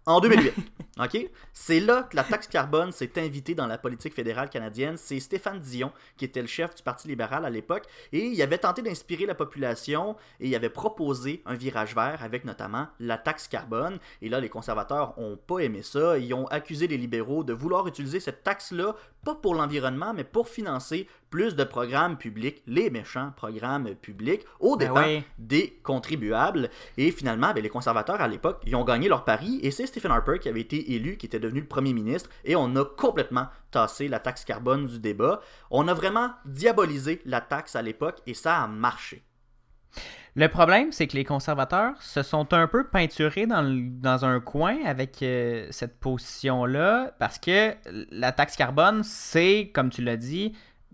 En 0.07 0.21
2008, 0.21 0.53
ok? 1.01 1.29
C'est 1.51 1.81
là 1.81 2.03
que 2.03 2.15
la 2.15 2.23
taxe 2.23 2.47
carbone 2.47 2.93
s'est 2.93 3.19
invitée 3.19 3.55
dans 3.55 3.67
la 3.67 3.77
politique 3.77 4.13
fédérale 4.13 4.49
canadienne. 4.49 4.95
C'est 4.95 5.19
Stéphane 5.19 5.59
Dion, 5.59 5.91
qui 6.15 6.23
était 6.23 6.39
le 6.39 6.47
chef 6.47 6.75
du 6.75 6.81
Parti 6.81 7.09
libéral 7.09 7.43
à 7.43 7.49
l'époque, 7.49 7.83
et 8.13 8.25
il 8.25 8.41
avait 8.41 8.57
tenté 8.57 8.81
d'inspirer 8.81 9.25
la 9.25 9.35
population 9.35 10.15
et 10.39 10.47
il 10.47 10.55
avait 10.55 10.69
proposé 10.69 11.41
un 11.45 11.55
virage 11.55 11.93
vert 11.93 12.23
avec 12.23 12.45
notamment 12.45 12.87
la 13.01 13.17
taxe 13.17 13.49
carbone. 13.49 13.99
Et 14.21 14.29
là, 14.29 14.39
les 14.39 14.47
conservateurs 14.47 15.19
ont 15.19 15.35
pas 15.35 15.59
aimé 15.59 15.83
ça. 15.83 16.17
Ils 16.17 16.33
ont 16.33 16.47
accusé 16.47 16.87
les 16.87 16.97
libéraux 16.97 17.43
de 17.43 17.51
vouloir 17.51 17.85
utiliser 17.85 18.21
cette 18.21 18.43
taxe-là, 18.43 18.95
pas 19.25 19.35
pour 19.35 19.55
l'environnement, 19.55 20.13
mais 20.13 20.23
pour 20.23 20.47
financer 20.47 21.09
plus 21.29 21.57
de 21.57 21.65
programmes 21.65 22.17
publics, 22.17 22.63
les 22.65 22.89
méchants 22.89 23.33
programmes 23.35 23.93
publics, 23.95 24.45
au 24.61 24.77
Ben 24.77 24.87
dépens 24.87 25.01
ouais. 25.01 25.23
des 25.37 25.77
contribuables. 25.83 26.69
Et 26.95 27.11
finalement, 27.11 27.51
ben, 27.53 27.61
les 27.61 27.69
conservateurs 27.69 28.21
à 28.21 28.29
l'époque, 28.29 28.61
ils 28.65 28.75
ont 28.77 28.85
gagné 28.85 29.09
leur 29.09 29.25
pari 29.25 29.59
et 29.61 29.71
c'est 29.71 29.96
Stephen 29.97 30.11
Harper 30.11 30.37
qui 30.39 30.47
avait 30.47 30.61
été 30.61 30.93
élu, 30.93 31.17
qui 31.17 31.25
était 31.25 31.39
devenu 31.39 31.61
le 31.61 31.67
premier 31.67 31.91
ministre, 31.91 32.29
et 32.45 32.55
on 32.55 32.75
a 32.75 32.85
complètement 32.85 33.47
tassé 33.71 34.07
la 34.07 34.19
taxe 34.19 34.45
carbone 34.45 34.85
du 34.85 34.99
débat. 34.99 35.41
On 35.71 35.87
a 35.87 35.93
vraiment 35.95 36.31
diabolisé 36.45 37.19
la 37.25 37.41
taxe 37.41 37.75
à 37.75 37.81
l'époque 37.81 38.19
et 38.27 38.35
ça 38.35 38.61
a 38.61 38.67
marché. 38.67 39.23
Le 40.35 40.49
problème, 40.49 40.91
c'est 40.91 41.07
que 41.07 41.15
les 41.15 41.23
conservateurs 41.23 41.99
se 41.99 42.21
sont 42.21 42.53
un 42.53 42.67
peu 42.67 42.85
peinturés 42.87 43.47
dans, 43.47 43.63
dans 43.65 44.23
un 44.23 44.39
coin 44.39 44.77
avec 44.85 45.23
euh, 45.23 45.65
cette 45.71 45.99
position-là, 45.99 47.15
parce 47.17 47.39
que 47.39 47.73
la 48.11 48.31
taxe 48.31 48.55
carbone, 48.55 49.01
c'est, 49.03 49.71
comme 49.73 49.89
tu 49.89 50.03
l'as 50.03 50.17
dit, 50.17 50.53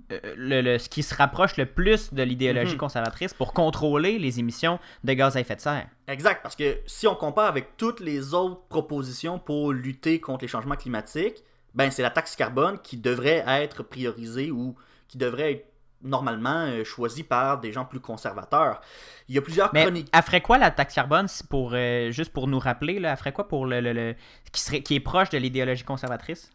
le, 0.09 0.61
le- 0.61 0.77
ce 0.77 0.89
qui 0.89 1.03
se 1.03 1.15
rapproche 1.15 1.57
le 1.57 1.65
plus 1.65 2.13
de 2.13 2.23
l'idéologie 2.23 2.73
Mhm. 2.73 2.77
conservatrice 2.77 3.33
pour 3.33 3.53
contrôler 3.53 4.19
les 4.19 4.39
émissions 4.39 4.79
de 5.03 5.13
gaz 5.13 5.35
à 5.37 5.39
effet 5.39 5.55
de 5.55 5.61
serre. 5.61 5.87
Exact, 6.07 6.41
parce 6.43 6.55
que 6.55 6.77
si 6.85 7.07
on 7.07 7.15
compare 7.15 7.45
avec 7.47 7.77
toutes 7.77 7.99
les 7.99 8.33
autres 8.33 8.61
propositions 8.69 9.39
pour 9.39 9.71
lutter 9.73 10.19
contre 10.19 10.43
les 10.43 10.47
changements 10.47 10.75
climatiques, 10.75 11.43
ben 11.73 11.89
c'est 11.91 12.01
la 12.03 12.09
taxe 12.11 12.35
carbone 12.35 12.77
qui 12.83 12.97
devrait 12.97 13.43
être 13.47 13.81
priorisée 13.83 14.51
ou 14.51 14.75
qui 15.07 15.17
devrait 15.17 15.51
être 15.53 15.65
normalement 16.05 16.65
euh, 16.67 16.83
choisie 16.83 17.23
par 17.23 17.61
des 17.61 17.71
gens 17.71 17.85
plus 17.85 18.01
conservateurs. 18.01 18.81
Il 19.29 19.35
y 19.35 19.37
a 19.37 19.41
plusieurs 19.41 19.73
Mais 19.73 19.83
chroniques. 19.83 20.09
elle 20.11 20.21
ferait 20.21 20.41
quoi 20.41 20.57
la 20.57 20.69
taxe 20.69 20.93
carbone, 20.95 21.27
pour, 21.49 21.71
euh, 21.73 22.11
juste 22.11 22.33
pour 22.33 22.47
nous 22.47 22.59
rappeler, 22.59 22.99
là, 22.99 23.11
elle 23.11 23.17
ferait 23.17 23.31
quoi 23.31 23.47
pour 23.47 23.65
le- 23.65 23.79
le- 23.79 24.15
qui, 24.51 24.61
serait, 24.61 24.81
qui 24.81 24.95
est 24.95 24.99
proche 24.99 25.29
de 25.29 25.37
l'idéologie 25.37 25.83
conservatrice? 25.85 26.51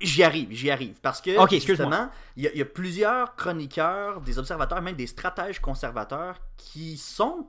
J'y 0.00 0.22
arrive, 0.22 0.48
j'y 0.50 0.70
arrive. 0.70 0.94
Parce 1.00 1.20
que, 1.22 1.30
justement, 1.58 2.10
il 2.36 2.42
y, 2.44 2.46
a- 2.48 2.52
il 2.52 2.58
y 2.58 2.62
a 2.62 2.66
plusieurs 2.66 3.34
chroniqueurs, 3.34 4.20
des 4.20 4.38
observateurs, 4.38 4.82
même 4.82 4.96
des 4.96 5.06
stratèges 5.06 5.58
conservateurs 5.60 6.38
qui 6.58 6.98
sont 6.98 7.46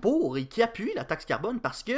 pour 0.00 0.38
et 0.38 0.46
qui 0.46 0.62
appuient 0.62 0.92
la 0.94 1.04
taxe 1.04 1.26
carbone 1.26 1.60
parce 1.60 1.82
que, 1.82 1.92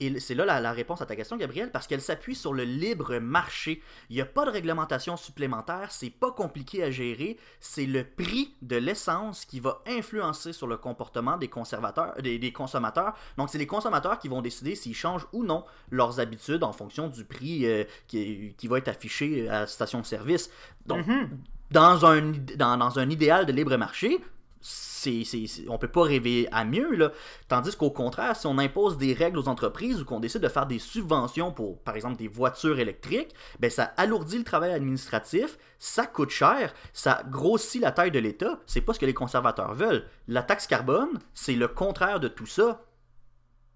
et 0.00 0.18
c'est 0.18 0.34
là 0.34 0.44
la, 0.44 0.60
la 0.60 0.72
réponse 0.72 1.00
à 1.00 1.06
ta 1.06 1.14
question, 1.14 1.36
Gabriel, 1.36 1.70
parce 1.70 1.86
qu'elle 1.86 2.00
s'appuie 2.00 2.34
sur 2.34 2.52
le 2.52 2.64
libre 2.64 3.18
marché. 3.18 3.82
Il 4.10 4.16
n'y 4.16 4.22
a 4.22 4.26
pas 4.26 4.44
de 4.44 4.50
réglementation 4.50 5.16
supplémentaire, 5.16 5.92
c'est 5.92 6.10
pas 6.10 6.32
compliqué 6.32 6.82
à 6.82 6.90
gérer, 6.90 7.38
c'est 7.60 7.86
le 7.86 8.04
prix 8.04 8.54
de 8.62 8.76
l'essence 8.76 9.44
qui 9.44 9.60
va 9.60 9.82
influencer 9.86 10.52
sur 10.52 10.66
le 10.66 10.76
comportement 10.76 11.36
des 11.36 11.48
conservateurs, 11.48 12.14
des, 12.20 12.38
des 12.38 12.52
consommateurs. 12.52 13.14
Donc, 13.36 13.50
c'est 13.50 13.58
les 13.58 13.66
consommateurs 13.66 14.18
qui 14.18 14.28
vont 14.28 14.42
décider 14.42 14.74
s'ils 14.74 14.96
changent 14.96 15.26
ou 15.32 15.44
non 15.44 15.64
leurs 15.90 16.18
habitudes 16.18 16.64
en 16.64 16.72
fonction 16.72 17.08
du 17.08 17.24
prix 17.24 17.66
euh, 17.66 17.84
qui, 18.08 18.54
qui 18.56 18.68
va 18.68 18.78
être 18.78 18.88
affiché 18.88 19.48
à 19.48 19.60
la 19.60 19.66
station-service. 19.66 20.50
Donc, 20.86 21.06
dans, 21.70 22.04
un, 22.04 22.32
dans, 22.56 22.76
dans 22.76 22.98
un 22.98 23.08
idéal 23.08 23.46
de 23.46 23.52
libre 23.52 23.76
marché, 23.76 24.20
c'est, 25.02 25.24
c'est, 25.24 25.46
c'est- 25.46 25.68
on 25.68 25.78
peut 25.78 25.88
pas 25.88 26.02
rêver 26.02 26.48
à 26.52 26.64
mieux. 26.64 26.94
Là. 26.94 27.12
Tandis 27.48 27.76
qu'au 27.76 27.90
contraire, 27.90 28.36
si 28.36 28.46
on 28.46 28.58
impose 28.58 28.96
des 28.98 29.12
règles 29.12 29.38
aux 29.38 29.48
entreprises 29.48 30.00
ou 30.00 30.04
qu'on 30.04 30.20
décide 30.20 30.40
de 30.40 30.48
faire 30.48 30.66
des 30.66 30.78
subventions 30.78 31.52
pour, 31.52 31.80
par 31.82 31.96
exemple, 31.96 32.16
des 32.16 32.28
voitures 32.28 32.78
électriques, 32.78 33.34
ben, 33.60 33.70
ça 33.70 33.92
alourdit 33.96 34.38
le 34.38 34.44
travail 34.44 34.72
administratif, 34.72 35.58
ça 35.78 36.06
coûte 36.06 36.30
cher, 36.30 36.72
ça 36.92 37.22
grossit 37.28 37.80
la 37.82 37.92
taille 37.92 38.10
de 38.12 38.18
l'État. 38.18 38.60
C'est 38.66 38.80
pas 38.82 38.92
ce 38.94 38.98
que 39.00 39.06
les 39.06 39.14
conservateurs 39.14 39.74
veulent. 39.74 40.04
La 40.28 40.42
taxe 40.42 40.66
carbone, 40.66 41.18
c'est 41.34 41.54
le 41.54 41.68
contraire 41.68 42.20
de 42.20 42.28
tout 42.28 42.46
ça. 42.46 42.84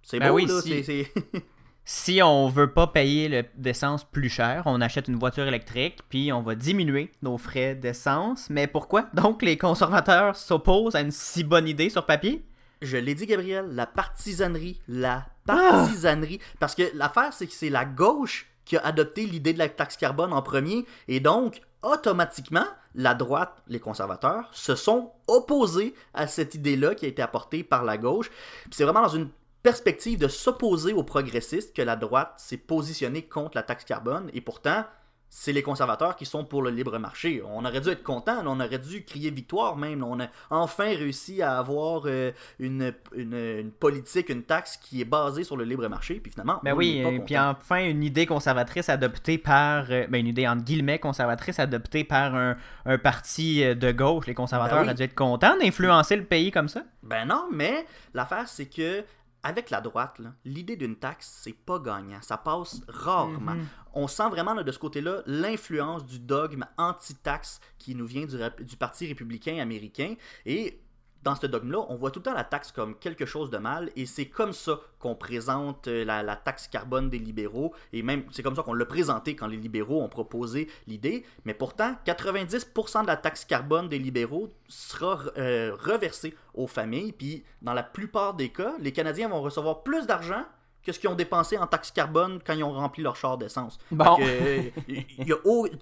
C'est 0.02 0.20
Ben 0.20 0.28
beau, 0.30 0.36
oui, 0.36 0.46
là. 0.46 0.60
si- 0.62 0.68
c'est- 0.68 0.82
c'est- 0.84 1.12
Si 1.88 2.20
on 2.20 2.48
veut 2.48 2.72
pas 2.72 2.88
payer 2.88 3.28
le- 3.28 3.44
d'essence 3.54 4.02
plus 4.02 4.28
cher, 4.28 4.64
on 4.66 4.80
achète 4.80 5.06
une 5.06 5.14
voiture 5.20 5.46
électrique, 5.46 6.00
puis 6.08 6.32
on 6.32 6.42
va 6.42 6.56
diminuer 6.56 7.12
nos 7.22 7.38
frais 7.38 7.76
d'essence. 7.76 8.50
Mais 8.50 8.66
pourquoi? 8.66 9.02
Donc 9.14 9.40
les 9.42 9.56
conservateurs 9.56 10.34
s'opposent 10.34 10.96
à 10.96 11.00
une 11.00 11.12
si 11.12 11.44
bonne 11.44 11.68
idée 11.68 11.88
sur 11.88 12.04
papier? 12.04 12.44
Je 12.82 12.96
l'ai 12.96 13.14
dit, 13.14 13.24
Gabriel, 13.26 13.66
la 13.72 13.86
partisanerie. 13.86 14.80
La 14.88 15.26
Ah! 15.48 15.52
partisanerie. 15.54 16.40
Parce 16.58 16.74
que 16.74 16.90
l'affaire, 16.94 17.32
c'est 17.32 17.46
que 17.46 17.52
c'est 17.52 17.70
la 17.70 17.84
gauche 17.84 18.48
qui 18.64 18.76
a 18.76 18.84
adopté 18.84 19.24
l'idée 19.24 19.52
de 19.52 19.58
la 19.58 19.68
taxe 19.68 19.96
carbone 19.96 20.32
en 20.32 20.42
premier. 20.42 20.84
Et 21.06 21.20
donc, 21.20 21.60
automatiquement, 21.82 22.66
la 22.96 23.14
droite, 23.14 23.62
les 23.68 23.78
conservateurs, 23.78 24.48
se 24.50 24.74
sont 24.74 25.12
opposés 25.28 25.94
à 26.14 26.26
cette 26.26 26.56
idée-là 26.56 26.96
qui 26.96 27.04
a 27.06 27.08
été 27.08 27.22
apportée 27.22 27.62
par 27.62 27.84
la 27.84 27.96
gauche. 27.96 28.28
Puis 28.64 28.70
C'est 28.72 28.82
vraiment 28.84 29.02
dans 29.02 29.08
une 29.08 29.28
perspective 29.62 30.18
de 30.18 30.28
s'opposer 30.28 30.92
aux 30.92 31.02
progressistes 31.04 31.74
que 31.74 31.82
la 31.82 31.96
droite 31.96 32.34
s'est 32.36 32.56
positionnée 32.56 33.22
contre 33.22 33.56
la 33.56 33.62
taxe 33.62 33.84
carbone. 33.84 34.30
Et 34.32 34.40
pourtant, 34.40 34.84
c'est 35.28 35.52
les 35.52 35.62
conservateurs 35.62 36.14
qui 36.14 36.24
sont 36.24 36.44
pour 36.44 36.62
le 36.62 36.70
libre 36.70 36.96
marché. 36.98 37.42
On 37.44 37.64
aurait 37.64 37.80
dû 37.80 37.88
être 37.88 38.04
content, 38.04 38.42
on 38.46 38.60
aurait 38.60 38.78
dû 38.78 39.04
crier 39.04 39.30
victoire 39.30 39.76
même. 39.76 40.04
On 40.04 40.20
a 40.20 40.28
enfin 40.50 40.84
réussi 40.84 41.42
à 41.42 41.58
avoir 41.58 42.02
euh, 42.06 42.30
une, 42.60 42.94
une, 43.14 43.34
une 43.34 43.72
politique, 43.72 44.28
une 44.28 44.44
taxe 44.44 44.76
qui 44.76 45.00
est 45.00 45.04
basée 45.04 45.42
sur 45.42 45.56
le 45.56 45.64
libre 45.64 45.88
marché. 45.88 46.20
Puis 46.20 46.30
finalement, 46.30 46.60
Ben 46.62 46.74
on 46.74 46.76
oui, 46.76 47.02
pas 47.02 47.10
et 47.10 47.18
puis 47.18 47.36
enfin 47.36 47.84
une 47.84 48.04
idée 48.04 48.24
conservatrice 48.24 48.88
adoptée 48.88 49.36
par, 49.36 49.86
euh, 49.90 50.06
ben 50.08 50.20
une 50.20 50.28
idée 50.28 50.46
entre 50.46 50.62
guillemets 50.62 51.00
conservatrice 51.00 51.58
adoptée 51.58 52.04
par 52.04 52.34
un, 52.36 52.56
un 52.86 52.96
parti 52.96 53.64
euh, 53.64 53.74
de 53.74 53.90
gauche. 53.90 54.26
Les 54.26 54.34
conservateurs 54.34 54.76
Ben 54.78 54.82
oui. 54.82 54.86
auraient 54.86 54.94
dû 54.94 55.02
être 55.02 55.14
contents 55.16 55.56
d'influencer 55.58 56.14
le 56.14 56.24
pays 56.24 56.52
comme 56.52 56.68
ça. 56.68 56.84
Ben 57.02 57.26
non, 57.26 57.48
mais 57.52 57.84
l'affaire, 58.14 58.46
c'est 58.46 58.66
que 58.66 59.02
avec 59.46 59.70
la 59.70 59.80
droite, 59.80 60.20
l'idée 60.44 60.74
d'une 60.74 60.96
taxe, 60.96 61.38
c'est 61.42 61.52
pas 61.52 61.78
gagnant. 61.78 62.20
Ça 62.20 62.36
passe 62.36 62.80
rarement. 62.88 63.54
Mhm. 63.54 63.66
On 63.94 64.08
sent 64.08 64.28
vraiment 64.28 64.54
là, 64.54 64.64
de 64.64 64.72
ce 64.72 64.78
côté-là 64.80 65.22
l'influence 65.24 66.04
du 66.04 66.18
dogme 66.18 66.66
anti-taxe 66.76 67.60
qui 67.78 67.94
nous 67.94 68.06
vient 68.06 68.26
du, 68.26 68.36
du 68.64 68.76
Parti 68.76 69.06
républicain 69.06 69.58
américain. 69.58 70.16
Et 70.46 70.80
dans 71.22 71.34
ce 71.34 71.46
dogme-là, 71.46 71.84
on 71.88 71.96
voit 71.96 72.10
tout 72.10 72.20
le 72.20 72.24
temps 72.24 72.34
la 72.34 72.44
taxe 72.44 72.70
comme 72.70 72.96
quelque 72.96 73.26
chose 73.26 73.50
de 73.50 73.58
mal. 73.58 73.90
Et 73.96 74.06
c'est 74.06 74.26
comme 74.26 74.52
ça 74.52 74.78
qu'on 74.98 75.14
présente 75.14 75.88
euh, 75.88 76.04
la, 76.04 76.22
la 76.22 76.36
taxe 76.36 76.68
carbone 76.68 77.10
des 77.10 77.18
libéraux. 77.18 77.74
Et 77.92 78.02
même, 78.02 78.24
c'est 78.30 78.42
comme 78.42 78.54
ça 78.54 78.62
qu'on 78.62 78.74
l'a 78.74 78.86
présenté 78.86 79.34
quand 79.34 79.46
les 79.48 79.56
libéraux 79.56 80.02
ont 80.02 80.08
proposé 80.08 80.68
l'idée. 80.86 81.24
Mais 81.44 81.54
pourtant, 81.54 81.96
90% 82.06 83.02
de 83.02 83.06
la 83.06 83.16
taxe 83.16 83.44
carbone 83.44 83.88
des 83.88 83.98
libéraux 83.98 84.52
sera 84.68 85.18
euh, 85.36 85.74
reversée 85.78 86.34
aux 86.54 86.66
familles. 86.66 87.12
Puis, 87.12 87.44
dans 87.62 87.74
la 87.74 87.82
plupart 87.82 88.34
des 88.34 88.50
cas, 88.50 88.74
les 88.78 88.92
Canadiens 88.92 89.28
vont 89.28 89.42
recevoir 89.42 89.82
plus 89.82 90.06
d'argent 90.06 90.44
que 90.84 90.92
ce 90.92 91.00
qu'ils 91.00 91.10
ont 91.10 91.16
dépensé 91.16 91.58
en 91.58 91.66
taxe 91.66 91.90
carbone 91.90 92.38
quand 92.46 92.52
ils 92.52 92.62
ont 92.62 92.72
rempli 92.72 93.02
leur 93.02 93.16
char 93.16 93.36
d'essence. 93.36 93.78
Bon. 93.90 94.14
Que, 94.14 94.22
euh, 94.22 94.70
y 95.18 95.32
a 95.32 95.36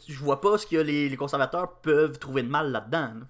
je 0.09 0.19
vois 0.19 0.41
pas 0.41 0.57
ce 0.57 0.67
que 0.67 0.77
les, 0.77 1.11
les 1.11 1.17
conservateurs 1.17 1.75
peuvent 1.83 2.19
trouver 2.19 2.43
de 2.43 2.49
mal 2.49 2.73
là-dedans. 2.73 3.13
là. 3.21 3.27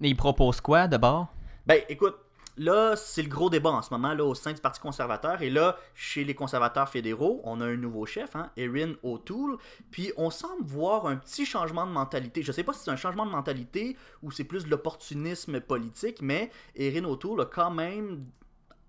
Et 0.00 0.08
ils 0.08 0.16
proposent 0.16 0.62
quoi 0.62 0.88
d'abord? 0.88 1.28
Ben, 1.70 1.82
écoute, 1.88 2.16
là, 2.56 2.96
c'est 2.96 3.22
le 3.22 3.28
gros 3.28 3.48
débat 3.48 3.70
en 3.70 3.80
ce 3.80 3.94
moment 3.94 4.12
là, 4.12 4.24
au 4.24 4.34
sein 4.34 4.52
du 4.52 4.60
Parti 4.60 4.80
conservateur. 4.80 5.40
Et 5.40 5.50
là, 5.50 5.78
chez 5.94 6.24
les 6.24 6.34
conservateurs 6.34 6.88
fédéraux, 6.88 7.40
on 7.44 7.60
a 7.60 7.64
un 7.64 7.76
nouveau 7.76 8.06
chef, 8.06 8.34
hein, 8.34 8.50
Erin 8.56 8.94
O'Toole. 9.04 9.56
Puis 9.92 10.10
on 10.16 10.30
semble 10.30 10.64
voir 10.64 11.06
un 11.06 11.14
petit 11.14 11.46
changement 11.46 11.86
de 11.86 11.92
mentalité. 11.92 12.42
Je 12.42 12.50
sais 12.50 12.64
pas 12.64 12.72
si 12.72 12.80
c'est 12.80 12.90
un 12.90 12.96
changement 12.96 13.24
de 13.24 13.30
mentalité 13.30 13.96
ou 14.20 14.32
c'est 14.32 14.42
plus 14.42 14.66
l'opportunisme 14.66 15.60
politique, 15.60 16.22
mais 16.22 16.50
Erin 16.74 17.04
O'Toole 17.04 17.42
a 17.42 17.46
quand 17.46 17.70
même 17.70 18.24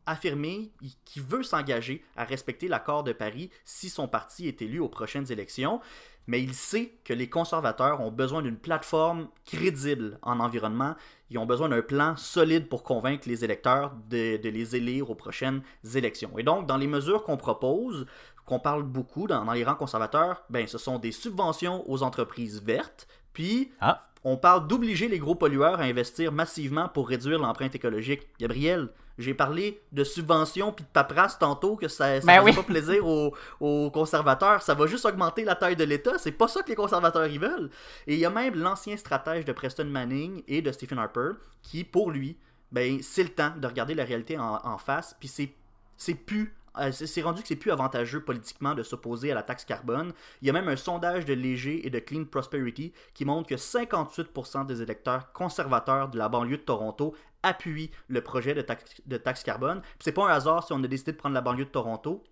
affirmé 0.08 0.72
qu'il 1.06 1.22
veut 1.22 1.44
s'engager 1.44 2.04
à 2.16 2.24
respecter 2.24 2.68
l'accord 2.68 3.04
de 3.04 3.14
Paris 3.14 3.52
si 3.64 3.90
son 3.90 4.08
parti 4.08 4.48
est 4.48 4.62
élu 4.64 4.80
aux 4.80 4.90
prochaines 4.90 5.32
élections, 5.32 5.82
mais 6.28 6.42
il 6.42 6.54
sait 6.54 6.94
que 7.04 7.14
les 7.14 7.30
conservateurs 7.30 8.02
ont 8.02 8.12
besoin 8.12 8.42
d'une 8.42 8.58
plateforme 8.58 9.28
crédible 9.46 10.20
en 10.22 10.40
environnement. 10.40 10.96
Ils 11.30 11.38
ont 11.38 11.46
besoin 11.46 11.70
d'un 11.70 11.82
plan 11.82 12.16
solide 12.16 12.70
pour 12.70 12.84
convaincre 12.84 13.28
les 13.28 13.44
électeurs 13.44 13.94
de, 14.10 14.40
les 14.44 14.76
élire 14.76 15.10
aux 15.10 15.16
prochaines 15.16 15.62
élections. 15.96 16.38
Et 16.38 16.44
donc, 16.44 16.68
dans 16.68 16.78
les 16.78 16.88
mesures 16.88 17.24
qu'on 17.24 17.38
propose, 17.38 18.06
qu'on 18.46 18.60
parle 18.60 18.84
beaucoup 18.84 19.28
dans, 19.28 19.46
dans 19.46 19.54
les 19.54 19.64
rangs 19.64 19.76
conservateurs, 19.76 20.44
ben, 20.50 20.68
ce 20.68 20.78
sont 20.78 21.00
des 21.00 21.12
subventions 21.12 21.90
aux 21.90 22.04
entreprises 22.04 22.62
vertes, 22.62 23.08
puis 23.34 23.72
Ah. 23.80 24.11
On 24.24 24.38
parle 24.38 24.68
d'obliger 24.68 25.08
les 25.08 25.20
gros 25.20 25.36
pollueurs 25.36 25.80
à 25.80 25.84
investir 25.84 26.32
massivement 26.32 26.88
pour 26.90 27.10
réduire 27.10 27.40
l'empreinte 27.40 27.74
écologique. 27.74 28.28
Gabriel, 28.40 28.90
j'ai 29.18 29.34
parlé 29.34 29.82
de 29.92 30.04
subventions 30.04 30.72
puis 30.72 30.84
de 30.84 30.90
paperasse 30.90 31.40
tantôt 31.40 31.76
que 31.76 31.88
ça, 31.88 32.22
ça 32.22 32.28
Ben 32.28 32.44
oui. 32.44 32.54
pas 32.54 32.64
plaisir 32.64 33.06
aux, 33.06 33.34
aux 33.60 33.90
conservateurs. 33.92 34.62
Ça 34.62 34.74
va 34.74 34.88
juste 34.88 35.06
augmenter 35.06 35.44
la 35.44 35.56
taille 35.56 35.76
de 35.76 35.84
l'État. 35.84 36.18
C'est 36.18 36.32
pas 36.32 36.48
ça 36.48 36.62
que 36.62 36.70
les 36.70 36.76
conservateurs 36.76 37.26
ils 37.28 37.40
veulent. 37.40 37.70
Et 38.08 38.14
il 38.16 38.20
y 38.20 38.26
a 38.26 38.30
même 38.30 38.56
l'ancien 38.56 38.96
stratège 38.98 39.46
de 39.46 39.52
Preston 39.54 39.86
Manning 39.86 40.44
et 40.48 40.62
de 40.62 40.72
Stephen 40.72 41.00
Harper 41.00 41.32
qui, 41.62 41.84
pour 41.84 42.12
lui, 42.12 42.38
ben 42.72 43.00
c'est 43.02 43.24
le 43.24 43.30
temps 43.30 43.54
de 43.58 43.68
regarder 43.68 43.96
la 43.96 44.06
réalité 44.06 44.38
en, 44.38 44.60
en 44.64 44.78
face. 44.78 45.16
Puis 45.20 45.28
c'est 45.28 45.54
c'est 45.98 46.16
plus 46.16 46.54
c'est 46.92 47.08
c'est 47.08 47.22
rendu 47.22 47.42
que 47.42 47.48
c'est 47.48 47.56
plus 47.56 47.72
avantageux 47.72 48.24
politiquement 48.24 48.74
de 48.74 48.84
s'opposer 48.84 49.32
à 49.32 49.36
la 49.36 49.44
taxe 49.44 49.66
carbone. 49.66 50.14
Il 50.42 50.48
y 50.48 50.50
a 50.50 50.54
même 50.54 50.68
un 50.68 50.76
sondage 50.76 51.26
de 51.26 51.34
Léger 51.34 51.86
et 51.86 51.90
de 51.90 52.00
Clean 52.00 52.26
Prosperity 52.26 52.94
qui 53.14 53.26
montre 53.26 53.50
que 53.50 53.56
58% 53.56 54.66
des 54.66 54.82
électeurs 54.82 55.32
conservateurs 55.34 56.10
de 56.10 56.18
la 56.18 56.30
banlieue 56.30 56.58
de 56.58 56.64
Toronto 56.64 57.16
appuient 57.44 57.92
le 58.08 58.22
projet 58.22 58.54
de 58.54 58.62
taxe, 58.62 59.02
de 59.06 59.18
taxe 59.18 59.44
carbone. 59.44 59.82
C'est 60.00 60.12
pas 60.12 60.30
un 60.30 60.34
hasard 60.34 60.66
si 60.66 60.74
on 60.74 60.84
a 60.84 60.88
décidé 60.88 61.12
de 61.12 61.18
prendre 61.18 61.36
la 61.36 61.42
banlieue 61.42 61.66
de 61.66 61.70
Toronto. 61.70 62.24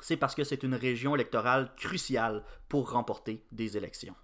C'est 0.00 0.16
parce 0.16 0.34
que 0.34 0.44
c'est 0.44 0.62
une 0.62 0.74
région 0.74 1.14
électorale 1.14 1.72
cruciale 1.76 2.42
pour 2.68 2.90
remporter 2.90 3.44
des 3.52 3.76
élections. 3.76 4.14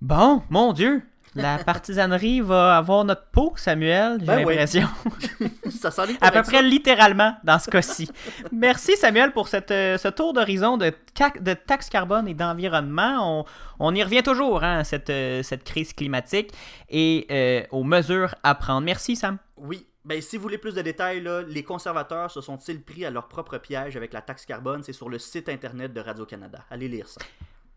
Bon, 0.00 0.42
mon 0.50 0.72
Dieu! 0.72 1.02
La 1.34 1.58
partisanerie 1.58 2.40
va 2.40 2.76
avoir 2.76 3.04
notre 3.04 3.26
peau, 3.26 3.52
Samuel, 3.56 4.18
j'ai 4.20 4.26
Ben 4.26 4.38
l'impression. 4.38 4.88
ça 5.70 5.90
À 6.20 6.30
peu 6.30 6.42
près 6.42 6.62
littéralement 6.62 7.36
dans 7.42 7.58
ce 7.58 7.70
cas-ci. 7.70 8.08
Merci 8.52 8.96
Samuel 8.96 9.32
pour 9.32 9.48
cette, 9.48 9.70
euh, 9.70 9.98
ce 9.98 10.08
tour 10.08 10.32
d'horizon 10.32 10.76
de, 10.76 10.92
de 11.40 11.54
taxes 11.54 11.88
carbone 11.88 12.28
et 12.28 12.34
d'environnement. 12.34 13.40
On, 13.40 13.44
on 13.80 13.94
y 13.94 14.02
revient 14.02 14.22
toujours, 14.22 14.62
hein, 14.62 14.84
cette, 14.84 15.10
euh, 15.10 15.42
cette 15.42 15.64
crise 15.64 15.92
climatique 15.92 16.52
et 16.88 17.26
euh, 17.30 17.62
aux 17.70 17.84
mesures 17.84 18.34
à 18.42 18.54
prendre. 18.54 18.82
Merci 18.82 19.16
Sam. 19.16 19.38
Oui. 19.56 19.86
Ben, 20.04 20.20
si 20.20 20.36
vous 20.36 20.42
voulez 20.42 20.58
plus 20.58 20.74
de 20.74 20.82
détails, 20.82 21.22
là, 21.22 21.42
les 21.42 21.62
conservateurs 21.62 22.30
se 22.30 22.42
sont-ils 22.42 22.82
pris 22.82 23.06
à 23.06 23.10
leur 23.10 23.26
propre 23.26 23.56
piège 23.56 23.96
avec 23.96 24.12
la 24.12 24.20
taxe 24.20 24.44
carbone? 24.44 24.82
C'est 24.82 24.92
sur 24.92 25.08
le 25.08 25.18
site 25.18 25.48
internet 25.48 25.94
de 25.94 26.00
Radio-Canada. 26.00 26.58
Allez 26.70 26.88
lire 26.88 27.08
ça. 27.08 27.22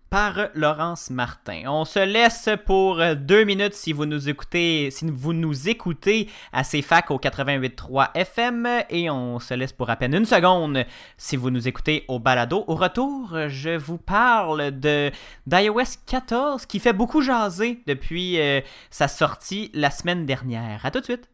Par 0.09 0.47
Laurence 0.53 1.09
Martin. 1.09 1.63
On 1.67 1.83
se 1.83 1.99
laisse 1.99 2.49
pour 2.65 3.01
deux 3.15 3.43
minutes 3.43 3.73
si 3.73 3.91
vous 3.91 4.05
nous 4.05 4.29
écoutez, 4.29 4.89
si 4.89 5.05
vous 5.09 5.33
nous 5.33 5.67
écoutez 5.67 6.29
à 6.53 6.63
CFAC 6.63 7.11
au 7.11 7.17
88.3 7.17 8.11
FM 8.15 8.67
et 8.89 9.09
on 9.09 9.39
se 9.39 9.53
laisse 9.53 9.73
pour 9.73 9.89
à 9.89 9.97
peine 9.97 10.13
une 10.13 10.25
seconde 10.25 10.85
si 11.17 11.35
vous 11.35 11.49
nous 11.49 11.67
écoutez 11.67 12.05
au 12.07 12.19
balado. 12.19 12.63
Au 12.67 12.75
retour, 12.75 13.35
je 13.49 13.75
vous 13.75 13.97
parle 13.97 14.79
de 14.79 15.11
d'iOS 15.45 15.97
14 16.05 16.65
qui 16.65 16.79
fait 16.79 16.93
beaucoup 16.93 17.21
jaser 17.21 17.81
depuis 17.85 18.39
euh, 18.39 18.61
sa 18.89 19.09
sortie 19.09 19.69
la 19.73 19.91
semaine 19.91 20.25
dernière. 20.25 20.85
À 20.85 20.91
tout 20.91 20.99
de 20.99 21.05
suite. 21.05 21.29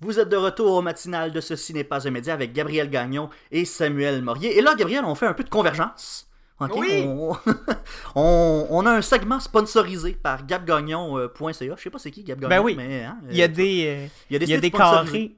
Vous 0.00 0.18
êtes 0.18 0.28
de 0.30 0.36
retour 0.36 0.72
au 0.72 0.82
matinal 0.82 1.30
de 1.30 1.40
Ceci 1.40 1.74
n'est 1.74 1.84
pas 1.84 2.06
un 2.08 2.10
média 2.10 2.32
avec 2.34 2.52
Gabriel 2.52 2.88
Gagnon 2.88 3.28
et 3.50 3.64
Samuel 3.64 4.22
Morier. 4.22 4.56
Et 4.56 4.62
là, 4.62 4.74
Gabriel, 4.74 5.04
on 5.04 5.14
fait 5.14 5.26
un 5.26 5.34
peu 5.34 5.44
de 5.44 5.50
convergence. 5.50 6.26
Ok, 6.58 6.72
Oui. 6.76 7.04
On, 7.06 7.32
on- 8.14 8.66
on 8.70 8.86
a 8.86 8.90
un 8.92 9.02
segment 9.02 9.40
sponsorisé 9.40 10.12
par 10.12 10.44
gabgagnon.ca. 10.46 11.74
Je 11.76 11.82
sais 11.82 11.90
pas 11.90 11.98
c'est 11.98 12.10
qui 12.10 12.22
Gab 12.24 12.38
Gagnon, 12.40 12.48
Ben 12.50 12.62
oui. 12.62 12.74
mais 12.76 13.04
hein, 13.04 13.18
Il 13.30 13.36
y 13.36 13.42
a 13.42 13.46
euh, 13.46 13.48
des, 13.48 13.84
euh, 13.86 14.06
il 14.30 14.32
y 14.34 14.36
a 14.36 14.38
des, 14.38 14.44
il 14.46 14.50
y 14.50 14.52
a 14.52 14.56
sites 14.56 14.62
des 14.62 14.70
carrés. 14.70 15.36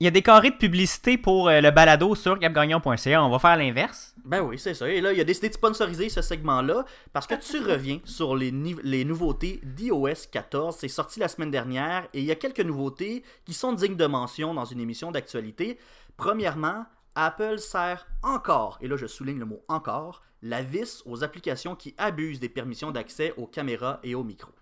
Il 0.00 0.04
y 0.04 0.08
a 0.08 0.10
des 0.10 0.22
carrés 0.22 0.50
de 0.50 0.56
publicité 0.56 1.18
pour 1.18 1.48
euh, 1.48 1.60
le 1.60 1.70
balado 1.70 2.14
sur 2.14 2.38
gabgagnon.ca. 2.38 3.22
On 3.24 3.30
va 3.30 3.38
faire 3.38 3.56
l'inverse. 3.56 4.13
Ben 4.24 4.40
oui, 4.40 4.58
c'est 4.58 4.72
ça. 4.72 4.88
Et 4.88 5.02
là, 5.02 5.12
il 5.12 5.20
a 5.20 5.24
décidé 5.24 5.50
de 5.50 5.54
sponsoriser 5.54 6.08
ce 6.08 6.22
segment-là 6.22 6.86
parce 7.12 7.26
que 7.26 7.34
tu 7.34 7.58
reviens 7.60 8.00
sur 8.04 8.34
les, 8.34 8.52
nouveautés 8.52 9.60
d'iOS 9.62 10.28
14. 10.32 10.76
C'est 10.78 10.88
sorti 10.88 11.20
la 11.20 11.28
semaine 11.28 11.50
dernière 11.50 12.08
et 12.14 12.20
il 12.20 12.24
y 12.24 12.30
a 12.30 12.36
quelques 12.36 12.60
nouveautés 12.60 13.22
qui 13.44 13.52
sont 13.52 13.74
dignes 13.74 13.96
de 13.96 14.06
mention 14.06 14.54
dans 14.54 14.64
une 14.64 14.80
émission 14.80 15.10
d'actualité. 15.10 15.78
Premièrement, 16.16 16.86
Apple 17.14 17.58
sert 17.58 18.06
encore, 18.22 18.78
et 18.80 18.88
là 18.88 18.96
je 18.96 19.06
souligne 19.06 19.38
le 19.38 19.44
mot 19.44 19.62
encore, 19.68 20.22
la 20.42 20.62
vis 20.62 21.02
aux 21.06 21.22
applications 21.22 21.76
qui 21.76 21.94
abusent 21.98 22.40
des 22.40 22.48
permissions 22.48 22.90
d'accès 22.90 23.34
aux 23.36 23.46
caméras 23.46 24.00
et 24.02 24.14
aux 24.14 24.24
micros. 24.24 24.52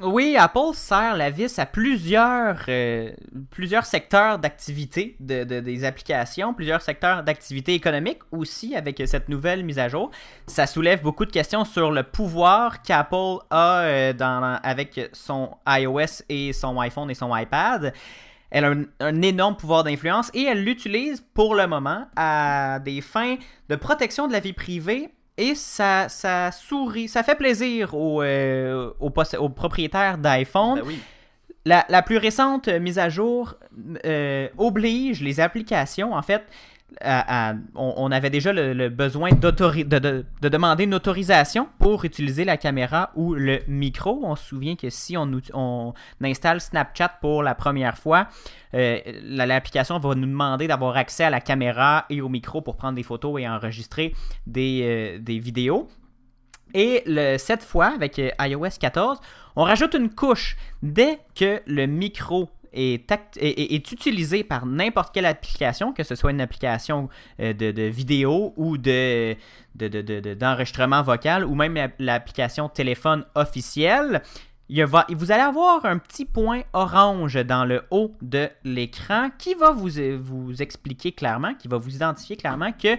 Oui, 0.00 0.36
Apple 0.38 0.72
sert 0.72 1.16
la 1.16 1.28
vis 1.28 1.58
à 1.58 1.66
plusieurs, 1.66 2.64
euh, 2.68 3.10
plusieurs 3.50 3.84
secteurs 3.84 4.38
d'activité 4.38 5.16
de, 5.20 5.44
de- 5.44 5.60
des 5.60 5.84
applications, 5.84 6.54
plusieurs 6.54 6.80
secteurs 6.80 7.22
d'activité 7.22 7.74
économique 7.74 8.20
aussi 8.32 8.74
avec 8.74 9.02
cette 9.04 9.28
nouvelle 9.28 9.62
mise 9.62 9.78
à 9.78 9.88
jour. 9.90 10.10
Ça 10.46 10.66
soulève 10.66 11.02
beaucoup 11.02 11.26
de 11.26 11.30
questions 11.30 11.66
sur 11.66 11.90
le 11.92 12.04
pouvoir 12.04 12.80
qu'Apple 12.80 13.44
a 13.50 13.80
euh, 13.82 14.12
avec 14.62 15.10
son 15.12 15.50
iOS 15.68 16.22
et 16.30 16.54
son 16.54 16.80
iPhone 16.80 17.10
et 17.10 17.14
son 17.14 17.36
iPad. 17.36 17.92
Elle 18.50 18.64
a 18.64 18.68
un, 18.70 18.84
un 19.00 19.20
énorme 19.22 19.56
pouvoir 19.56 19.84
d'influence 19.84 20.30
et 20.32 20.44
elle 20.44 20.64
l'utilise 20.64 21.22
pour 21.34 21.54
le 21.54 21.66
moment 21.66 22.06
à 22.16 22.78
des 22.82 23.02
fins 23.02 23.36
de 23.68 23.76
protection 23.76 24.26
de 24.26 24.32
la 24.32 24.40
vie 24.40 24.52
privée 24.54 25.10
et 25.38 25.54
ça, 25.54 26.08
ça 26.08 26.50
sourit, 26.52 27.08
ça 27.08 27.22
fait 27.22 27.34
plaisir 27.36 27.94
aux, 27.94 28.22
euh, 28.22 28.90
aux, 29.00 29.10
poss- 29.10 29.36
aux 29.36 29.48
propriétaires 29.48 30.18
d'iPhone. 30.18 30.80
Ben 30.80 30.86
oui. 30.86 30.98
La, 31.64 31.86
la 31.88 32.02
plus 32.02 32.16
récente 32.16 32.66
mise 32.68 32.98
à 32.98 33.08
jour 33.08 33.54
euh, 34.04 34.48
oblige 34.58 35.22
les 35.22 35.38
applications, 35.38 36.12
en 36.12 36.22
fait, 36.22 36.42
on, 37.74 38.10
avait 38.12 38.30
déjà 38.30 38.52
le, 38.52 38.88
besoin 38.88 39.30
de, 39.30 39.50
de- 39.50 40.24
de 40.40 40.48
demander 40.48 40.84
une 40.84 40.94
autorisation 40.94 41.68
pour 41.78 42.04
utiliser 42.04 42.44
la 42.44 42.56
caméra 42.56 43.10
ou 43.14 43.34
le 43.34 43.60
micro. 43.68 44.20
On 44.22 44.36
se 44.36 44.44
souvient 44.46 44.76
que 44.76 44.90
si 44.90 45.16
on, 45.16 45.94
installe 46.22 46.60
Snapchat 46.60 47.18
pour 47.20 47.42
la 47.42 47.54
première 47.54 47.96
fois, 47.98 48.28
euh, 48.74 48.98
la- 49.24 49.46
l'application 49.46 49.98
va 49.98 50.14
nous 50.14 50.26
demander 50.26 50.66
d'avoir 50.68 50.96
accès 50.96 51.24
à 51.24 51.30
la 51.30 51.40
caméra 51.40 52.04
et 52.10 52.20
au 52.20 52.28
micro 52.28 52.60
pour 52.60 52.76
prendre 52.76 52.96
des 52.96 53.02
photos 53.02 53.40
et 53.40 53.48
enregistrer 53.48 54.14
des, 54.46 55.18
euh, 55.18 55.40
vidéos. 55.40 55.88
Et 56.74 57.04
cette 57.38 57.62
fois, 57.62 57.92
avec 57.94 58.18
euh, 58.18 58.30
iOS 58.40 58.78
14, 58.80 59.20
on 59.56 59.64
rajoute 59.64 59.94
une 59.94 60.08
couche. 60.08 60.56
Dès 60.82 61.18
que 61.34 61.60
le 61.66 61.86
micro 61.86 62.48
est, 62.72 63.92
utilisé 63.92 64.44
par 64.44 64.66
n'importe 64.66 65.14
quelle 65.14 65.26
application, 65.26 65.92
que 65.92 66.02
ce 66.02 66.14
soit 66.14 66.30
une 66.30 66.40
application 66.40 67.08
euh, 67.40 67.52
de, 67.52 67.70
de 67.70 67.82
vidéo 67.82 68.52
ou 68.56 68.78
de, 68.78 69.34
de- 69.74 69.88
de- 69.88 70.02
de- 70.02 70.20
de- 70.20 70.34
d'enregistrement 70.34 71.02
vocal 71.02 71.44
ou 71.44 71.54
même 71.54 71.74
la- 71.74 71.88
l'application 71.98 72.68
téléphone 72.68 73.24
officielle, 73.34 74.22
il 74.68 74.84
va- 74.86 75.06
vous 75.10 75.30
allez 75.30 75.42
avoir 75.42 75.84
un 75.84 75.98
petit 75.98 76.24
point 76.24 76.62
orange 76.72 77.34
dans 77.44 77.64
le 77.64 77.82
haut 77.90 78.14
de 78.22 78.48
l'écran 78.64 79.28
qui 79.38 79.54
va 79.54 79.70
vous, 79.72 79.98
euh, 79.98 80.18
vous 80.22 80.62
expliquer 80.62 81.12
clairement, 81.12 81.54
qui 81.54 81.68
va 81.68 81.76
vous 81.76 81.94
identifier 81.94 82.36
clairement 82.36 82.72
que 82.72 82.96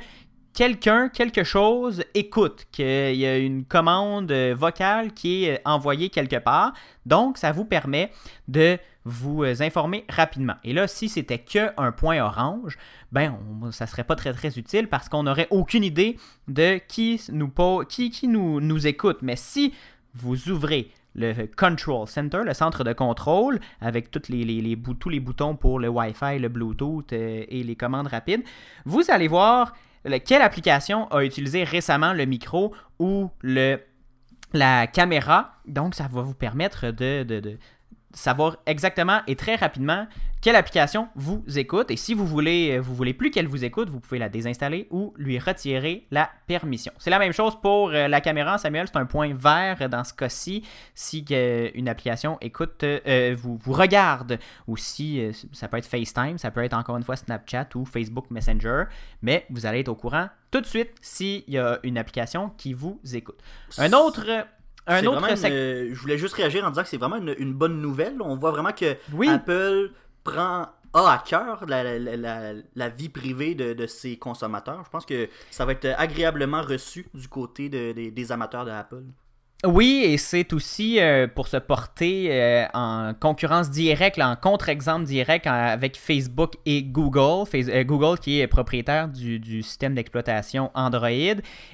quelqu'un, 0.53 1.09
quelque 1.09 1.43
chose 1.43 2.03
écoute, 2.13 2.65
qu'il 2.71 3.15
y 3.15 3.25
a 3.25 3.37
une 3.37 3.65
commande 3.65 4.31
euh, 4.31 4.53
vocale 4.57 5.13
qui 5.13 5.45
est 5.45 5.57
euh, 5.57 5.61
envoyée 5.65 6.09
quelque 6.09 6.37
part. 6.37 6.73
Donc, 7.05 7.37
ça 7.37 7.51
vous 7.51 7.65
permet 7.65 8.11
de 8.47 8.77
vous 9.05 9.43
euh, 9.43 9.55
informer 9.61 10.05
rapidement. 10.09 10.55
Et 10.63 10.73
là, 10.73 10.87
si 10.87 11.09
c'était 11.09 11.39
que 11.39 11.69
un 11.77 11.91
point 11.91 12.23
orange, 12.23 12.77
ben, 13.11 13.37
ça 13.71 13.87
serait 13.87 14.03
pas 14.05 14.15
très 14.15 14.33
très 14.33 14.57
utile 14.57 14.87
parce 14.87 15.09
qu'on 15.09 15.23
n'aurait 15.23 15.47
aucune 15.49 15.83
idée 15.83 16.17
de 16.47 16.79
qui 16.87 17.21
nous, 17.31 17.51
qui, 17.89 18.09
qui 18.11 18.27
nous, 18.27 18.87
écoute. 18.87 19.17
Mais 19.21 19.35
si 19.35 19.73
vous 20.15 20.49
ouvrez 20.49 20.89
le 21.15 21.45
Control 21.55 22.07
Center, 22.07 22.41
le 22.43 22.53
centre 22.53 22.83
de 22.83 22.91
contrôle, 22.93 23.59
avec 23.81 24.09
toutes 24.09 24.29
les, 24.29 24.43
les- 24.43 24.61
les 24.61 24.77
tous 24.99 25.09
les 25.09 25.19
boutons 25.19 25.55
pour 25.55 25.79
le 25.79 25.87
Wi-Fi, 25.87 26.39
le 26.39 26.49
Bluetooth 26.49 27.11
et 27.13 27.63
les 27.63 27.75
commandes 27.75 28.07
rapides, 28.07 28.41
vous 28.85 29.03
allez 29.09 29.27
voir 29.27 29.73
le- 30.05 30.19
quelle 30.19 30.41
application 30.41 31.07
a 31.11 31.23
utilisé 31.23 31.63
récemment 31.63 32.13
le 32.13 32.25
micro 32.25 32.73
ou 32.99 33.29
le, 33.41 33.79
la 34.53 34.87
caméra. 34.87 35.55
Donc, 35.65 35.95
ça 35.95 36.07
va 36.11 36.21
vous 36.21 36.33
permettre 36.33 36.91
de 36.91 37.57
savoir 38.13 38.57
exactement 38.65 39.21
et 39.27 39.35
très 39.35 39.55
rapidement 39.55 40.07
quelle 40.43 40.55
application 40.57 41.07
vous 41.15 41.41
écoute. 41.55 41.89
Et 41.89 41.95
si 41.95 42.13
vous 42.13 42.27
voulez, 42.27 42.77
vous 42.77 42.93
voulez 42.93 43.13
plus 43.13 43.31
qu'elle 43.31 43.47
vous 43.47 43.63
écoute, 43.63 43.89
vous 43.89 44.01
pouvez 44.01 44.19
la 44.19 44.27
désinstaller 44.27 44.87
ou 44.91 45.13
lui 45.15 45.39
retirer 45.39 46.05
la 46.11 46.29
permission. 46.47 46.91
C'est 46.97 47.09
la 47.09 47.19
même 47.19 47.31
chose 47.31 47.57
pour 47.61 47.91
euh, 47.91 48.09
la 48.09 48.19
caméra, 48.19 48.57
Samuel. 48.57 48.87
C'est 48.87 48.97
un 48.97 49.05
point 49.05 49.33
vert 49.33 49.87
dans 49.89 50.03
ce 50.03 50.13
cas-ci. 50.13 50.63
Si 50.95 51.23
euh, 51.31 51.69
une 51.75 51.87
application 51.87 52.37
écoute, 52.41 52.83
euh, 52.83 53.33
vous, 53.37 53.57
vous 53.63 53.71
regarde, 53.71 54.37
ou 54.67 54.75
si 54.75 55.21
euh, 55.21 55.31
ça 55.53 55.69
peut 55.69 55.77
être 55.77 55.87
FaceTime, 55.87 56.37
ça 56.37 56.51
peut 56.51 56.63
être 56.63 56.73
encore 56.73 56.97
une 56.97 57.03
fois 57.03 57.15
Snapchat 57.15 57.69
ou 57.75 57.85
Facebook 57.85 58.29
Messenger, 58.29 58.83
mais 59.21 59.45
vous 59.49 59.65
allez 59.65 59.79
être 59.79 59.87
au 59.87 59.95
courant 59.95 60.27
tout 60.51 60.59
de 60.59 60.65
suite 60.65 60.91
s'il 61.01 61.43
y 61.47 61.57
a 61.57 61.79
une 61.83 61.97
application 61.97 62.51
qui 62.57 62.73
vous 62.73 62.99
écoute. 63.13 63.39
Un 63.77 63.93
autre. 63.93 64.25
Un 64.87 65.05
autre 65.05 65.21
une- 65.47 65.53
euh, 65.53 65.89
je 65.93 65.99
voulais 65.99 66.17
juste 66.17 66.33
réagir 66.35 66.65
en 66.65 66.69
disant 66.69 66.83
que 66.83 66.89
c'est 66.89 66.97
vraiment 66.97 67.15
une, 67.17 67.35
une 67.37 67.53
bonne 67.53 67.81
nouvelle. 67.81 68.21
On 68.21 68.35
voit 68.35 68.51
vraiment 68.51 68.71
que 68.73 68.95
Oui. 69.13 69.29
Apple 69.29 69.91
prend 70.23 70.67
a 70.95 71.11
à 71.11 71.23
cœur 71.25 71.65
la, 71.67 71.83
la- 71.83 71.97
la- 71.99 72.17
la- 72.17 72.61
la 72.75 72.89
vie 72.89 73.09
privée 73.09 73.55
de, 73.55 73.73
de 73.73 73.87
ses 73.87 74.17
consommateurs. 74.17 74.83
Je 74.85 74.89
pense 74.91 75.05
que 75.07 75.27
ça 75.49 75.65
va 75.65 75.71
être 75.71 75.87
agréablement 75.97 76.61
reçu 76.61 77.07
du 77.15 77.27
côté 77.27 77.67
de- 77.69 77.93
des- 77.93 78.11
des 78.11 78.31
amateurs 78.31 78.63
de 78.65 78.69
Apple. 78.71 79.03
Oui, 79.65 80.01
et 80.03 80.17
c'est 80.17 80.51
aussi 80.51 80.99
euh, 80.99 81.25
pour 81.25 81.47
se 81.47 81.55
porter 81.55 82.27
euh, 82.31 82.65
en 82.73 83.13
concurrence 83.17 83.69
directe, 83.69 84.19
en 84.19 84.35
contre-exemple 84.35 85.05
direct 85.05 85.47
avec 85.47 85.97
Facebook 85.97 86.55
et 86.65 86.83
Google. 86.83 87.47
Euh, 87.55 87.83
Google 87.85 88.19
qui 88.19 88.41
est 88.41 88.47
propriétaire 88.47 89.07
du, 89.07 89.63
système 89.63 89.95
d'exploitation 89.95 90.69
Android 90.73 91.07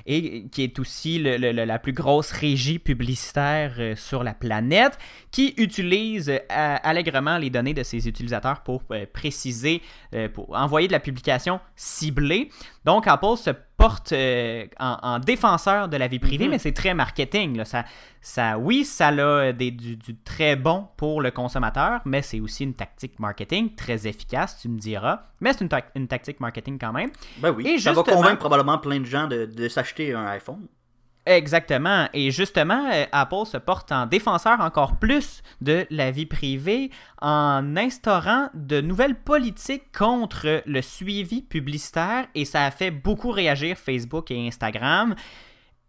et 0.05 0.45
qui 0.51 0.61
est 0.61 0.77
aussi 0.77 1.17
le- 1.17 1.37
la 1.51 1.79
plus 1.79 1.93
grosse 1.93 2.31
régie 2.31 2.77
publicitaire 2.77 3.73
sur 3.95 4.23
la 4.23 4.35
planète, 4.35 4.99
qui 5.31 5.55
utilise 5.57 6.31
allègrement 6.49 7.39
les 7.39 7.49
données 7.49 7.73
de 7.73 7.81
ses 7.81 8.07
utilisateurs 8.07 8.61
pour 8.61 8.83
préciser, 9.13 9.81
pour 10.33 10.55
envoyer 10.55 10.87
de 10.87 10.93
la 10.93 10.99
publication 10.99 11.59
ciblée. 11.75 12.49
Donc 12.85 13.07
Apple 13.07 13.35
se 13.37 13.49
porte 13.79 14.11
euh, 14.11 14.65
en, 14.79 14.97
en 15.01 15.19
défenseur 15.19 15.87
de 15.87 15.97
la 15.97 16.07
vie 16.07 16.19
privée, 16.19 16.45
Mhm. 16.45 16.51
mais 16.51 16.59
c'est 16.59 16.73
très 16.73 16.93
marketing. 16.93 17.57
là. 17.57 17.65
Ça, 17.65 17.85
ça, 18.21 18.57
oui, 18.59 18.83
ça 18.85 19.07
a 19.07 19.11
euh, 19.19 19.53
des, 19.53 19.71
du, 19.71 19.95
du 19.95 20.15
très 20.17 20.55
bon 20.55 20.87
pour 20.97 21.21
le 21.21 21.31
consommateur, 21.31 22.01
mais 22.05 22.21
c'est 22.21 22.39
aussi 22.39 22.63
une 22.65 22.73
tactique 22.73 23.17
marketing 23.19 23.73
très 23.75 24.05
efficace, 24.05 24.59
tu 24.61 24.69
me 24.69 24.77
diras. 24.77 25.21
Mais 25.39 25.53
c'est 25.53 25.61
une, 25.61 25.69
tac- 25.69 25.91
une 25.95 26.07
tactique 26.07 26.39
marketing 26.39 26.77
quand 26.77 26.91
même. 26.93 27.09
Ben 27.39 27.51
oui, 27.51 27.65
Et 27.67 27.79
ça 27.79 27.93
va 27.93 28.03
convaincre 28.03 28.37
probablement 28.39 28.77
plein 28.77 28.99
de 28.99 29.05
gens 29.05 29.27
de, 29.27 29.45
de 29.45 29.67
s'acheter 29.69 30.13
un 30.13 30.25
iPhone. 30.27 30.67
Exactement. 31.25 32.07
Et 32.13 32.31
justement, 32.31 32.89
euh, 32.91 33.05
Apple 33.11 33.45
se 33.45 33.57
porte 33.57 33.91
en 33.91 34.07
défenseur 34.07 34.61
encore 34.61 34.97
plus 34.97 35.43
de 35.61 35.85
la 35.89 36.11
vie 36.11 36.25
privée 36.25 36.89
en 37.21 37.75
instaurant 37.77 38.49
de 38.53 38.81
nouvelles 38.81 39.15
politiques 39.15 39.95
contre 39.95 40.63
le 40.65 40.81
suivi 40.81 41.41
publicitaire 41.41 42.25
et 42.33 42.45
ça 42.45 42.65
a 42.65 42.71
fait 42.71 42.89
beaucoup 42.89 43.31
réagir 43.31 43.77
Facebook 43.77 44.31
et 44.31 44.47
Instagram. 44.47 45.13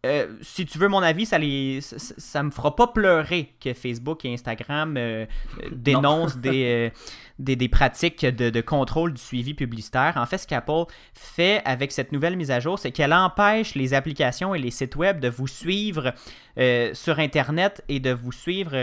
Euh, 0.07 0.29
si 0.41 0.65
tu 0.65 0.79
veux 0.79 0.89
mon 0.89 1.03
avis, 1.03 1.27
ça, 1.27 1.39
les, 1.39 1.81
ça, 1.83 1.97
ça 1.99 2.43
me 2.43 2.51
fera 2.51 2.75
pas 2.75 2.87
pleurer 2.87 3.53
que 3.61 3.75
Facebook 3.75 4.25
et 4.25 4.33
Instagram 4.33 4.95
euh, 4.97 5.27
dénoncent 5.73 6.39
des, 6.39 6.65
euh, 6.65 7.01
des, 7.39 7.55
des 7.55 7.69
pratiques 7.69 8.25
de, 8.25 8.49
de 8.49 8.61
contrôle 8.63 9.13
du 9.13 9.21
suivi 9.21 9.53
publicitaire. 9.53 10.15
En 10.17 10.25
fait, 10.25 10.39
ce 10.39 10.47
qu'Apple 10.47 10.85
fait 11.13 11.61
avec 11.67 11.93
cette 11.93 12.13
nouvelle 12.13 12.37
mise 12.37 12.51
à 12.51 12.61
jour, 12.61 12.79
c'est 12.79 12.93
qu'elle 12.93 13.13
empêche 13.13 13.75
les 13.75 13.93
applications 13.93 14.55
et 14.55 14.59
les 14.59 14.71
sites 14.71 14.97
web 14.97 15.21
de 15.21 15.29
vous 15.29 15.49
suivre 15.49 16.15
sur 16.93 17.19
Internet 17.19 17.83
et 17.89 18.01
de 18.01 18.13
vous 18.13 18.33
suivre 18.33 18.77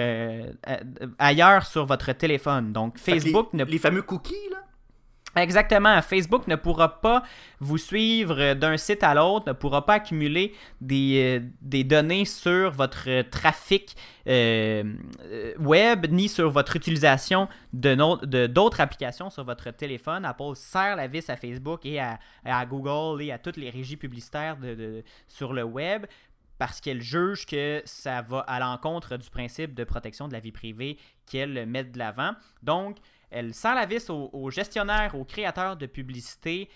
ailleurs 1.19 1.65
sur 1.65 1.85
votre 1.85 2.11
téléphone. 2.13 2.73
Donc, 2.73 2.97
Facebook 2.97 3.49
les, 3.53 3.59
ne 3.59 3.65
les 3.65 3.77
fameux 3.77 4.01
cookies, 4.01 4.33
là? 4.51 4.57
Exactement. 5.37 6.01
Facebook 6.01 6.47
ne 6.47 6.55
pourra 6.55 6.99
pas 7.01 7.23
vous 7.59 7.77
suivre 7.77 8.53
d'un 8.53 8.77
site 8.77 9.03
à 9.03 9.13
l'autre, 9.13 9.47
ne 9.47 9.53
pourra 9.53 9.85
pas 9.85 9.95
accumuler 9.95 10.53
des, 10.81 11.41
euh, 11.73 11.83
données 11.83 12.25
sur 12.25 12.71
votre 12.71 13.21
trafic 13.29 13.95
euh, 14.27 14.83
euh, 15.25 15.53
web 15.59 16.07
ni 16.11 16.27
sur 16.27 16.49
votre 16.49 16.75
utilisation 16.75 17.47
de 17.73 18.47
d'autres 18.47 18.81
applications 18.81 19.29
sur 19.29 19.43
votre 19.43 19.71
téléphone. 19.71 20.25
Apple 20.25 20.55
serre 20.55 20.95
la 20.95 21.07
vis 21.07 21.29
à 21.29 21.37
Facebook 21.37 21.85
et 21.85 21.99
à, 21.99 22.65
Google 22.65 23.21
et 23.21 23.31
à 23.31 23.37
toutes 23.37 23.57
les 23.57 23.69
régies 23.69 23.97
publicitaires 23.97 24.57
sur 25.27 25.53
le 25.53 25.63
web 25.63 26.05
parce 26.57 26.81
qu'elle 26.81 27.01
juge 27.01 27.45
que 27.45 27.81
ça 27.85 28.21
va 28.21 28.39
à 28.39 28.59
l'encontre 28.59 29.17
du 29.17 29.29
principe 29.29 29.75
de 29.75 29.83
protection 29.83 30.27
de 30.27 30.33
la 30.33 30.39
vie 30.39 30.51
privée 30.51 30.97
qu'elle 31.25 31.65
met 31.67 31.83
de 31.83 31.97
l'avant. 31.97 32.31
Donc, 32.63 32.97
elle 33.29 33.53
sert 33.53 33.75
la 33.75 33.85
vis 33.85 34.09
aux, 34.09 34.29
aux 34.33 34.49
gestionnaires, 34.51 35.15
aux 35.15 35.25
créateurs 35.25 35.75
de 35.77 35.85
publicité. 35.85 36.69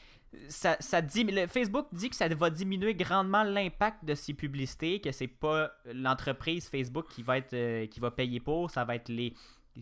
Ça, 0.47 0.77
ça 0.79 1.01
dit, 1.01 1.25
le 1.25 1.45
Facebook 1.47 1.87
dit 1.91 2.09
que 2.09 2.15
ça 2.15 2.27
va 2.29 2.49
diminuer 2.49 2.95
grandement 2.95 3.43
l'impact 3.43 4.05
de 4.05 4.15
ces 4.15 4.33
publicités, 4.33 5.01
que 5.01 5.11
c'est 5.11 5.27
pas 5.27 5.71
l'entreprise 5.93 6.69
Facebook 6.69 7.07
qui 7.09 7.21
va 7.21 7.37
être 7.37 7.53
euh, 7.53 7.85
qui 7.87 7.99
va 7.99 8.11
payer 8.11 8.39
pour, 8.39 8.71
ça 8.71 8.85
va 8.85 8.95
être 8.95 9.09
les 9.09 9.33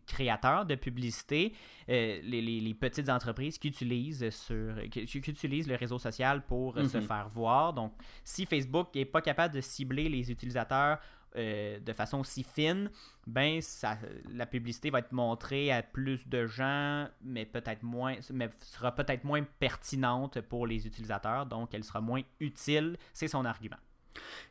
créateurs 0.06 0.66
de 0.66 0.76
publicité, 0.76 1.54
euh, 1.90 2.20
les, 2.24 2.42
les- 2.42 2.60
les 2.62 2.74
petites 2.76 3.10
entreprises 3.10 3.58
qui 3.58 3.68
utilisent 3.70 4.30
sur 4.30 4.76
qui, 4.92 5.06
qui 5.06 5.18
utilisent 5.18 5.68
le 5.68 5.76
réseau 5.76 5.98
social 6.00 6.44
pour 6.46 6.76
se 6.76 6.98
Mhm. 6.98 7.04
faire 7.04 7.28
voir. 7.30 7.74
Donc, 7.74 7.94
si 8.24 8.46
Facebook 8.46 8.90
n'est 8.96 9.06
pas 9.06 9.22
capable 9.22 9.54
de 9.56 9.62
cibler 9.62 10.08
les 10.10 10.32
utilisateurs 10.32 11.00
euh, 11.36 11.80
de 11.80 11.94
façon 11.94 12.24
si 12.24 12.44
fine, 12.44 12.90
ben 13.28 13.62
ça, 13.62 13.98
la 14.34 14.46
publicité 14.46 14.90
va 14.90 15.00
être 15.00 15.12
montrée 15.12 15.72
à 15.72 15.84
plus 15.84 16.28
de 16.28 16.48
gens, 16.48 17.08
mais 17.22 17.46
peut-être 17.46 17.84
moins, 17.84 18.16
mais 18.34 18.50
sera 18.62 18.94
peut-être 18.94 19.24
moins 19.24 19.44
pertinente 19.60 20.42
pour 20.42 20.66
les 20.66 20.88
utilisateurs, 20.88 21.46
donc 21.46 21.74
elle 21.74 21.84
sera 21.84 22.02
moins 22.02 22.22
utile. 22.40 22.98
C'est 23.14 23.28
son 23.28 23.46
argument. 23.46 23.78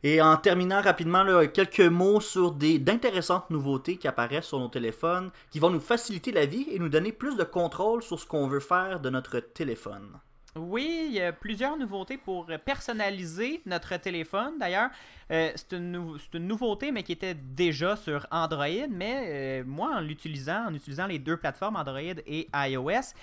Et 0.03 0.22
en 0.22 0.37
terminant 0.37 0.81
rapidement, 0.81 1.24
quelques 1.49 1.81
mots 1.81 2.20
sur 2.20 2.53
des 2.53 2.79
d'intéressantes 2.79 3.51
nouveautés 3.51 3.97
qui 3.97 4.07
apparaissent 4.07 4.47
sur 4.47 4.61
nos 4.61 4.68
téléphones, 4.68 5.31
qui 5.51 5.59
vont 5.59 5.70
nous 5.70 5.81
faciliter 5.81 6.31
la 6.33 6.47
vie 6.47 6.66
et 6.70 6.79
nous 6.79 6.89
donner 6.89 7.12
plus 7.12 7.37
de 7.37 7.45
contrôle 7.45 8.03
sur 8.03 8.18
ce 8.18 8.26
qu'on 8.26 8.47
veut 8.47 8.61
faire 8.61 9.01
de 9.01 9.11
notre 9.11 9.41
téléphone. 9.41 10.20
Oui, 10.59 11.20
plusieurs 11.40 11.76
nouveautés 11.76 12.18
pour 12.18 12.46
personnaliser 12.64 13.62
notre 13.66 13.96
téléphone. 13.96 14.54
D'ailleurs, 14.59 14.90
euh, 15.30 15.50
c'est 15.54 15.76
une, 15.76 15.92
nou- 15.92 16.18
c'est 16.18 16.36
une 16.38 16.46
nouveauté, 16.46 16.90
mais 16.92 17.02
qui 17.02 17.12
était 17.12 17.34
déjà 17.34 17.96
sur 17.96 18.26
Android. 18.30 18.86
Mais 18.90 19.22
euh, 19.26 19.64
moi, 19.66 19.96
en 19.96 20.00
l'utilisant, 20.00 20.66
en 20.68 20.74
utilisant 20.74 21.06
les 21.06 21.18
deux 21.18 21.36
plateformes 21.36 21.76
Android 21.76 21.98
et 22.26 22.48
iOS, 22.54 23.14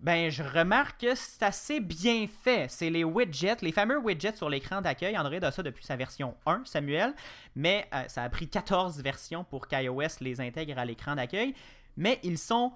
ben, 0.00 0.30
je 0.30 0.42
remarque 0.42 1.00
que 1.02 1.14
c'est 1.14 1.42
assez 1.42 1.80
bien 1.80 2.26
fait. 2.42 2.66
C'est 2.68 2.90
les 2.90 3.04
widgets, 3.04 3.56
les 3.62 3.72
fameux 3.72 3.98
widgets 3.98 4.36
sur 4.36 4.48
l'écran 4.50 4.80
d'accueil. 4.80 5.16
Android 5.16 5.42
a 5.42 5.50
ça 5.50 5.62
depuis 5.62 5.84
sa 5.84 5.96
version 5.96 6.34
1, 6.46 6.62
Samuel. 6.64 7.14
Mais 7.56 7.86
euh, 7.94 8.02
ça 8.08 8.22
a 8.22 8.28
pris 8.28 8.48
14 8.48 9.00
versions 9.02 9.44
pour 9.44 9.66
qu'iOS 9.66 10.20
les 10.20 10.40
intègre 10.40 10.78
à 10.78 10.84
l'écran 10.84 11.14
d'accueil. 11.14 11.54
Mais 11.96 12.18
ils 12.22 12.38
sont 12.38 12.72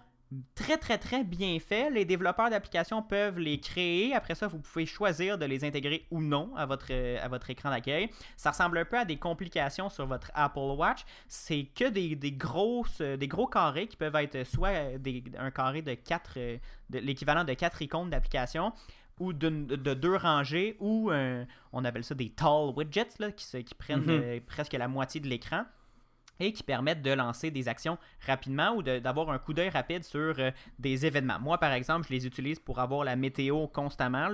très 0.55 0.77
très 0.77 0.99
très 0.99 1.25
bien 1.25 1.59
faits. 1.59 1.93
Les 1.93 2.05
développeurs 2.05 2.51
d'applications 2.51 3.03
peuvent 3.03 3.39
les 3.39 3.59
créer. 3.61 4.15
Après 4.15 4.35
ça, 4.35 4.47
vous 4.47 4.59
pouvez 4.59 4.85
choisir 4.87 5.39
de 5.39 5.45
les 5.47 5.65
intégrer 5.65 6.07
ou 6.11 6.21
non 6.21 6.55
à 6.57 6.67
votre, 6.67 6.89
euh, 6.91 7.17
à 7.23 7.29
votre 7.29 7.49
écran 7.51 7.71
d'accueil. 7.71 8.11
Ça 8.37 8.51
ressemble 8.51 8.79
un 8.79 8.85
peu 8.85 8.99
à 8.99 9.05
des 9.05 9.17
complications 9.17 9.89
sur 9.89 10.07
votre 10.07 10.31
Apple 10.35 10.59
Watch. 10.77 11.05
C'est 11.29 11.65
que 11.75 11.89
des, 11.89 12.15
des, 12.17 12.33
grosses, 12.33 13.01
euh, 13.01 13.17
des 13.17 13.29
gros 13.29 13.47
carrés 13.47 13.87
qui 13.87 13.97
peuvent 13.97 14.17
être 14.17 14.45
soit 14.47 14.69
euh, 14.71 14.99
des- 14.99 15.25
un 15.39 15.51
carré 15.51 15.81
de 15.83 15.95
4, 15.95 16.39
l'équivalent 16.91 17.45
de 17.45 17.55
4 17.55 17.81
icônes 17.83 18.11
d'application 18.11 18.73
ou 19.21 19.33
de, 19.33 19.49
deux 19.95 20.15
rangées 20.15 20.77
ou 20.79 21.11
on 21.73 21.85
appelle 21.85 22.05
ça 22.05 22.15
des 22.15 22.31
tall 22.31 22.73
widgets 22.77 23.09
là, 23.19 23.33
qui, 23.33 23.75
prennent 23.77 24.03
Mhm. 24.03 24.11
euh, 24.11 24.41
presque 24.47 24.75
la 24.75 24.87
moitié 24.87 25.21
de 25.21 25.27
l'écran 25.27 25.65
et 26.41 26.53
qui 26.53 26.63
permettent 26.63 27.03
de 27.03 27.11
lancer 27.11 27.51
des 27.51 27.69
actions 27.69 27.99
rapidement 28.27 28.75
ou 28.75 28.83
d'avoir 28.83 29.31
un 29.31 29.39
coup 29.39 29.53
d'œil 29.53 29.69
rapide 29.69 30.05
sur 30.05 30.35
euh, 30.39 30.51
des 30.79 31.07
événements. 31.07 31.39
Moi, 31.41 31.59
par 31.59 31.73
exemple, 31.73 32.07
je 32.09 32.15
les 32.15 32.27
utilise 32.27 32.59
pour 32.59 32.79
avoir 32.79 33.05
la 33.05 33.17
météo 33.17 33.67
constamment, 33.67 34.29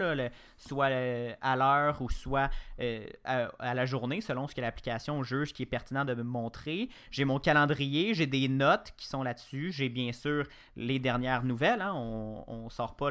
soit 0.56 0.90
euh, 0.90 1.32
à 1.40 1.56
l'heure 1.56 2.00
ou 2.02 2.10
soit 2.10 2.50
euh, 2.80 3.06
à, 3.24 3.74
la 3.74 3.86
journée, 3.86 4.20
selon 4.20 4.46
ce 4.46 4.54
que 4.54 4.60
l'application 4.60 5.22
juge 5.22 5.52
qui 5.52 5.62
est 5.62 5.66
pertinent 5.66 6.04
de 6.04 6.14
me 6.14 6.22
montrer. 6.22 6.88
J'ai 7.10 7.24
mon 7.24 7.38
calendrier, 7.38 8.14
j'ai 8.14 8.26
des 8.26 8.48
notes 8.48 8.92
qui 8.96 9.06
sont 9.06 9.22
là-dessus, 9.22 9.72
j'ai 9.72 9.88
bien 9.88 10.12
sûr 10.12 10.46
les 10.76 10.98
dernières 10.98 11.44
nouvelles. 11.44 11.80
hein. 11.80 11.92
On 11.94 12.64
ne 12.64 12.70
sort 12.70 12.96
pas 12.96 13.08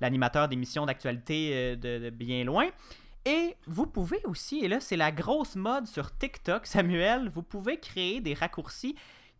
l'animateur 0.00 0.48
d'émission 0.48 0.86
d'actualité 0.86 1.76
de 1.76 2.10
bien 2.10 2.44
loin. 2.44 2.68
Et 3.26 3.56
vous 3.66 3.86
pouvez 3.86 4.20
aussi, 4.24 4.60
et 4.64 4.68
là 4.68 4.80
c'est 4.80 4.96
la 4.96 5.12
grosse 5.12 5.54
mode 5.56 5.86
sur 5.86 6.16
TikTok, 6.16 6.66
Samuel, 6.66 7.28
vous 7.28 7.42
pouvez 7.42 7.78
créer 7.78 8.20
des 8.20 8.34
raccourcis 8.34 8.94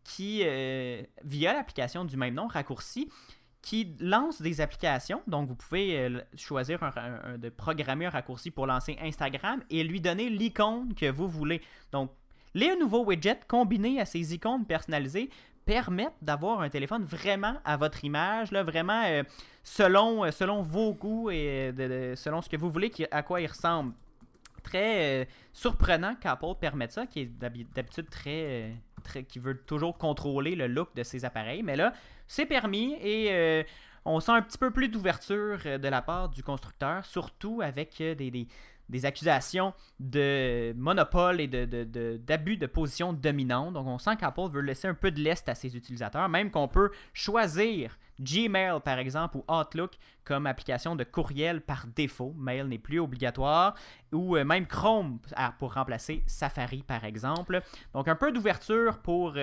qui, 0.04 0.42
euh, 0.44 1.02
via 1.24 1.54
l'application 1.54 2.04
du 2.04 2.16
même 2.16 2.34
nom, 2.34 2.46
raccourcis, 2.46 3.08
qui 3.62 3.94
lancent 4.00 4.40
des 4.42 4.60
applications. 4.60 5.22
Donc 5.26 5.48
vous 5.48 5.54
pouvez 5.54 5.98
euh, 5.98 6.20
choisir 6.34 6.82
un- 6.82 7.36
de 7.38 7.48
programmer 7.50 8.06
un 8.06 8.10
raccourci 8.10 8.50
pour 8.50 8.66
lancer 8.66 8.96
Instagram 9.02 9.62
et 9.70 9.84
lui 9.84 10.00
donner 10.00 10.28
l'icône 10.30 10.94
que 10.94 11.10
vous 11.10 11.28
voulez. 11.28 11.60
Donc 11.92 12.10
les 12.54 12.74
nouveaux 12.76 13.04
widgets 13.04 13.40
combinés 13.46 14.00
à 14.00 14.04
ces 14.06 14.34
icônes 14.34 14.64
personnalisées 14.66 15.30
permettent 15.74 16.16
d'avoir 16.20 16.62
un 16.62 16.68
téléphone 16.68 17.04
vraiment 17.04 17.54
à 17.64 17.76
votre 17.76 18.04
image, 18.04 18.50
là, 18.50 18.64
vraiment 18.64 19.04
euh, 19.06 19.22
selon, 19.62 20.24
euh, 20.24 20.32
selon 20.32 20.62
vos 20.62 20.92
goûts 20.94 21.30
et 21.30 21.70
euh, 21.78 22.10
de- 22.12 22.16
selon 22.16 22.42
ce 22.42 22.48
que 22.48 22.56
vous 22.56 22.70
voulez, 22.70 22.90
à 23.12 23.22
quoi 23.22 23.40
il 23.40 23.46
ressemble. 23.46 23.92
Très 24.64 25.28
surprenant 25.52 26.16
qu'Apple 26.16 26.54
permette 26.60 26.90
ça, 26.92 27.06
qui 27.06 27.20
est 27.20 27.26
d'habi- 27.26 27.66
d'habitude 27.72 28.10
très, 28.10 28.74
très. 29.04 29.22
qui 29.22 29.38
veut 29.38 29.56
toujours 29.58 29.96
contrôler 29.96 30.56
le 30.56 30.66
look 30.66 30.88
de 30.96 31.04
ses 31.04 31.24
appareils. 31.24 31.62
Mais 31.62 31.76
là, 31.76 31.92
c'est 32.26 32.46
permis 32.46 32.94
et 33.00 33.64
on 34.04 34.20
sent 34.20 34.32
un 34.32 34.42
petit 34.42 34.58
peu 34.58 34.70
plus 34.70 34.88
d'ouverture 34.88 35.58
euh, 35.66 35.78
de 35.78 35.88
la 35.88 36.02
part 36.02 36.28
du 36.28 36.42
constructeur, 36.42 37.04
surtout 37.04 37.60
avec 37.62 38.00
euh, 38.00 38.14
des, 38.14 38.46
accusations 39.04 39.72
de 40.00 40.72
monopole 40.76 41.40
et 41.40 41.46
de, 41.46 41.64
de- 41.64 41.84
de- 41.84 42.20
d'abus 42.26 42.56
de 42.56 42.66
position 42.66 43.12
dominante. 43.12 43.74
Donc 43.74 43.86
on 43.86 43.98
sent 43.98 44.16
qu'Apple 44.16 44.48
veut 44.50 44.62
laisser 44.62 44.88
un 44.88 44.94
peu 44.94 45.10
de 45.12 45.20
l'est 45.20 45.48
à 45.48 45.54
ses 45.54 45.76
utilisateurs, 45.76 46.28
même 46.28 46.50
qu'on 46.50 46.66
peut 46.66 46.90
choisir 47.12 47.96
Gmail 48.20 48.80
par 48.84 48.98
exemple 48.98 49.38
ou 49.38 49.44
Outlook 49.48 49.92
comme 50.24 50.46
application 50.46 50.96
de 50.96 51.04
courriel 51.04 51.60
par 51.60 51.86
défaut. 51.86 52.34
Mail 52.36 52.66
n'est 52.66 52.78
plus 52.78 52.98
obligatoire. 53.00 53.74
Ou 54.12 54.36
euh, 54.36 54.44
même 54.44 54.66
Chrome 54.66 55.18
à- 55.34 55.52
pour 55.52 55.74
remplacer 55.74 56.22
Safari 56.26 56.82
par 56.82 57.04
exemple. 57.04 57.62
Donc 57.94 58.08
un 58.08 58.16
peu 58.16 58.32
d'ouverture 58.32 58.98
pour... 58.98 59.34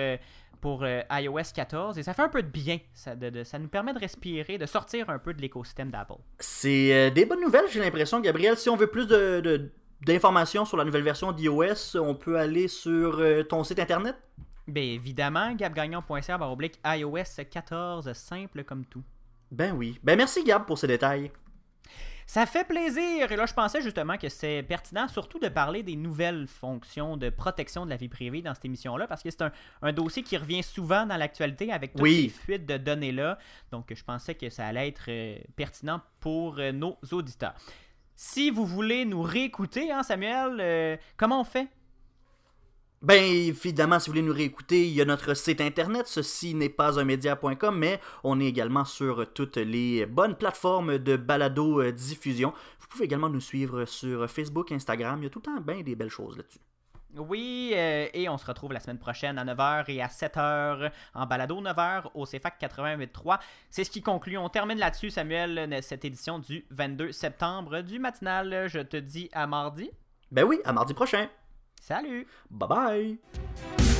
pour 0.60 0.82
euh, 0.84 1.00
iOS 1.10 1.52
14 1.54 1.98
et 1.98 2.02
ça 2.02 2.14
fait 2.14 2.22
un 2.22 2.28
peu 2.28 2.42
de 2.42 2.48
bien. 2.48 2.78
Ça, 2.94 3.14
de- 3.16 3.30
de- 3.30 3.44
ça 3.44 3.58
nous 3.58 3.68
permet 3.68 3.92
de 3.92 3.98
respirer, 3.98 4.58
de 4.58 4.66
sortir 4.66 5.08
un 5.10 5.18
peu 5.18 5.32
de 5.34 5.40
l'écosystème 5.40 5.90
d'Apple. 5.90 6.14
C'est 6.38 6.92
euh, 6.94 7.10
des 7.10 7.24
bonnes 7.26 7.40
nouvelles, 7.40 7.64
j'ai 7.70 7.80
l'impression, 7.80 8.20
Gabriel. 8.20 8.56
Si 8.56 8.68
on 8.68 8.76
veut 8.76 8.86
plus 8.88 9.06
de, 9.06 9.70
d'informations 10.02 10.64
sur 10.64 10.76
la 10.76 10.84
nouvelle 10.84 11.02
version 11.02 11.32
d'iOS, 11.32 11.96
on 11.96 12.14
peut 12.14 12.38
aller 12.38 12.68
sur 12.68 13.18
euh, 13.20 13.42
ton 13.42 13.64
site 13.64 13.78
internet? 13.78 14.16
Bien 14.66 14.82
évidemment, 14.82 15.52
gabgagnon.ca 15.54 16.38
oblique 16.50 16.78
iOS 16.84 17.42
14, 17.50 18.12
simple 18.12 18.64
comme 18.64 18.84
tout. 18.84 19.02
Ben 19.50 19.72
oui. 19.74 19.98
Ben 20.02 20.16
merci 20.16 20.44
Gab 20.44 20.66
pour 20.66 20.78
ces 20.78 20.86
détails. 20.86 21.30
Ça 22.30 22.44
fait 22.44 22.64
plaisir! 22.64 23.32
Et 23.32 23.36
là, 23.36 23.46
je 23.46 23.54
pensais 23.54 23.80
justement 23.80 24.18
que 24.18 24.28
c'est 24.28 24.62
pertinent, 24.62 25.08
surtout 25.08 25.38
de 25.38 25.48
parler 25.48 25.82
des 25.82 25.96
nouvelles 25.96 26.46
fonctions 26.46 27.16
de 27.16 27.30
protection 27.30 27.86
de 27.86 27.90
la 27.90 27.96
vie 27.96 28.10
privée 28.10 28.42
dans 28.42 28.52
cette 28.52 28.66
émission-là, 28.66 29.06
parce 29.06 29.22
que 29.22 29.30
c'est 29.30 29.40
un, 29.40 29.50
un 29.80 29.94
dossier 29.94 30.22
qui 30.22 30.36
revient 30.36 30.62
souvent 30.62 31.06
dans 31.06 31.16
l'actualité 31.16 31.72
avec 31.72 31.92
toutes 31.92 32.02
Oui. 32.02 32.24
ces 32.30 32.42
fuites 32.44 32.66
de 32.66 32.76
données-là. 32.76 33.38
Donc, 33.72 33.94
je 33.94 34.04
pensais 34.04 34.34
que 34.34 34.50
ça 34.50 34.66
allait 34.66 34.88
être 34.88 35.06
euh, 35.08 35.38
pertinent 35.56 36.02
pour 36.20 36.58
euh, 36.58 36.70
nos 36.70 36.98
auditeurs. 37.12 37.54
Si 38.14 38.50
vous 38.50 38.66
voulez 38.66 39.06
nous 39.06 39.22
réécouter, 39.22 39.90
hein, 39.90 40.02
Samuel, 40.02 40.58
euh, 40.60 40.96
comment 41.16 41.40
on 41.40 41.44
fait? 41.44 41.68
Ben 43.00 43.22
évidemment, 43.22 44.00
si 44.00 44.10
vous 44.10 44.14
voulez 44.14 44.26
nous 44.26 44.34
réécouter, 44.34 44.88
il 44.88 44.92
y 44.92 45.00
a 45.00 45.04
notre 45.04 45.34
site 45.34 45.60
internet, 45.60 46.08
ceci 46.08 46.54
n'est 46.54 46.68
pas 46.68 46.98
un 46.98 47.04
média.com, 47.04 47.78
mais 47.78 48.00
on 48.24 48.40
est 48.40 48.46
également 48.46 48.84
sur 48.84 49.32
toutes 49.32 49.56
les 49.56 50.04
bonnes 50.04 50.34
plateformes 50.34 50.98
de 50.98 51.16
balado 51.16 51.80
euh, 51.80 51.92
diffusion. 51.92 52.52
Vous 52.80 52.88
pouvez 52.88 53.04
également 53.04 53.28
nous 53.28 53.40
suivre 53.40 53.84
sur 53.84 54.28
Facebook, 54.28 54.72
Instagram, 54.72 55.20
il 55.20 55.24
y 55.24 55.26
a 55.28 55.30
tout 55.30 55.38
le 55.38 55.44
temps 55.44 55.60
bien 55.60 55.80
des 55.82 55.94
belles 55.94 56.10
choses 56.10 56.36
là-dessus. 56.36 56.58
Oui, 57.16 57.70
euh, 57.74 58.08
et 58.12 58.28
on 58.28 58.36
se 58.36 58.44
retrouve 58.44 58.72
la 58.72 58.80
semaine 58.80 58.98
prochaine 58.98 59.38
à 59.38 59.44
9h 59.44 59.84
et 59.92 60.02
à 60.02 60.08
7h 60.08 60.90
en 61.14 61.26
balado 61.26 61.60
9h 61.62 62.10
au 62.14 62.26
CFAC 62.26 62.60
88.3. 62.60 63.38
C'est 63.70 63.84
ce 63.84 63.90
qui 63.90 64.02
conclut. 64.02 64.38
On 64.38 64.48
termine 64.48 64.78
là-dessus, 64.78 65.10
Samuel, 65.10 65.78
cette 65.82 66.04
édition 66.04 66.40
du 66.40 66.66
22 66.70 67.12
septembre 67.12 67.80
du 67.82 68.00
matinal. 68.00 68.66
Je 68.68 68.80
te 68.80 68.96
dis 68.96 69.30
à 69.32 69.46
mardi. 69.46 69.88
Ben 70.32 70.42
oui, 70.42 70.58
à 70.64 70.72
mardi 70.72 70.94
prochain. 70.94 71.28
Salut! 71.80 72.26
Bye 72.50 72.66
bye! 72.66 73.97